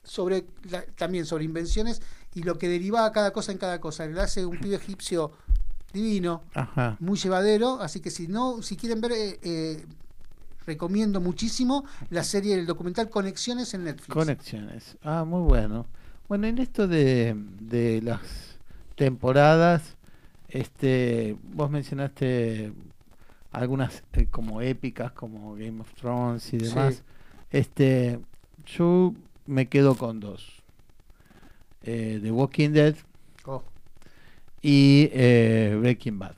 [0.04, 2.02] sobre la- también sobre invenciones
[2.36, 4.06] y lo que derivaba cada cosa en cada cosa.
[4.06, 5.32] Le hace un pibe egipcio
[5.96, 6.98] divino, Ajá.
[7.00, 9.86] muy llevadero, así que si no, si quieren ver, eh, eh,
[10.68, 14.14] recomiendo muchísimo la serie, el documental Conexiones en Netflix.
[14.14, 14.98] Conexiones.
[15.04, 15.88] Ah, muy bueno.
[16.28, 18.20] Bueno, en esto de, de las
[18.96, 19.96] temporadas,
[20.50, 22.72] este, vos mencionaste
[23.52, 26.96] algunas eh, como épicas, como Game of Thrones y demás.
[26.96, 27.02] Sí.
[27.52, 28.20] Este,
[28.66, 29.14] yo
[29.46, 30.52] me quedo con dos.
[31.82, 32.96] The Walking Dead
[33.48, 33.62] Oh,
[34.68, 36.34] y eh, Breaking Bad.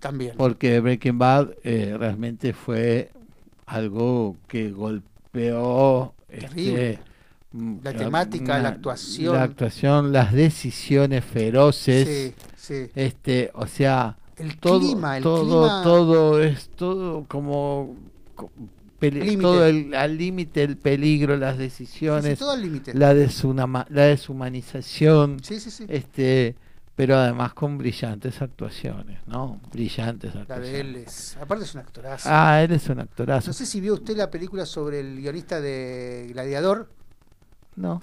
[0.00, 0.32] también.
[0.38, 3.10] Porque Breaking Bad eh, realmente fue
[3.66, 6.90] algo que golpeó Terrible.
[6.92, 7.02] este,
[7.52, 9.34] mm, La temática, la actuación.
[9.34, 12.90] la actuación, las decisiones feroces, Sí, sí.
[12.94, 15.82] este, o sea, El todo, clima, el todo, clima.
[15.82, 17.96] todo es todo como
[19.42, 22.62] todo el, al límite el peligro, las decisiones, sí, todo al
[22.94, 25.84] la, desunama- la deshumanización, Sí, sí, sí.
[25.88, 26.54] este,
[26.96, 29.60] pero además con brillantes actuaciones, ¿no?
[29.72, 30.72] Brillantes La actuaciones.
[30.72, 31.36] de él es.
[31.40, 32.28] Aparte es un actorazo.
[32.30, 33.48] Ah, él es un actorazo.
[33.48, 36.88] No sé si vio usted la película sobre el guionista de Gladiador.
[37.76, 38.02] No.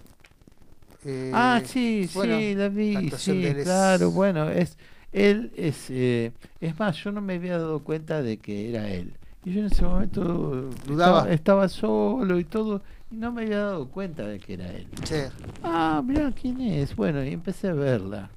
[1.06, 4.78] Eh, ah, sí, bueno, sí, la vi, la sí, de él es- claro, bueno, es
[5.12, 9.14] él es eh, es más, yo no me había dado cuenta de que era él.
[9.44, 11.22] Y yo en ese momento Dudaba.
[11.22, 14.88] Estaba, estaba solo y todo y no me había dado cuenta de que era él.
[15.04, 15.16] Sí.
[15.64, 16.96] Ah, mira quién es.
[16.96, 18.30] Bueno, y empecé a verla.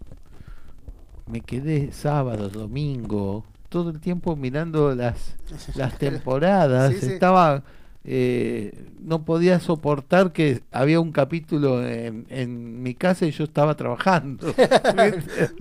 [1.31, 5.37] Me quedé sábado, domingo, todo el tiempo mirando las
[5.75, 6.93] las temporadas.
[6.95, 7.13] Sí, sí.
[7.15, 7.63] Estaba
[8.07, 13.75] eh, no podía soportar que había un capítulo en, en mi casa y yo estaba
[13.77, 14.55] trabajando.
[14.95, 15.03] no,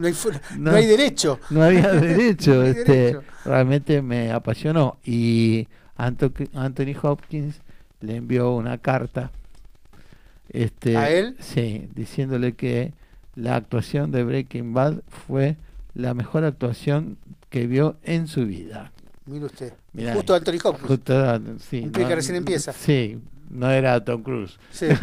[0.08, 0.76] hay, fu- no No.
[0.76, 1.40] hay derecho.
[1.50, 3.24] No había derecho, No este, derecho.
[3.46, 4.98] realmente me apasionó.
[5.06, 5.68] Y
[5.98, 7.62] Anto- Anthony Hopkins
[8.02, 9.32] le envió una carta.
[10.50, 11.38] Este, ¿A él?
[11.40, 12.92] Sí, diciéndole que
[13.36, 15.58] la actuación de Breaking Bad fue
[15.94, 17.18] la mejor actuación
[17.50, 18.92] que vio en su vida.
[19.26, 19.74] Mire usted.
[19.94, 20.88] Mirá, Justo Anthony Hopkins.
[20.88, 22.74] Justo, sí, Un pibe que recién empieza.
[22.74, 23.20] Sí,
[23.50, 24.58] no era Tom Cruise.
[24.72, 24.88] Sí.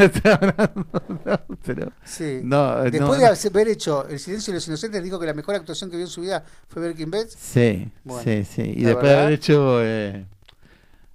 [1.24, 2.40] No, pero- Sí.
[2.42, 3.50] no, Después no, de no.
[3.50, 6.10] haber hecho El silencio de los inocentes, dijo que la mejor actuación que vio en
[6.10, 7.26] su vida fue Breaking Bad.
[7.28, 8.62] Sí, Bueno, sí, sí.
[8.62, 10.24] Y después de verdad- haber hecho eh,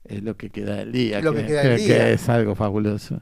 [0.06, 1.98] eh, lo que queda del día, Lo que, que queda del día.
[1.98, 3.22] que es algo fabuloso.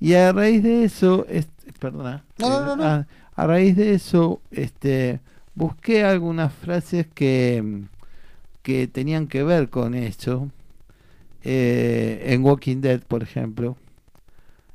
[0.00, 2.84] Y a raíz de eso, este, perdona, No, no, no, no.
[2.84, 5.20] ah, a raíz de eso, este,
[5.54, 7.82] busqué algunas frases que,
[8.62, 10.50] que tenían que ver con eso.
[11.44, 13.76] Eh, en Walking Dead, por ejemplo,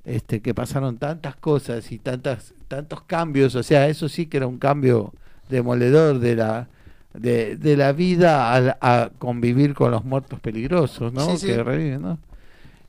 [0.03, 4.47] este, que pasaron tantas cosas y tantas, tantos cambios, o sea, eso sí que era
[4.47, 5.13] un cambio
[5.49, 6.67] demoledor de la,
[7.13, 11.25] de, de la vida a, convivir con los muertos peligrosos, ¿no?
[11.31, 11.47] Sí, sí.
[11.47, 12.19] Que reviven, ¿no?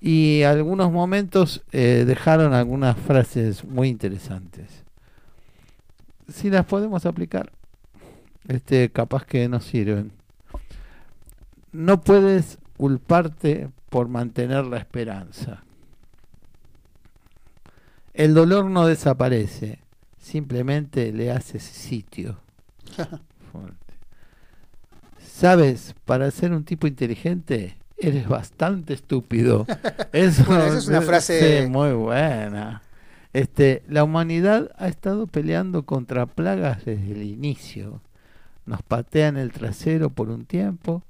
[0.01, 4.85] Y algunos momentos eh, dejaron algunas frases muy interesantes.
[6.29, 7.51] Si las podemos aplicar,
[8.47, 10.13] este, capaz que nos sirven.
[11.73, 15.63] No puedes culparte por mantener la esperanza.
[18.15, 19.79] El dolor no desaparece,
[20.19, 22.39] simplemente le haces sitio.
[23.53, 23.77] Fuerte.
[25.25, 29.67] Sabes, para ser un tipo inteligente, eres bastante estúpido.
[30.13, 32.83] Eso, Bueno, es una frase- sí, muy buena.
[33.33, 38.01] Este, la humanidad ha estado peleando contra plagas desde el inicio.
[38.67, 41.03] Nos patean el trasero por un tiempo,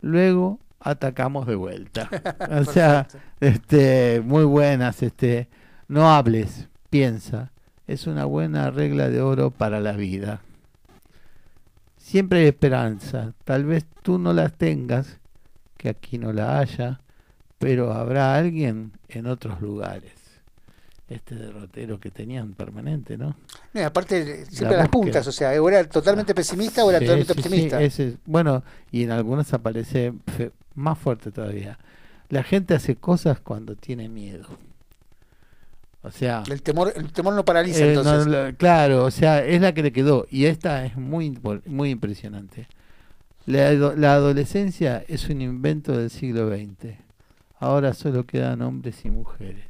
[0.00, 2.08] luego atacamos de vuelta.
[2.50, 3.08] O sea,
[3.40, 5.48] este, muy buenas, este,
[5.88, 7.50] no hables, piensa.
[7.86, 10.40] Es una buena regla de oro para la vida.
[11.98, 13.32] Siempre hay esperanza.
[13.44, 15.20] Tal vez tú no la tengas,
[15.76, 17.00] que aquí no la haya,
[17.58, 20.23] pero habrá alguien en otros lugares.
[21.14, 23.36] Este derrotero que tenían permanente, ¿no?
[23.72, 26.90] No, y aparte, siempre La a las puntas, o sea, o era totalmente pesimista o
[26.90, 27.82] era Sí, totalmente sí, sí, optimista.
[27.82, 31.78] ese es- bueno, y en algunas aparece fe- más fuerte todavía.
[32.30, 34.46] La gente hace cosas cuando tiene miedo.
[36.02, 38.26] O sea, El temor, el temor no paraliza eh, no, entonces.
[38.26, 40.26] la- claro, o sea, es la que le quedó.
[40.30, 42.66] Y esta es muy, muy impresionante.
[43.46, 46.96] La, la adolescencia es un invento del siglo XX.
[47.58, 49.64] Ahora solo quedan hombres y mujeres.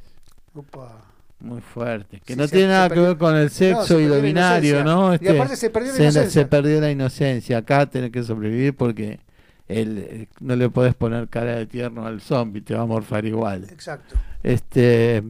[0.53, 1.04] Upa.
[1.45, 2.21] Muy fuerte.
[2.25, 4.83] Que Sí, no tiene nada que ver con el No, sexo se y lo binario.
[4.83, 5.13] ¿no?
[5.13, 6.41] Y Este, aparte se perdió la se, inocencia.
[6.41, 7.57] se perdió la inocencia.
[7.59, 9.19] Acá tenés que sobrevivir porque
[9.67, 13.25] el, eh, no le podés poner cara de tierno al zombie, te va a morfar
[13.25, 13.67] igual.
[13.71, 14.15] Exacto.
[14.41, 15.23] Este,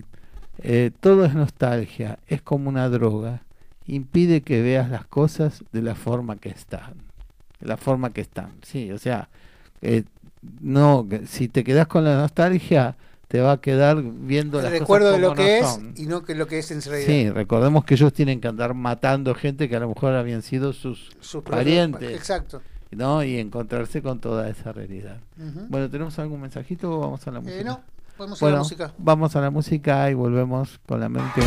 [0.63, 3.41] eh, todo es nostalgia, es como una droga.
[3.87, 6.93] Impide que veas las cosas de la forma que están.
[7.59, 8.51] la forma que están.
[8.63, 9.27] Sí, o sea,
[9.81, 10.03] eh,
[10.61, 12.95] no, si te quedas con la nostalgia,
[13.27, 15.73] te va a quedar viendo El las recuerdo de cosas lo como que no es
[15.73, 15.93] son.
[15.97, 17.07] y no que lo que es en realidad.
[17.07, 20.73] Sí, recordemos que ellos tienen que andar matando gente que a lo mejor habían sido
[20.73, 21.09] sus,
[21.43, 22.61] parientes, Exacto.
[22.91, 23.23] ¿no?
[23.23, 25.17] Y encontrarse con toda esa realidad.
[25.37, 25.65] Ujú.
[25.69, 27.59] Bueno, ¿tenemos algún mensajito o vamos a la música?
[27.59, 27.81] Eh, no,
[28.15, 28.93] podemos ir a la Bueno, música.
[28.97, 31.41] vamos a la música y volvemos con la mente.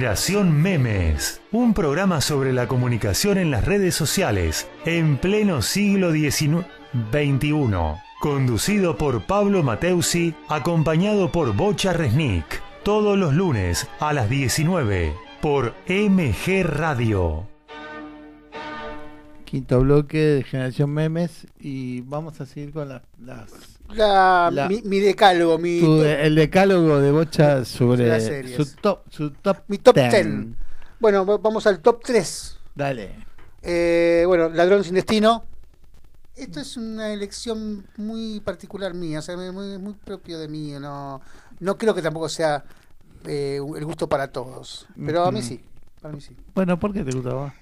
[0.00, 6.64] Generación Memes, un programa sobre la comunicación en las redes sociales en pleno siglo XIX
[7.12, 15.12] XXI, conducido por Pablo Mateusi, acompañado por Bocha Resnick, todos los lunes a las 19
[15.42, 17.46] por MG Radio.
[19.44, 23.02] Quinto bloque de Generación Memes y vamos a seguir con las...
[23.18, 29.00] las La, La- mi, mi decálogo, mi, tu- el decálogo de Bocha sobre su top,
[29.10, 30.10] su top, mi top 10.
[30.10, 30.46] 10.
[31.00, 32.58] Bueno, va- vamos al top 3.
[32.74, 33.14] Dale.
[33.62, 35.44] Eh, bueno, Ladrón sin destino.
[36.36, 40.72] Esto es una elección muy particular mía, o sea, muy, muy propio de mí.
[40.80, 41.20] No,
[41.58, 42.64] no creo que tampoco sea
[43.26, 45.60] eh, el gusto para todos, pero a mí sí.
[46.00, 46.34] Para mí sí.
[46.54, 47.52] Bueno, ¿por qué te gustaba?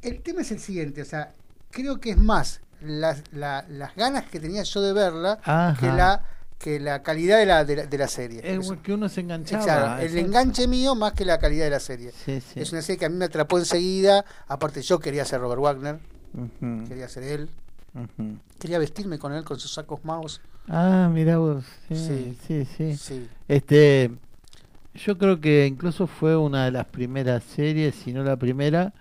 [0.00, 1.32] El tema es el siguiente, o sea,
[1.70, 5.76] creo que es más las, la- las ganas que tenía yo de verla Ajá.
[5.80, 6.22] que la
[6.58, 8.40] que la calidad de la, de la, de la serie.
[8.42, 8.80] Es Eso.
[8.80, 10.00] que uno se enganchaba.
[10.00, 12.10] El enganche mío más que la calidad de la serie.
[12.24, 12.60] Sí, sí.
[12.60, 14.24] Es una serie que a mí me atrapó enseguida.
[14.48, 15.98] Aparte, yo quería ser Robert Wagner,
[16.88, 17.50] quería ser él,
[18.58, 20.40] quería vestirme con él con sus sacos mouse.
[20.68, 21.64] Ah, mira vos.
[21.88, 22.38] Sí, Sí.
[22.46, 22.96] sí, sí.
[22.96, 23.28] Sí.
[23.46, 24.10] Este,
[24.94, 28.94] yo creo que incluso fue una de las primeras series, si no la primera,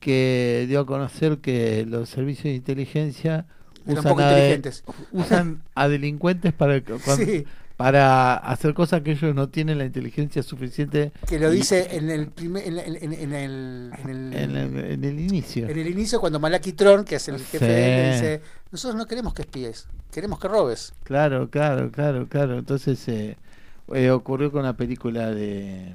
[0.00, 3.46] que dio a conocer que los servicios de inteligencia
[3.86, 4.82] usan a, inteligentes.
[5.12, 7.44] usan a delincuentes para, cuando- Sí.
[7.76, 11.12] para hacer cosas que ellos no tienen la inteligencia suficiente.
[11.26, 15.68] Que lo y- dice en el primer, en, en- en- el, en el, en inicio.
[15.68, 17.64] en el inicio cuando Malaki Tron, que es el jefe Sí.
[17.64, 18.40] de él, dice,
[18.70, 20.92] nosotros no queremos que espíes, queremos que robes.
[21.04, 22.58] Claro, claro, claro, claro.
[22.58, 23.36] Entonces eh,
[23.94, 25.94] eh, ocurrió con una película de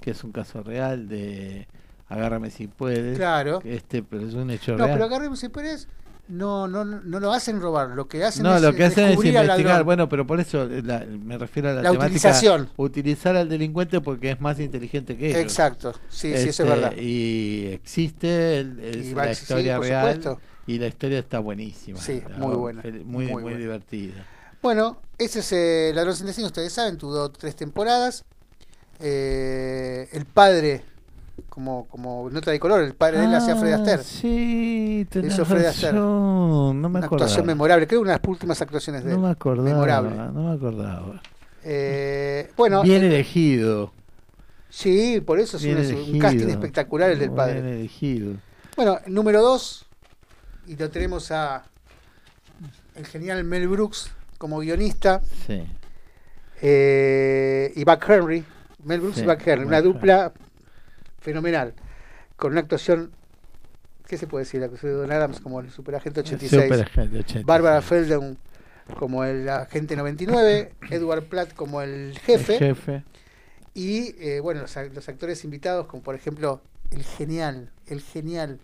[0.00, 1.66] que es un caso real de
[2.10, 3.16] Agárrame si puedes.
[3.16, 3.60] Claro.
[3.64, 4.90] Este, pero es un hecho No, real.
[4.92, 5.88] pero agarremos y Pérez
[6.28, 9.24] no, no, no lo hacen robar, lo que hacen No, es lo que hacen es
[9.24, 9.82] investigar.
[9.84, 12.68] Bueno, pero por eso eh, la- me refiero a la, La temática, utilización.
[12.76, 15.40] Utilizar al delincuente porque es más inteligente que ellos.
[15.40, 16.92] Exacto, sí, sí, eso es Este, verdad.
[16.96, 20.40] Y existe el- Y la historia real supuesto.
[20.66, 21.98] y la historia está buenísima.
[22.00, 23.58] Sí, muy buena, muy Muy, muy, buena.
[23.58, 24.24] divertida.
[24.62, 28.24] Bueno, ese es eh, Ladrón sin destino, ustedes saben, tuvo tres temporadas.
[29.00, 30.82] Eh, el padre,
[31.48, 34.02] como, como nota de color, el padre de él hacía Fred Ah, Astaire.
[34.02, 35.96] Sí, tenés Hizo Fred Astaire.
[35.96, 37.26] No me Una acordaba.
[37.26, 39.22] actuación memorable, creo una de las últimas actuaciones de No él.
[39.22, 39.68] me acordaba.
[39.68, 40.16] Memorable.
[40.16, 41.22] No me acordaba.
[41.64, 43.92] Eh, bueno, Bien eh, elegido.
[44.68, 47.58] sí, por eso es Bien un, casting espectacular el del Bien padre.
[47.58, 48.34] elegido.
[48.76, 49.86] Bueno, número dos,
[50.66, 51.64] y lo tenemos a
[52.94, 55.62] el genial Mel Brooks como guionista Sí.
[56.62, 58.44] eh, y Buck Henry,
[58.84, 60.32] Mel Brooks Sí, y Buck Henry, una dupla
[61.20, 61.74] fenomenal,
[62.36, 63.12] con una actuación,
[64.06, 64.60] ¿qué se puede decir?
[64.60, 67.46] La actuación de Don Adams como el superagente 86, Superagente 86.
[67.46, 68.38] Bárbara Feldon
[68.98, 73.04] como el agente 99, Edward Platt como el jefe, El jefe.
[73.74, 76.60] y eh, bueno, los, los actores invitados, como por ejemplo
[76.90, 78.58] el genial, el genial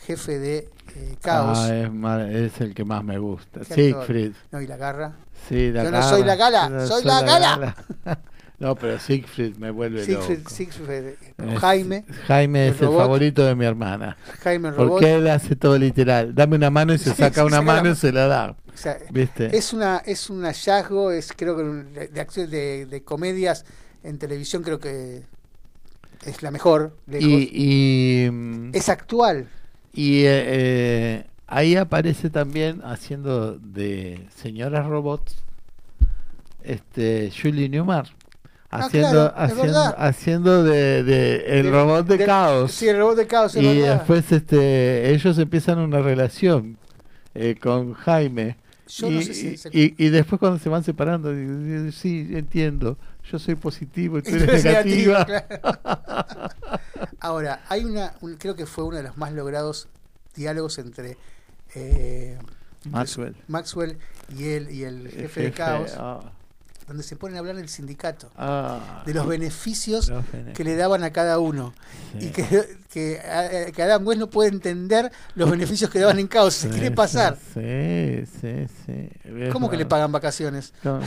[0.00, 1.58] jefe de eh, Caos.
[1.58, 3.64] Ah, es, el que más me gusta.
[3.64, 4.32] Siegfried.
[4.50, 5.12] No, y la garra.
[5.48, 7.56] Sí, la Yo no soy la gala, soy la gala.
[8.04, 8.18] gala.
[8.58, 10.50] no, pero Siegfried me vuelve Siegfried, loco.
[10.50, 11.16] Siegfried, eh,
[11.60, 14.16] Jaime, Jaime es el favorito de mi hermana.
[14.42, 14.88] Jaime el Robot.
[14.92, 16.34] Porque él hace todo literal.
[16.34, 18.50] Dame una mano y se Sí, saca una saca la mano y se la da.
[18.72, 19.56] O sea, ¿Viste?
[19.56, 21.62] es una es un hallazgo, es creo que
[22.08, 23.64] de, acción- de, de comedias
[24.02, 25.22] en televisión creo que
[26.24, 26.96] es la mejor.
[27.10, 28.30] y, y,
[28.72, 29.48] es actual.
[29.92, 35.36] y, eh, eh, ahí aparece también haciendo de señoras robots
[36.62, 38.08] este Julie Newmar.
[38.76, 42.72] Ah, Haciendo, claro, haciendo, haciendo de, de el robot de caos.
[42.72, 43.54] Sí, el robot de caos.
[43.54, 46.76] y después este ellos empiezan una relación
[47.34, 48.56] eh, con Jaime
[48.88, 52.28] Yo y, no sé si se- y, y después cuando se van separando digo, sí
[52.32, 52.98] entiendo
[53.30, 55.46] yo soy positivo y tú eres negativa claro.
[57.20, 59.88] Ahora, hay una, un- creo que fue uno de los más logrados
[60.34, 61.16] diálogos entre
[61.74, 62.36] eh,
[62.90, 63.96] Maxwell Maxwell
[64.36, 66.20] y él y el El jefe de caos, ah,
[66.86, 70.76] donde se ponen a hablar del sindicato, ah, de los beneficios los bene- que le
[70.76, 71.72] daban a cada uno.
[72.18, 72.26] sí.
[72.26, 76.26] Y que, que, a- que Adam West no puede entender los beneficios que daban en
[76.28, 77.38] caos, se Sí, quiere sí, pasar.
[77.54, 79.50] Sí, sí, sí.
[79.52, 80.72] ¿Cómo que le pagan vacaciones?
[80.82, 81.00] No,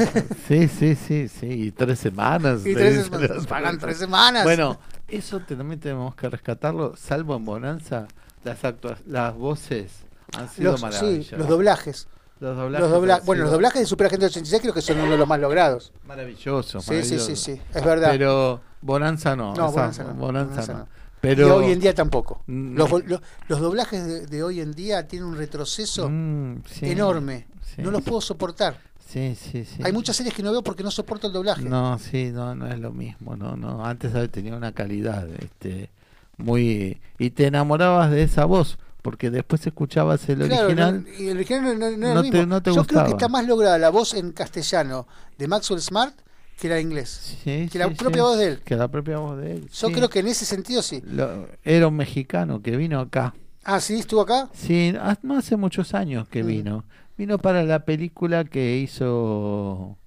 [0.47, 1.45] Sí, sí, sí, sí.
[1.47, 2.65] Y tres semanas.
[2.65, 4.43] Y tres semanas, pagan tres semanas.
[4.43, 8.07] Bueno, eso también tenemos que rescatarlo, salvo en Bonanza,
[8.43, 9.91] las actua- las voces
[10.37, 11.39] han sido Los, sí, maravillosas.
[11.39, 12.07] los doblajes.
[12.39, 12.89] Los doblajes.
[12.89, 15.27] Los dobla- han bueno, los doblajes de Superagente 86 creo que son uno de los
[15.27, 15.91] más logrados.
[16.07, 16.84] Maravillosos.
[16.85, 17.39] Sí, sí, sí, maravillosos.
[17.39, 18.09] sí, es verdad.
[18.11, 19.53] Pero Bonanza no.
[19.55, 20.80] No, Bonanza no, Bonanza Bonanza no.
[20.80, 20.88] no.
[21.19, 22.43] Pero y hoy en día tampoco.
[22.45, 22.76] Mm.
[22.77, 27.47] Los, los, los doblajes de, de hoy en día tienen un retroceso Mm, sí, enorme.
[27.64, 28.77] sí, no los puedo soportar.
[29.07, 29.81] Sí, sí, sí.
[29.84, 31.64] Hay muchas series que no veo porque no soporto el doblaje.
[31.64, 33.84] No, sí, no, no es lo mismo, no, no.
[33.85, 35.89] Antes tenía una calidad, este,
[36.38, 41.03] muy y te enamorabas de esa voz, porque después escuchabas el Claro, original.
[41.06, 42.61] no- y el original no, no- no era te- mismo.
[42.61, 45.07] te Yo creo que está más lograda la voz en castellano
[45.38, 46.15] de Maxwell Smart
[46.60, 47.38] que la inglés.
[47.44, 48.60] Sí, que la sí, propia sí, voz de él.
[48.65, 49.69] Que la propia voz de él.
[49.69, 51.02] Yo creo que en ese sentido sí.
[51.06, 53.34] Lo- era un mexicano que vino acá.
[53.64, 54.49] Ah, sí, estuvo acá.
[54.53, 54.94] Sí,
[55.24, 56.48] no hace muchos años que Mm.
[56.48, 56.86] vino.
[57.18, 59.98] Vino para la película que hizo,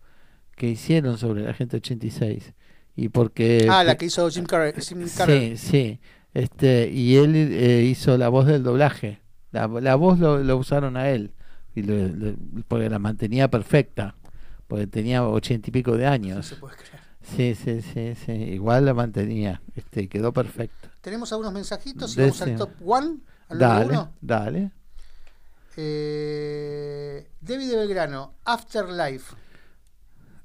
[0.57, 2.53] que hicieron sobre la gente 86
[2.97, 4.73] y porque ah, la que hizo Jim Carrey.
[4.81, 5.57] Jim Carrey.
[5.57, 6.01] Sí, sí.
[6.35, 9.21] Este, y él eh, hizo la voz del doblaje.
[9.53, 11.33] La, la voz lo, lo usaron a él.
[11.75, 12.35] Y lo- lo-
[12.69, 14.15] porque la mantenía perfecta.
[14.69, 16.47] Porque tenía ochenta y pico de años.
[16.47, 17.01] se puede creer.
[17.23, 18.33] Sí, sí, sí, sí.
[18.33, 19.61] Igual la mantenía.
[19.75, 20.89] Este, quedó perfecto.
[21.01, 23.17] Tenemos algunos mensajitos y vamos al top one.
[23.49, 24.13] Al Dale, uno.
[24.21, 24.71] dale.
[25.77, 29.35] Eh, David de Belgrano, Afterlife.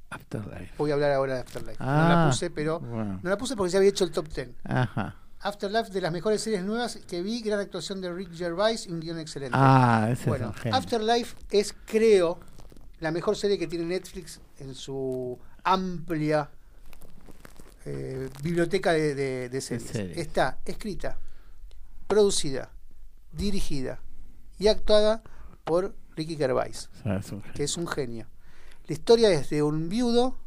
[0.10, 0.74] Afterlife.
[0.78, 1.78] Voy a hablar ahora de Afterlife.
[1.84, 3.20] no Ah, la puse, pero bueno.
[3.22, 4.49] no la puse porque ya había hecho el top 10.
[4.64, 5.16] Ajá.
[5.46, 9.00] Afterlife de las mejores series nuevas que vi, gran actuación de Rick Gervais y un
[9.00, 9.56] guion excelente.
[9.58, 10.78] Ah, ese bueno, es un genio.
[10.78, 12.40] Afterlife es, creo,
[13.00, 16.50] la mejor serie que tiene Netflix en su amplia
[17.86, 19.90] eh, biblioteca de, de- de series.
[19.92, 20.18] series.
[20.18, 21.20] Está escrita,
[22.08, 22.72] producida,
[23.32, 24.00] dirigida
[24.58, 25.22] y actuada
[25.64, 28.26] por Ricky Gervais es que es un genio.
[28.88, 30.38] La historia es de un viudo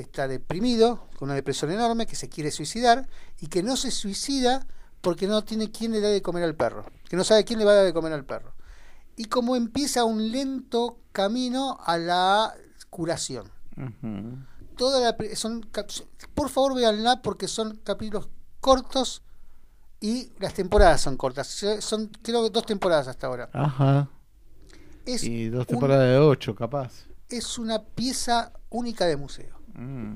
[0.00, 3.06] que está deprimido, con una depresión enorme, que se quiere suicidar
[3.38, 4.66] y que no se suicida
[5.02, 7.66] porque no tiene quien le da de comer al perro, que no sabe quién le
[7.66, 8.54] va a dar de comer al perro.
[9.16, 12.54] Y como empieza un lento camino a la
[12.88, 13.50] curación.
[13.76, 14.38] Ujú.
[14.76, 15.68] Toda la, pri- son,
[16.34, 18.30] por favor véanla porque son capítulos
[18.62, 19.22] cortos
[20.00, 21.46] y las temporadas son cortas.
[21.80, 23.50] Son creo que dos temporadas hasta ahora.
[23.52, 24.08] Ajá.
[25.04, 27.04] Es, Y dos un- temporadas de ocho, capaz.
[27.28, 29.59] es una pieza única de museo.
[29.74, 30.14] Mm.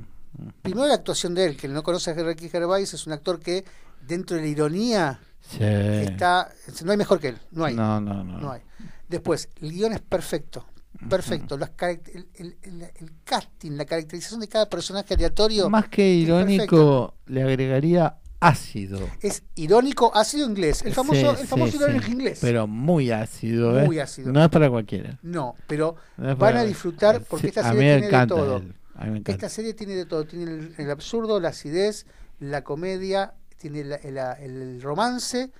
[0.63, 3.65] Primero la actuación de él, que no conoce a Ricky Gervais, es un actor que
[4.07, 5.59] dentro de la ironía Sí.
[5.63, 6.51] está,
[6.85, 8.39] no hay mejor que él, no hay, No, no, no.
[8.41, 8.63] no hay.
[9.09, 10.67] Después, el guion es perfecto,
[11.09, 11.57] perfecto.
[11.59, 17.15] Las el, el- el- el casting, la caracterización de cada personaje aleatorio Más que irónico,
[17.27, 18.99] le agregaría ácido.
[19.21, 22.13] es irónico, ácido inglés, el famoso, Sí, el famoso sí, irónico sí.
[22.13, 22.39] inglés.
[22.41, 23.85] Pero muy ácido, ¿eh?
[23.85, 24.33] Muy ácido.
[24.33, 25.19] No es para cualquiera.
[25.23, 28.57] no, pero No van a disfrutar porque esta serie tiene de todo.
[28.57, 28.75] él.
[28.97, 29.33] A mí me encanta.
[29.33, 32.07] Esta serie tiene de todo, tiene el, el absurdo, la acidez,
[32.41, 35.51] la comedia, tiene la- el, el romance.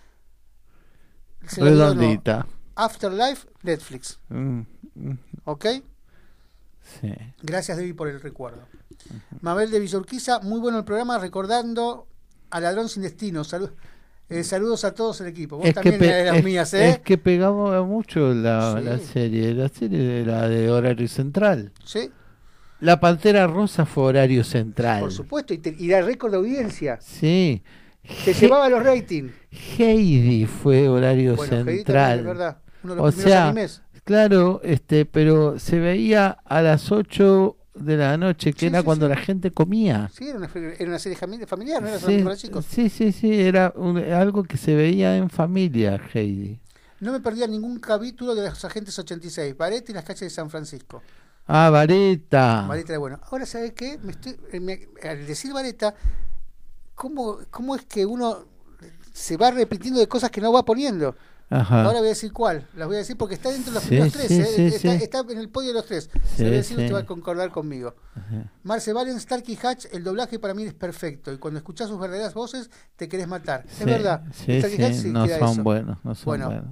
[1.57, 2.47] Redondita.
[2.77, 4.19] Afterlife, Netflix.
[4.31, 4.61] Mm,
[4.95, 5.67] mm, ¿Ok?
[7.01, 7.13] sí.
[7.43, 8.63] Gracias, Debbie, por el recuerdo.
[9.41, 12.07] Mabel de Villorquiza, muy bueno el programa, recordando
[12.51, 13.43] a Ladrón sin Destino.
[13.45, 13.73] Salu-
[14.29, 15.57] eh, saludos a todos el equipo.
[15.59, 16.89] Vos Es que, también de las es- mías, ¿eh?
[16.91, 18.85] es que pegaba mucho la, Sí.
[18.85, 19.55] la serie.
[19.55, 21.73] La serie de la de horario central.
[21.85, 22.11] Sí,
[22.85, 25.01] La Pantera Rosa fue horario central.
[25.01, 25.55] por supuesto.
[25.55, 26.99] Y, te- y era récord de audiencia.
[27.01, 27.63] Sí.
[28.25, 29.33] Se He- llevaba los ratings.
[29.79, 32.19] Heidi fue horario Bueno, Heidi central.
[32.21, 32.59] es verdad.
[32.83, 33.81] Uno de los o sea, animes.
[34.05, 38.85] claro, este, pero se veía a las 8 de la noche, que Sí, era sí,
[38.85, 39.11] cuando sí.
[39.15, 40.11] la gente comía.
[40.13, 42.67] Sí, era una, era una serie fami- familiar, no era Sí, solamente para chicos.
[42.69, 46.61] sí, sí, sí, era un- algo que se veía en familia, Heidi.
[47.01, 50.51] No me perdía ningún capítulo de los agentes 86, Bareta y las calles de San
[50.51, 51.03] Francisco.
[51.47, 52.67] Ah, Vareta.
[52.67, 53.21] Vareta era bueno.
[53.31, 53.99] Ahora, ¿sabes qué?
[54.03, 55.95] Me estoy, eh, me- al decir Vareta,
[56.95, 58.45] ¿cómo, ¿cómo es que uno
[59.13, 61.15] se va repitiendo de cosas que no va poniendo?
[61.51, 61.85] Ajá.
[61.85, 62.67] Ahora voy a decir cuál.
[62.75, 64.29] Las voy a decir porque está dentro de los Sí, primeros tres.
[64.29, 64.47] sí, ¿eh?
[64.47, 65.05] sí, está, sí.
[65.05, 66.09] está en el podio de los tres.
[66.35, 67.95] Se voy a decir, usted va a concordar conmigo.
[68.17, 68.51] Ajá.
[68.63, 71.31] Marce Valen, Stark y Hatch, el doblaje para mí es perfecto.
[71.33, 73.67] Y cuando escuchas sus verdaderas voces, te querés matar.
[73.69, 74.25] Es verdad.
[74.33, 74.59] Sí
[75.13, 75.63] no queda son eso.
[75.63, 76.65] buenos, no son Bueno, buenos.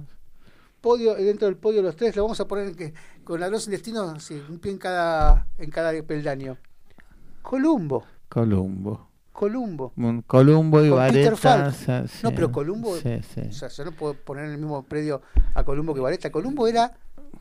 [0.83, 2.93] Podio dentro del podio los tres lo vamos a poner en que
[3.23, 6.57] con la sin destino sí, un pie en cada en cada peldaño
[7.41, 9.07] Columbo Columbo.
[9.31, 9.93] Columbo
[10.27, 11.71] Columbo y Con Peter Vareta.
[11.71, 12.23] Falk.
[12.23, 13.41] no pero Columbo Sí, sí.
[13.49, 15.21] o sea yo no puedo poner en el mismo predio
[15.53, 16.91] a Columbo que Vareta Columbo era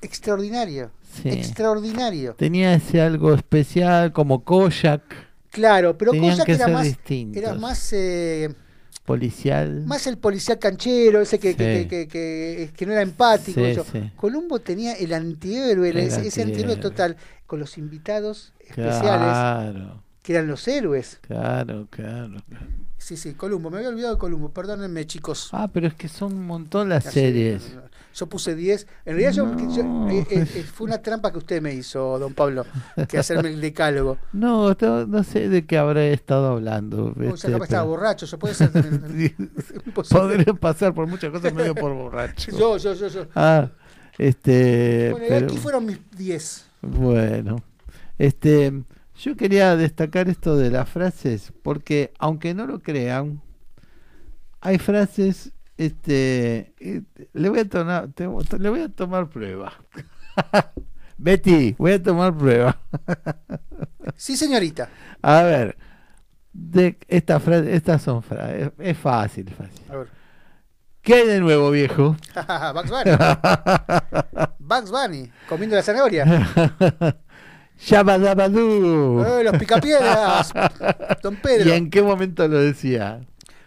[0.00, 0.92] extraordinario
[1.24, 5.02] extraordinario Tenía ese algo especial como Kojak,
[5.50, 8.54] claro pero Tenían cosa que era más era más eh,
[9.04, 9.84] policial.
[9.86, 11.88] más el policial canchero ese que, que, Sí.
[11.88, 13.84] que, que- que no era empático Sí, eso.
[13.90, 14.10] sí.
[14.16, 17.16] Columbo tenía el antihéroe El ese, ese antihéroe total
[17.46, 22.42] con los invitados especiales Claro, que eran los héroes claro, claro.
[22.98, 23.68] Sí, sí, Columbo.
[23.68, 24.50] Me había olvidado de Columbo.
[24.50, 25.48] Perdónenme, chicos.
[25.50, 27.72] Ah, pero es que son un montón las series.
[28.14, 28.86] Yo puse 10.
[29.06, 29.74] En realidad yo- No.
[29.74, 32.66] yo- eh, eh, eh, fue una trampa que usted me hizo, don Pablo,
[33.08, 34.18] que hacerme el decálogo.
[34.32, 37.06] No, no, no sé de qué habré estado hablando.
[37.06, 38.26] O sea, este, capaz estaba pero- borracho.
[38.26, 38.70] Yo puede ser.
[40.10, 42.50] Podría pasar por muchas cosas medio por borracho.
[42.56, 43.26] Yo, yo, yo, yo.
[43.34, 43.70] Ah,
[44.18, 45.08] este.
[45.12, 46.66] Bueno, pero- aquí fueron mis 10.
[46.82, 47.56] Bueno,
[48.18, 48.82] este,
[49.20, 53.40] yo quería destacar esto de las frases, porque aunque no lo crean,
[54.60, 55.52] hay frases,
[55.86, 56.74] este,
[57.32, 58.08] le voy a tomar,
[58.58, 59.72] le voy a tomar prueba.
[61.18, 62.78] Betty, voy a tomar prueba.
[64.16, 64.88] Sí, señorita.
[65.22, 65.76] A ver,
[66.52, 69.84] de esta frase, estas son frases, es fácil, fácil.
[69.90, 70.08] A ver.
[71.00, 72.16] ¿Qué hay de nuevo, viejo?
[72.74, 73.10] Bugs Bunny.
[74.58, 76.24] Bugs Bunny, comiendo la zanahoria.
[77.78, 79.24] Shabadabadú.
[79.24, 80.52] Eh, los picapiedras.
[81.22, 81.68] Don Pedro.
[81.68, 83.20] ¿Y en qué momento lo decía?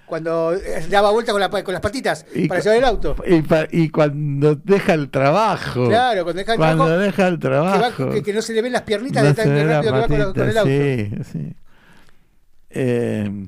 [0.06, 3.16] Cuando eh, daba vuelta con, la- con las patitas Y para llevar el auto.
[3.26, 5.88] Y, pa- y cuando deja el trabajo.
[5.88, 8.10] Claro, cuando deja el Cuando trabajo, deja el Que, va- trabajo.
[8.12, 10.50] que- que no se le ven las piernitas no de tan rápido que va con,
[10.50, 10.70] el auto.
[10.70, 11.56] Sí, sí.
[12.70, 13.48] Eh,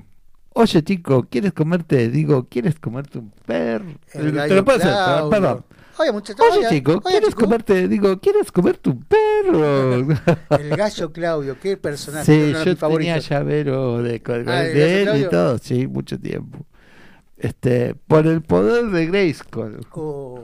[0.53, 2.09] oye, chico, ¿quieres comerte?
[2.09, 3.85] Digo, ¿quieres comerte un perro?
[4.13, 5.65] El Te lo puedo hacer, perdón.
[5.99, 7.88] Oye, muchacho, Oye, chico, ¿quieres comerte?
[7.88, 10.15] Digo, ¿quieres comerte un perro?
[10.60, 12.26] El gallo Claudio, qué personaje.
[12.26, 13.30] Sí, yo tenía favoritos.
[13.30, 16.65] llavero de, Ah, ¿el de gallo él y todo, sí, mucho tiempo.
[17.38, 19.86] Este, por el poder de Grayskull.
[19.91, 20.44] Oh,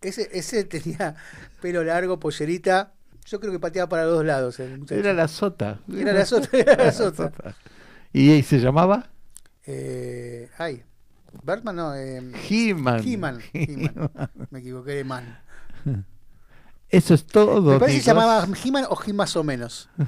[0.00, 1.14] ese, ese tenía
[1.60, 2.92] pelo largo, pollerita.
[3.26, 4.60] Yo creo que pateaba para los dos lados.
[4.60, 5.00] el muchacho.
[5.00, 5.80] Era la sota.
[5.94, 7.32] Era la sota, era la sota.
[8.12, 9.08] ¿Y, y se llamaba?
[9.66, 10.82] Eh, ay,
[11.42, 11.94] Bertman no.
[11.94, 13.02] Eh, He-Man.
[13.04, 13.38] He-Man.
[14.50, 15.38] Me equivoqué de man.
[16.88, 17.72] Eso es todo.
[17.72, 19.88] Me parece que se llamaba He-Man o He más o menos.
[19.96, 20.06] no,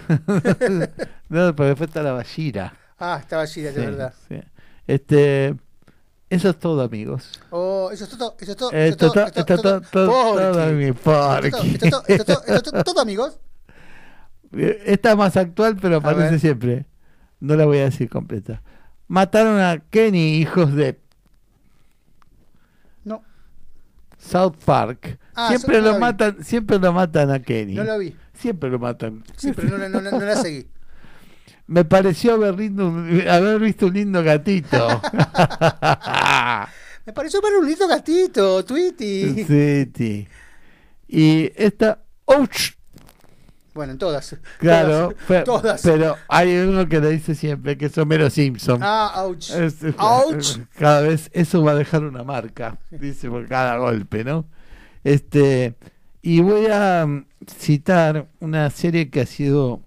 [1.28, 2.72] pero después está la Bashira.
[2.98, 4.14] Ah, estaba allí, de Sí, verdad.
[4.28, 4.36] sí.
[4.86, 5.56] Este,
[6.30, 7.40] eso es todo, amigos.
[7.50, 10.06] Oh, eso es todo, eso es todo, Esto todo, to- esto es esto todo, todo
[12.84, 13.38] todo, amigos.
[14.52, 16.86] Eh, Esta es más actual, pero aparece siempre.
[17.40, 18.62] No la voy a decir completa.
[19.08, 20.98] Mataron a Kenny, hijos de
[23.04, 23.22] No,
[24.26, 25.18] South Park.
[25.34, 27.74] Ah, siempre lo matan, siempre lo matan a Kenny.
[27.74, 28.14] no la vi.
[28.34, 29.22] Siempre lo matan.
[29.36, 30.66] Sí, pero no, la- no, la- no la seguí.
[31.68, 32.94] Me pareció haber, lindo-
[33.30, 35.00] haber visto un lindo gatito.
[37.06, 39.44] Me pareció ver un lindo gatito, Tweety.
[39.44, 40.28] sí.
[41.08, 42.75] Y esta, ¡ouch!
[43.76, 44.36] Bueno, en todas.
[44.58, 45.14] Claro, Todas.
[45.28, 45.82] pe- todas.
[45.82, 48.80] pero hay uno que le dice siempre que es Homero Simpson.
[48.82, 49.50] Ah, ouch.
[49.50, 50.58] Es- Ouch.
[50.78, 54.46] Cada vez eso va a dejar una marca, dice por cada golpe, ¿no?
[55.04, 55.76] Este,
[56.22, 59.82] y voy a mm, citar una serie que ha sido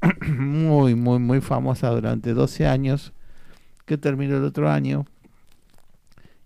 [0.26, 3.12] muy, muy, muy famosa durante 12 años,
[3.86, 5.04] que terminó el otro año,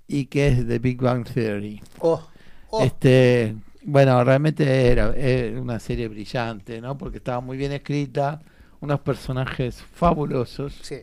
[0.09, 1.81] y que es The Big Bang Theory.
[2.01, 2.23] Oh,
[2.71, 2.85] oh.
[2.85, 3.57] Este,
[3.87, 6.99] bueno, realmente era, era una serie brillante, ¿no?
[6.99, 8.41] Porque estaba muy bien escrita,
[8.81, 10.79] unos personajes fabulosos.
[10.83, 10.97] Sí.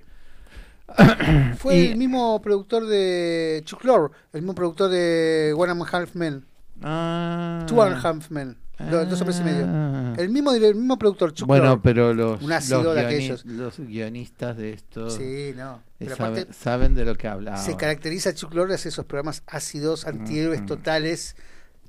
[1.57, 5.85] Fue Y- el mismo productor de Chuck Lorre, el mismo productor de One and a
[5.97, 6.45] Half Men.
[6.81, 7.65] Ah.
[7.67, 8.57] Two and a Half Men.
[8.77, 9.65] do- Dos hombres y medio.
[9.67, 10.13] Ah.
[10.17, 15.53] El mismo, el mismo productor, Chuck bueno, pero los, los, guioni- guionistas de esto Sí,
[15.55, 15.75] no.
[15.75, 17.63] eh, Pero aparte, saben de lo que hablaban.
[17.63, 20.65] se caracteriza Chuck Lorre hacer esos programas ácidos, antihéroes Mm.
[20.65, 21.35] totales.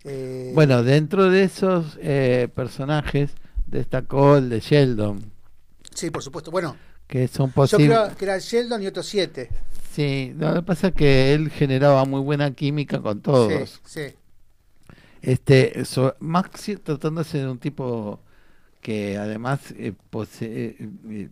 [0.05, 3.33] Eh, Bueno, dentro de esos eh, personajes
[3.67, 5.33] destacó el de Sheldon,
[5.95, 6.51] Sí, por supuesto.
[6.51, 6.77] Bueno,
[7.07, 7.89] que son yo posibles.
[7.89, 9.49] creo que era Sheldon y otros siete.
[9.93, 13.81] Sí, lo que pasa es que él generaba muy buena química con todos.
[13.85, 14.15] Sí, sí.
[15.23, 18.21] Este, so- Max tratándose de un tipo
[18.81, 20.77] que además eh, posee-
[21.09, 21.29] eh,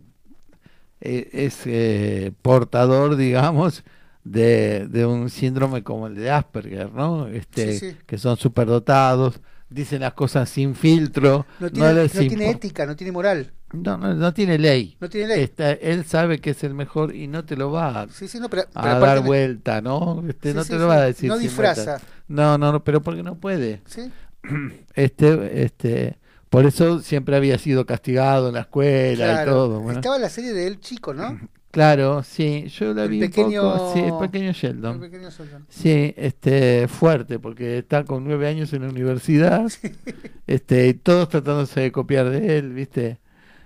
[1.01, 3.83] eh, es eh, portador, digamos,
[4.23, 7.27] de, de un síndrome como el de Asperger, ¿no?
[7.27, 7.97] Este, Sí, sí.
[8.05, 9.39] que son superdotados,
[9.69, 13.51] dicen las cosas sin filtro, No tiene, no les tiene ética, no tiene moral.
[13.73, 14.95] no, no, no tiene ley.
[14.99, 15.43] No tiene ley.
[15.43, 18.39] Está- él sabe que es el mejor y no te lo va a, Sí, sí,
[18.39, 20.23] no, pero, a pero dar vuelta, ¿no?
[20.29, 21.27] Este, Sí, no te lo va a decir.
[21.29, 21.99] No disfraza.
[22.27, 23.81] No, no, no, pero porque no puede.
[23.87, 24.11] ¿Sí?
[24.95, 26.17] Este, este,
[26.49, 29.41] por eso siempre había sido castigado en la escuela Claro.
[29.41, 29.79] y todo.
[29.79, 29.99] bueno.
[29.99, 31.39] Estaba la serie de él chico, ¿no?
[31.73, 34.99] Claro, sí, yo la El vi pequeño- un poco, sí, el pequeño El Sheldon.
[34.99, 35.65] pequeño Sheldon.
[35.69, 39.65] Sí, este, fuerte, porque está con nueve años en la universidad,
[40.47, 43.19] este, y todos tratándose de copiar de él, ¿viste?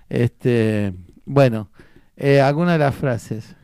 [0.08, 0.94] Este,
[1.26, 1.70] bueno,
[2.16, 3.54] eh, alguna de las frases,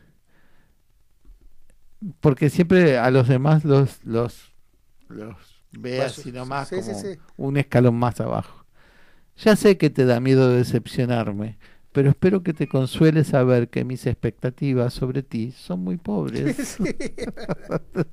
[2.19, 4.53] porque siempre a los demás los, los,
[5.09, 5.35] los
[5.71, 7.17] ve Paso- así nomás sí, como sí.
[7.37, 8.65] un escalón más abajo.
[9.37, 11.57] Ya sé que te da miedo decepcionarme,
[11.95, 16.77] pero espero que te consuele saber que mis expectativas sobre ti son muy pobres.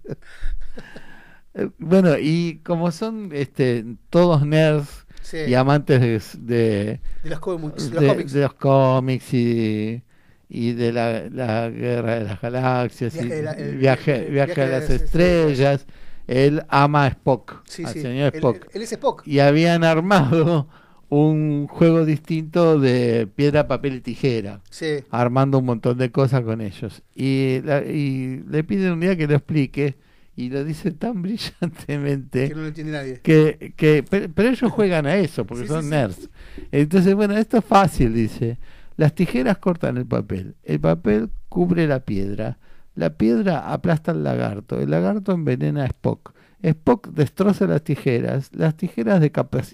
[1.54, 5.36] Eh, Bueno, y como son este, todos nerds Sí.
[5.48, 7.90] y amantes de, de, De los cómics.
[7.90, 8.32] de los de- cómics.
[8.32, 10.02] de los cómics y,
[10.48, 14.32] y de la, la guerra de las galaxias Viaje y de la- el- viaje, el-
[14.32, 15.86] viaje a las estrellas,
[16.26, 18.00] él ama a Spock, Sí, al sí.
[18.00, 18.66] señor Él- Spock.
[18.74, 19.22] Él, es Spock.
[19.26, 20.68] Y habían armado
[21.14, 25.00] un juego distinto de piedra, papel y tijera Sí.
[25.10, 27.02] armando un montón de cosas con ellos.
[27.14, 29.96] Y, la- y le piden un día que lo explique
[30.36, 33.20] y lo dice tan brillantemente Que no lo entiende nadie.
[33.22, 36.30] que, que pero, pero ellos juegan a eso porque Sí, son sí, nerds.
[36.70, 38.58] Entonces, bueno, esto es fácil, dice.
[38.96, 42.58] Las tijeras cortan el papel, el papel cubre la piedra,
[42.94, 46.34] la piedra aplasta al lagarto, el lagarto envenena a Spock.
[46.62, 49.20] Spock destroza las tijeras, las tijeras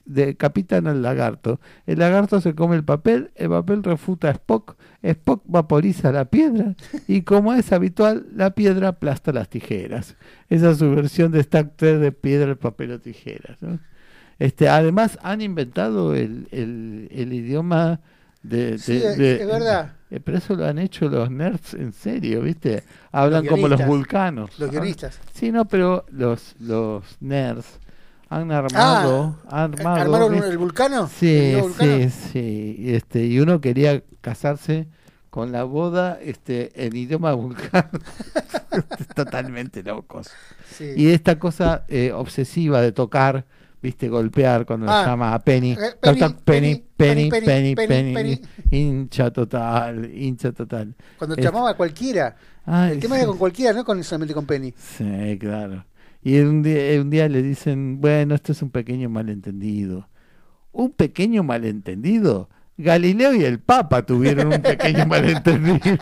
[0.06, 5.42] decapitan al lagarto, el lagarto se come el papel, el papel refuta a Spock, Spock
[5.46, 6.74] vaporiza la piedra
[7.06, 10.16] y como es habitual, la piedra aplasta las tijeras.
[10.48, 13.58] Esa es su versión de Stack 3 de piedra, papel o tijeras.
[14.38, 16.48] Este, además han inventado el
[17.12, 18.00] idioma
[18.42, 19.92] de, de- Sí, es- de- es verdad.
[20.10, 22.82] eh, pero eso lo han hecho los nerds en serio, ¿viste?
[23.12, 24.58] Hablan Los como los vulcanos.
[24.58, 25.18] Los Ah, guionistas.
[25.34, 27.66] Sí, no, pero los, los nerds
[28.30, 29.38] han armado...
[29.48, 30.48] han armado Ah, ¿Armaron ¿viste?
[30.48, 31.02] el vulcano?
[31.04, 31.92] ¿El Sí, vulcano?
[31.98, 32.76] sí, sí.
[32.78, 34.86] Y, Este, y uno quería casarse
[35.30, 37.90] con la boda este, en idioma vulcano.
[39.14, 40.28] Totalmente locos.
[40.76, 40.92] Sí.
[40.96, 43.46] Y esta cosa eh, obsesiva de tocar,
[43.80, 45.76] viste golpear cuando ah, llama a eh, Penny.
[46.00, 47.30] Penny, Penny, Penny,
[47.74, 48.40] Penny, Penny,
[48.70, 50.94] hincha total, hincha total.
[51.16, 52.36] Cuando este llamaba a cualquiera.
[52.66, 54.74] Ah, el tema era con cualquiera, no con, solamente con Penny.
[54.76, 55.84] Sí, claro.
[56.22, 60.08] Y un día, un día le dicen, bueno, esto es un pequeño malentendido.
[60.72, 62.48] ¿Un pequeño malentendido?
[62.76, 65.98] Galileo y el Papa tuvieron un pequeño malentendido.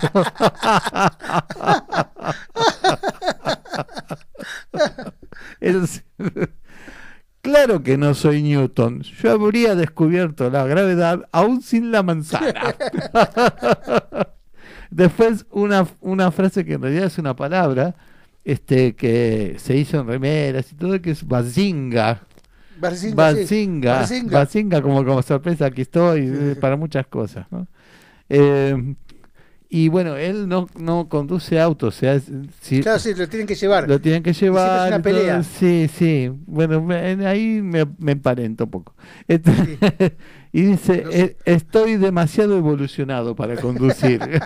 [7.47, 9.03] Claro que no soy Newton.
[9.03, 12.75] Yo habría descubierto la gravedad aún sin la manzana.
[14.91, 17.95] Después una, una frase que en realidad es una palabra
[18.45, 22.23] este que se hizo en remeras y todo que es bazinga.
[22.81, 23.15] Barzinga, sí.
[23.15, 24.39] Bazinga, Barzinga.
[24.39, 27.47] Bazinga, como, como sorpresa aquí estoy eh, para muchas cosas.
[27.53, 27.69] ¿no?
[28.29, 28.97] Eh,
[29.69, 32.21] y bueno, él no, no conduce autos, o sea,
[32.61, 33.89] si- Claro, sí, lo tienen que llevar.
[33.89, 34.89] lo tienen que siempre es llevar.
[34.89, 35.03] una todo.
[35.03, 35.43] pelea.
[35.43, 36.31] Sí, sí.
[36.47, 38.95] Bueno, me- ahí me, me emparento un poco.
[39.27, 39.51] Este-
[40.53, 41.21] y dice, Lo sé.
[41.23, 44.21] "E- estoy demasiado evolucionado para conducir.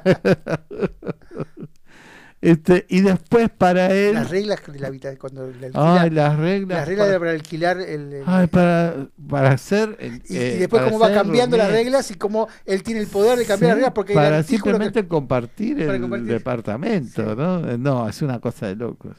[2.42, 4.14] este Y después para él...
[4.14, 6.78] Las reglas de la habitación, cuando la Ay, alquila- las reglas.
[6.78, 9.98] las reglas para- para alquilar el, el- Ay, para, para hacer...
[10.28, 13.38] y, eh, y después cómo va cambiando las reglas y cómo él tiene el poder
[13.38, 16.28] de cambiar las reglas porque el para que- simplemente compartir para el compartir.
[16.28, 17.76] departamento, ¿no?
[17.76, 19.16] No, es una cosa de locos.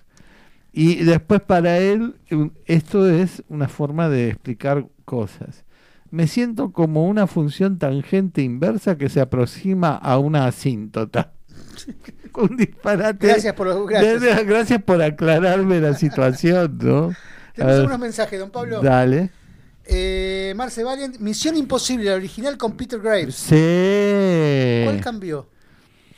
[0.74, 2.16] Y después para él,
[2.66, 5.64] esto es una forma de explicar cosas.
[6.10, 11.34] Me siento como una función tangente inversa que se aproxima a una asíntota.
[12.50, 13.28] Un disparate.
[13.28, 14.46] Gracias por los- gracias.
[14.46, 17.14] Gracias por aclararme la situación, ¿no?
[17.56, 18.82] Tenemos A ver, unos mensajes, don Pablo.
[18.82, 19.30] Dale.
[19.86, 23.36] Eh, Marce Valiant, Misión Imposible, la original con Peter Graves.
[23.36, 24.82] Sí.
[24.86, 25.48] ¿Cuál cambió?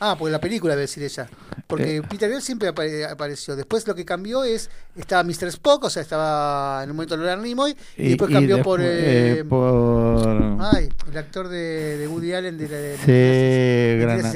[0.00, 1.28] Ah, pues la película debe decir ella.
[1.66, 2.02] Porque Eh.
[2.02, 3.56] Peter Graves siempre apare- apareció.
[3.56, 5.48] Después lo que cambió es, estaba Mr.
[5.48, 9.44] Spock, o sea, estaba en un momento Leonard Nimoy, y, después cambió después, eh, eh,
[9.44, 10.58] por...
[10.60, 12.96] ay, el actor de, de Woody Allen de, la- de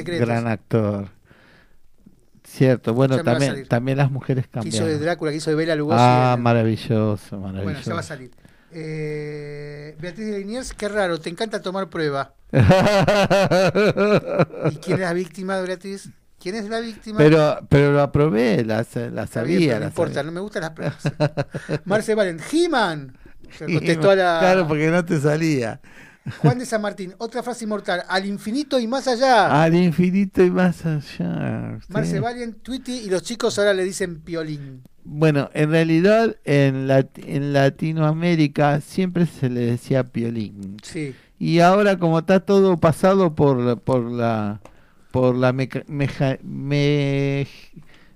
[0.03, 1.09] Sí, gran actor.
[2.51, 4.99] Cierto, bueno, Ya también, también las mujeres que hizo de.
[4.99, 5.99] Drácula, que hizo de Bela Lugosi.
[6.01, 7.91] Ah, en- maravilloso, bueno, maravilloso.
[7.91, 8.31] ya va a salir.
[8.73, 12.35] Eh, Beatriz de Liniers, qué raro, te encanta tomar prueba.
[14.71, 16.09] ¿Y quién es la víctima, Beatriz?
[16.41, 17.19] ¿Quién es la víctima?
[17.19, 19.75] pero, pero lo aprobé, la, la sabía.
[19.75, 20.31] no la importa, sabía.
[20.31, 20.99] no me gustan las pruebas.
[21.85, 23.17] Marce Valen, He-Man.
[23.59, 25.81] Contestó a la Claro, porque no te salía.
[26.39, 27.15] Juan de San Martín.
[27.19, 29.63] Otra frase inmortal: al infinito y más allá.
[29.63, 31.79] Al infinito y más allá.
[31.89, 32.21] Marce.
[32.21, 34.83] Valen, Tweety y los chicos ahora le dicen piolín.
[35.05, 36.89] Bueno, en realidad en,
[37.27, 40.77] en Latinoamérica siempre se le decía piolín.
[40.83, 41.15] Sí.
[41.39, 44.61] Y ahora como está todo pasado por, por la
[45.11, 47.47] por la meca- meja- me-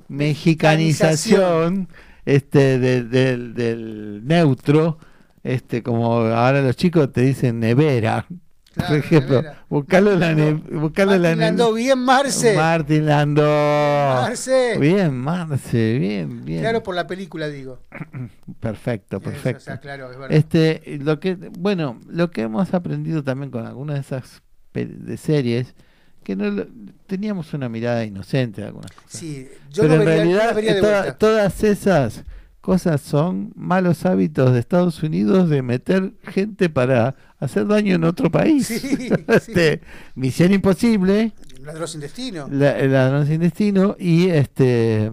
[0.09, 1.89] mexicanización
[2.25, 4.99] este de- del- del neutro,
[5.45, 8.27] este como ahora los chicos te dicen nevera.
[8.75, 9.65] Claro, por ejemplo, nevera.
[9.69, 12.57] buscarlo en la ne- la Martín Landó, bien Marce.
[12.57, 13.43] Martín Landó.
[13.45, 14.79] Marce.
[14.79, 16.61] Bien, Marce, bien, bien.
[16.63, 17.81] Claro, por la película digo.
[18.61, 19.59] Perfecto, Eso, perfecto.
[19.59, 20.33] o sea, claro, es verdad.
[20.35, 24.43] Este, lo que, bueno, lo que hemos aprendido también con algunas de esas
[24.73, 25.75] de series,
[26.25, 26.67] que no lo-
[27.07, 29.11] teníamos una mirada inocente de algunas cosas.
[29.11, 31.19] Sí, yo Pero no en vería, realidad las vería de toda- vuelta.
[31.19, 32.25] todas esas
[32.63, 38.31] cosas son malos hábitos de Estados Unidos de meter gente para hacer daño en otro
[38.31, 38.67] país.
[38.69, 39.09] Sí, sí.
[39.29, 39.83] Este,
[40.15, 41.33] Misión imposible,
[41.63, 42.49] Ladrón sin destino.
[42.51, 45.13] la, ladrón sin destino y este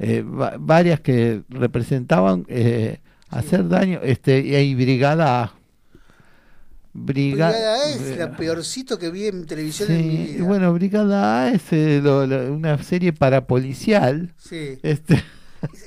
[0.00, 3.00] eh, va- varias que representaban eh,
[3.30, 5.52] hacer daño este y hay brigada A.
[6.94, 10.44] Briga- Brigada A es eh, la peorcito que vi en televisión en mi sí, vida.
[10.46, 14.78] bueno brigada A es eh, lo- lo- una serie parapolicial Sí.
[14.82, 15.22] este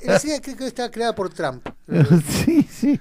[0.05, 1.67] La serie creo que está creada por Trump.
[2.27, 2.99] sí, sí,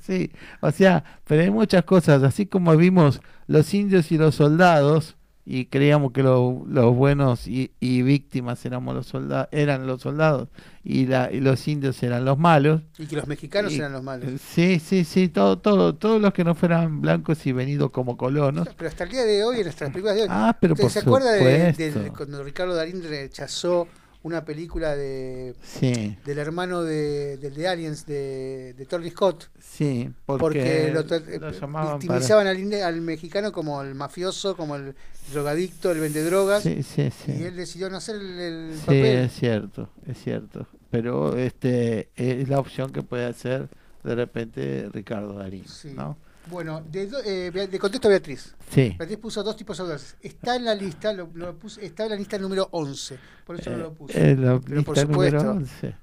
[0.00, 0.30] sí.
[0.60, 5.16] O sea, pero hay muchas cosas, así como vimos los indios y los soldados
[5.46, 10.48] y creíamos que lo- los buenos y, y víctimas éramos los soldados, eran los soldados
[10.84, 12.82] y, la, y los indios eran los malos.
[12.98, 14.40] Y que los mexicanos Y- eran los malos.
[14.40, 18.68] Sí, sí, sí, todo, todo, todos los que no fueran blancos y venidos como colonos.
[18.76, 20.28] Pero hasta el día de hoy, en nuestras películas de hoy.
[20.30, 22.00] Ah, pero ¿Usted por ¿Se acuerda de, de- supuesto.
[22.00, 23.88] de cuando Ricardo Darín rechazó
[24.22, 29.48] una película de Sí, del hermano de, del de Aliens de, de Tony Scott?
[29.58, 34.76] sí, porque, Porque, lo, lo llamaban victimizaban al, inde- al mexicano como el mafioso, como
[34.76, 34.94] el
[35.32, 36.62] drogadicto, el vendedrogas.
[36.62, 36.74] para...
[36.74, 37.32] Sí, sí, sí.
[37.32, 39.04] Y él decidió no hacer el, el Sí, papel.
[39.06, 40.66] es cierto, es cierto.
[40.90, 43.68] Pero este es la opción que puede hacer
[44.04, 45.92] de repente Ricardo Darín, Sí.
[45.94, 46.18] ¿no?
[46.50, 48.54] Bueno, de, eh, de contesto a Beatriz.
[48.70, 48.94] Sí.
[48.98, 50.16] Beatriz puso dos tipos de audaces.
[50.20, 53.18] Está en la lista, lo, lo puse, está en la lista número 11.
[53.46, 54.32] Por eso no lo puse.
[54.32, 55.50] Eh, la Pero por lista número supuesto.
[55.50, 55.94] 11.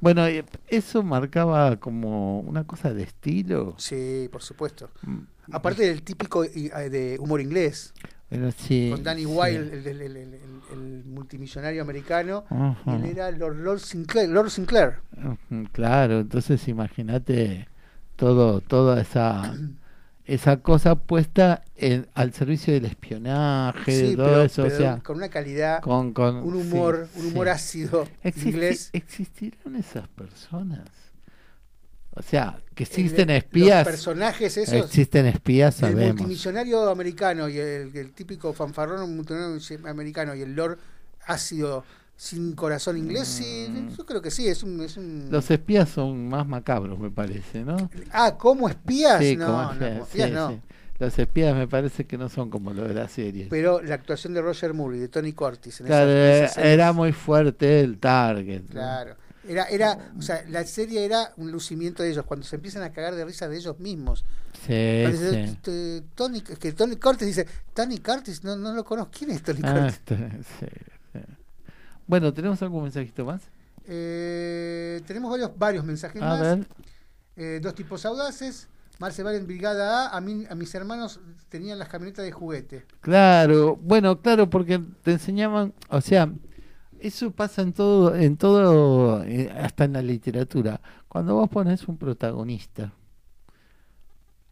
[0.00, 3.74] Bueno, y eso marcaba como una cosa de estilo.
[3.78, 4.88] Sí, por supuesto.
[5.02, 5.18] Mm,
[5.52, 6.50] Aparte del típico eh,
[6.90, 7.92] de humor inglés,
[8.30, 8.88] Bueno, sí.
[8.92, 9.26] con Danny sí.
[9.26, 10.40] Wilde, el, el- el- el-
[10.72, 12.44] el multimillonario americano,
[12.86, 14.28] y él era Lord, Lord Sinclair.
[14.30, 15.00] Lord Sinclair.
[15.72, 17.68] Claro, entonces imagínate
[18.16, 19.52] todo, toda esa
[20.34, 24.98] esa cosa puesta en- al servicio del espionaje, de todo pero, eso, pero o sea,
[25.02, 27.50] con una calidad, con, con un humor, sí, un humor sí.
[27.52, 28.90] ácido Existi- inglés.
[28.92, 30.88] ¿Existirán esas personas?
[32.12, 33.84] O sea, que El- existen Los espías.
[33.86, 34.74] personajes esos.
[34.74, 36.16] Existen espías, el sabemos.
[36.16, 40.78] multimillonario americano y el, el típico fanfarrón multimillonario americano y el lord
[41.26, 41.84] ácido
[42.20, 43.66] sin corazón inglés, sí,
[43.96, 44.78] yo creo que sí, es un...
[44.82, 45.28] Es un...
[45.28, 45.30] Mm.
[45.30, 47.90] Los espías son más macabros, me parece, ¿no?
[48.12, 49.18] Ah, ¿como espías?
[49.22, 50.50] Sí, no, como no, espías, como espías sí, no.
[50.50, 50.60] sí.
[50.98, 53.46] Los espías me parece que no son como los de la serie.
[53.48, 56.54] Pero la actuación de Roger Moore y de Tony Curtis en Claro, esa- era, esa
[56.56, 58.64] serie- era muy fuerte el target.
[58.64, 58.68] ¿no?
[58.72, 59.16] Claro.
[59.48, 62.92] Era, era, o sea, la serie era un lucimiento de ellos, cuando se empiezan a
[62.92, 64.26] cagar de risa de ellos mismos.
[64.66, 65.56] Sí, sí.
[65.62, 69.42] "T- Tony, es que Tony Curtis dice, Tony Curtis, no, no lo conozco, ¿quién es
[69.42, 70.18] Tony Ah, Curtis?
[70.60, 70.66] sí.
[72.10, 73.40] Bueno, ¿tenemos algún mensajito más?
[73.86, 76.40] Eh, tenemos varios, varios mensajes A más.
[76.40, 76.66] ver.
[77.36, 78.68] Eh, dos tipos audaces.
[78.98, 80.16] Marce en Brigada A.
[80.16, 82.84] A, mí, a mis hermanos tenían las camionetas de juguete.
[83.00, 86.32] Claro, bueno, claro, porque te enseñaban, o sea,
[86.98, 90.80] eso pasa en todo, en todo, eh, hasta en la literatura.
[91.06, 92.92] Cuando vos pones un protagonista,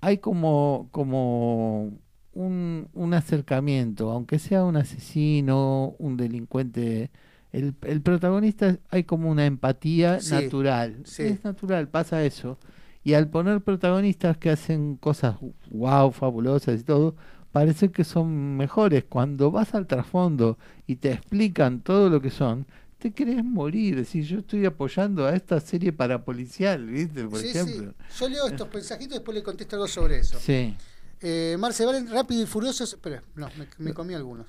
[0.00, 1.90] hay como, como
[2.34, 7.10] un, un acercamiento, aunque sea un asesino, un delincuente,
[7.52, 10.96] el, el protagonista hay como una empatía Sí, natural.
[11.04, 11.22] sí.
[11.24, 12.58] Es natural, pasa eso.
[13.04, 15.36] Y al poner protagonistas que hacen cosas
[15.70, 17.14] wow, fabulosas y todo,
[17.52, 19.04] parece que son mejores.
[19.08, 22.66] Cuando vas al trasfondo y te explican todo lo que son,
[22.98, 23.96] te querés morir.
[23.96, 27.24] Decir, yo estoy apoyando a esta serie parapolicial, ¿viste?
[27.24, 27.94] Por Sí, ejemplo.
[28.10, 28.18] sí.
[28.20, 30.38] Yo leo estos mensajitos y después le contesto algo sobre eso.
[30.38, 30.76] Sí.
[31.20, 32.84] Eh, Marce Valen, rápido y furioso.
[32.84, 34.46] Espera, no, me, me comí algunos.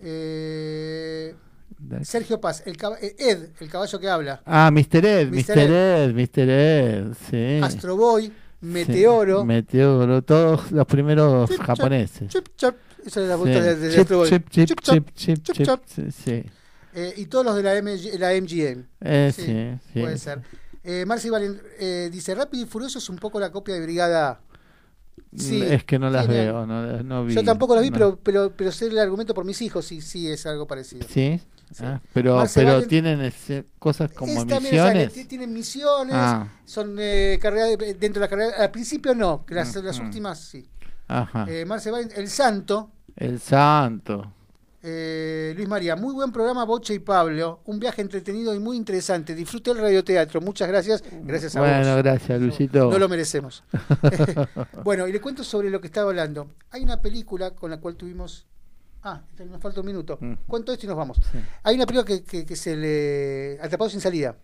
[0.00, 1.34] Eh,
[2.02, 4.42] Sergio Paz, el eh, Ed, el caballo que habla.
[4.44, 5.04] Ah, Mr.
[5.04, 5.58] Ed, Mr.
[5.58, 6.48] Ed, Mr.
[6.50, 7.60] Ed, sí.
[7.62, 9.44] Astro Boy, Sí, Meteoro.
[9.44, 12.28] Meteoro, todos los primeros Chip, japoneses.
[12.28, 12.74] Chip, chop.
[13.04, 13.44] Esa es la Sí.
[13.44, 14.28] de, de Chip, Astro Boy.
[14.30, 16.44] chip, chip, Chip, chip, chip, chip, chip, sí, sí.
[16.94, 18.84] Eh, y todos los de la, MG la MGM.
[19.00, 19.42] Eh, sí,
[19.92, 20.00] sí.
[20.00, 20.40] Puede ser.
[20.82, 24.30] Eh, Marci Valen eh, dice: Rápido y Furioso es un poco la copia de Brigada
[24.30, 24.40] A.
[25.36, 27.34] Sí, es que no las veo, no, no vi.
[27.34, 27.94] Yo tampoco las vi, no.
[27.94, 31.06] pero, pero, pero sé el argumento por mis hijos y sí es algo parecido.
[31.08, 31.40] Sí,
[31.80, 35.12] Ah, pero, pero tienen ese- cosas como Es misiones.
[35.12, 36.48] ti- tienen misiones, Ah.
[36.64, 38.56] son eh, carreras de- dentro de la carrera.
[38.62, 40.68] Al principio no, las, las últimas sí.
[41.08, 41.46] Ajá.
[41.48, 41.66] Eh,
[42.16, 44.32] El Santo, El santo.
[44.82, 49.34] eh, Luis María, muy buen programa Boche y Pablo, un viaje entretenido y muy interesante.
[49.34, 51.02] Disfruté el radioteatro, muchas gracias.
[51.22, 52.02] Gracias a Bueno, vos.
[52.02, 52.90] gracias, Luisito.
[52.90, 53.64] No lo merecemos.
[54.84, 56.48] bueno, y le cuento sobre lo que estaba hablando.
[56.70, 58.46] Hay una película con la cual tuvimos.
[59.04, 60.18] Ah, nos falta un minuto.
[60.20, 60.32] Mm.
[60.46, 61.20] Cuento esto y nos vamos.
[61.62, 63.58] Hay una película que, que, que se le.
[63.60, 64.36] Atrapado sin salida.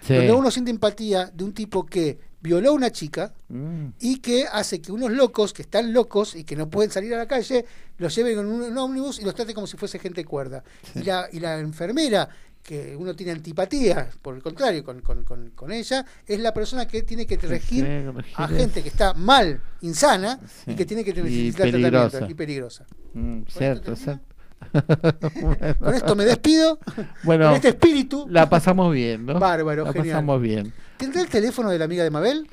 [0.00, 0.14] Sí.
[0.14, 3.90] Donde uno siente empatía de un tipo que violó a una chica Mm.
[4.00, 7.18] y que hace que unos locos, que están locos y que no pueden salir a
[7.18, 7.64] la calle,
[7.98, 10.64] los lleven en un, ómnibus y los trate como si fuese gente cuerda.
[10.94, 12.28] Y, la, y la enfermera,
[12.64, 16.88] que uno tiene antipatía, por el contrario, con, con, con, con ella, es la persona
[16.88, 21.70] que tiene que regir a gente que está mal, insana, y que tiene que necesitar
[21.70, 22.86] tratamiento y peligrosa.
[23.12, 24.24] Mm, cierto, cierto.
[25.78, 26.78] Con esto me despido.
[27.22, 28.26] Bueno, con este espíritu.
[28.30, 29.38] La pasamos bien, ¿no?
[29.38, 30.14] Bárbaro, La genial.
[30.14, 30.72] pasamos bien.
[30.96, 32.48] ¿Tendrá el teléfono de la amiga de Mabel?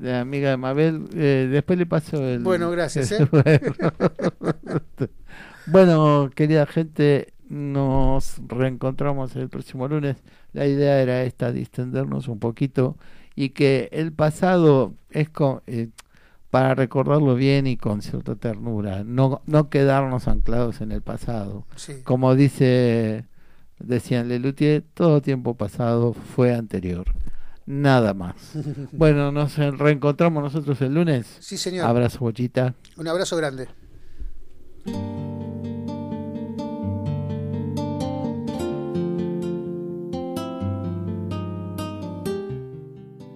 [0.00, 2.40] La amiga de Mabel, eh, después le paso el.
[2.40, 3.28] Bueno, gracias, ¿eh?
[5.66, 10.16] bueno, querida gente, nos reencontramos el próximo lunes.
[10.54, 12.96] La idea era esta, distendernos un poquito
[13.36, 15.28] y que el pasado es
[15.66, 15.90] eh,
[16.48, 21.66] para recordarlo bien y con cierta ternura, no, no quedarnos anclados en el pasado.
[21.76, 21.96] Sí.
[22.04, 23.26] Como dice,
[23.78, 27.04] decían Lelutier, todo tiempo pasado fue anterior.
[27.66, 28.34] Nada más.
[28.92, 31.36] Bueno, nos reencontramos nosotros el lunes.
[31.40, 31.84] Sí, señor.
[31.84, 32.74] Abrazo, bochita.
[32.96, 33.68] Un abrazo grande.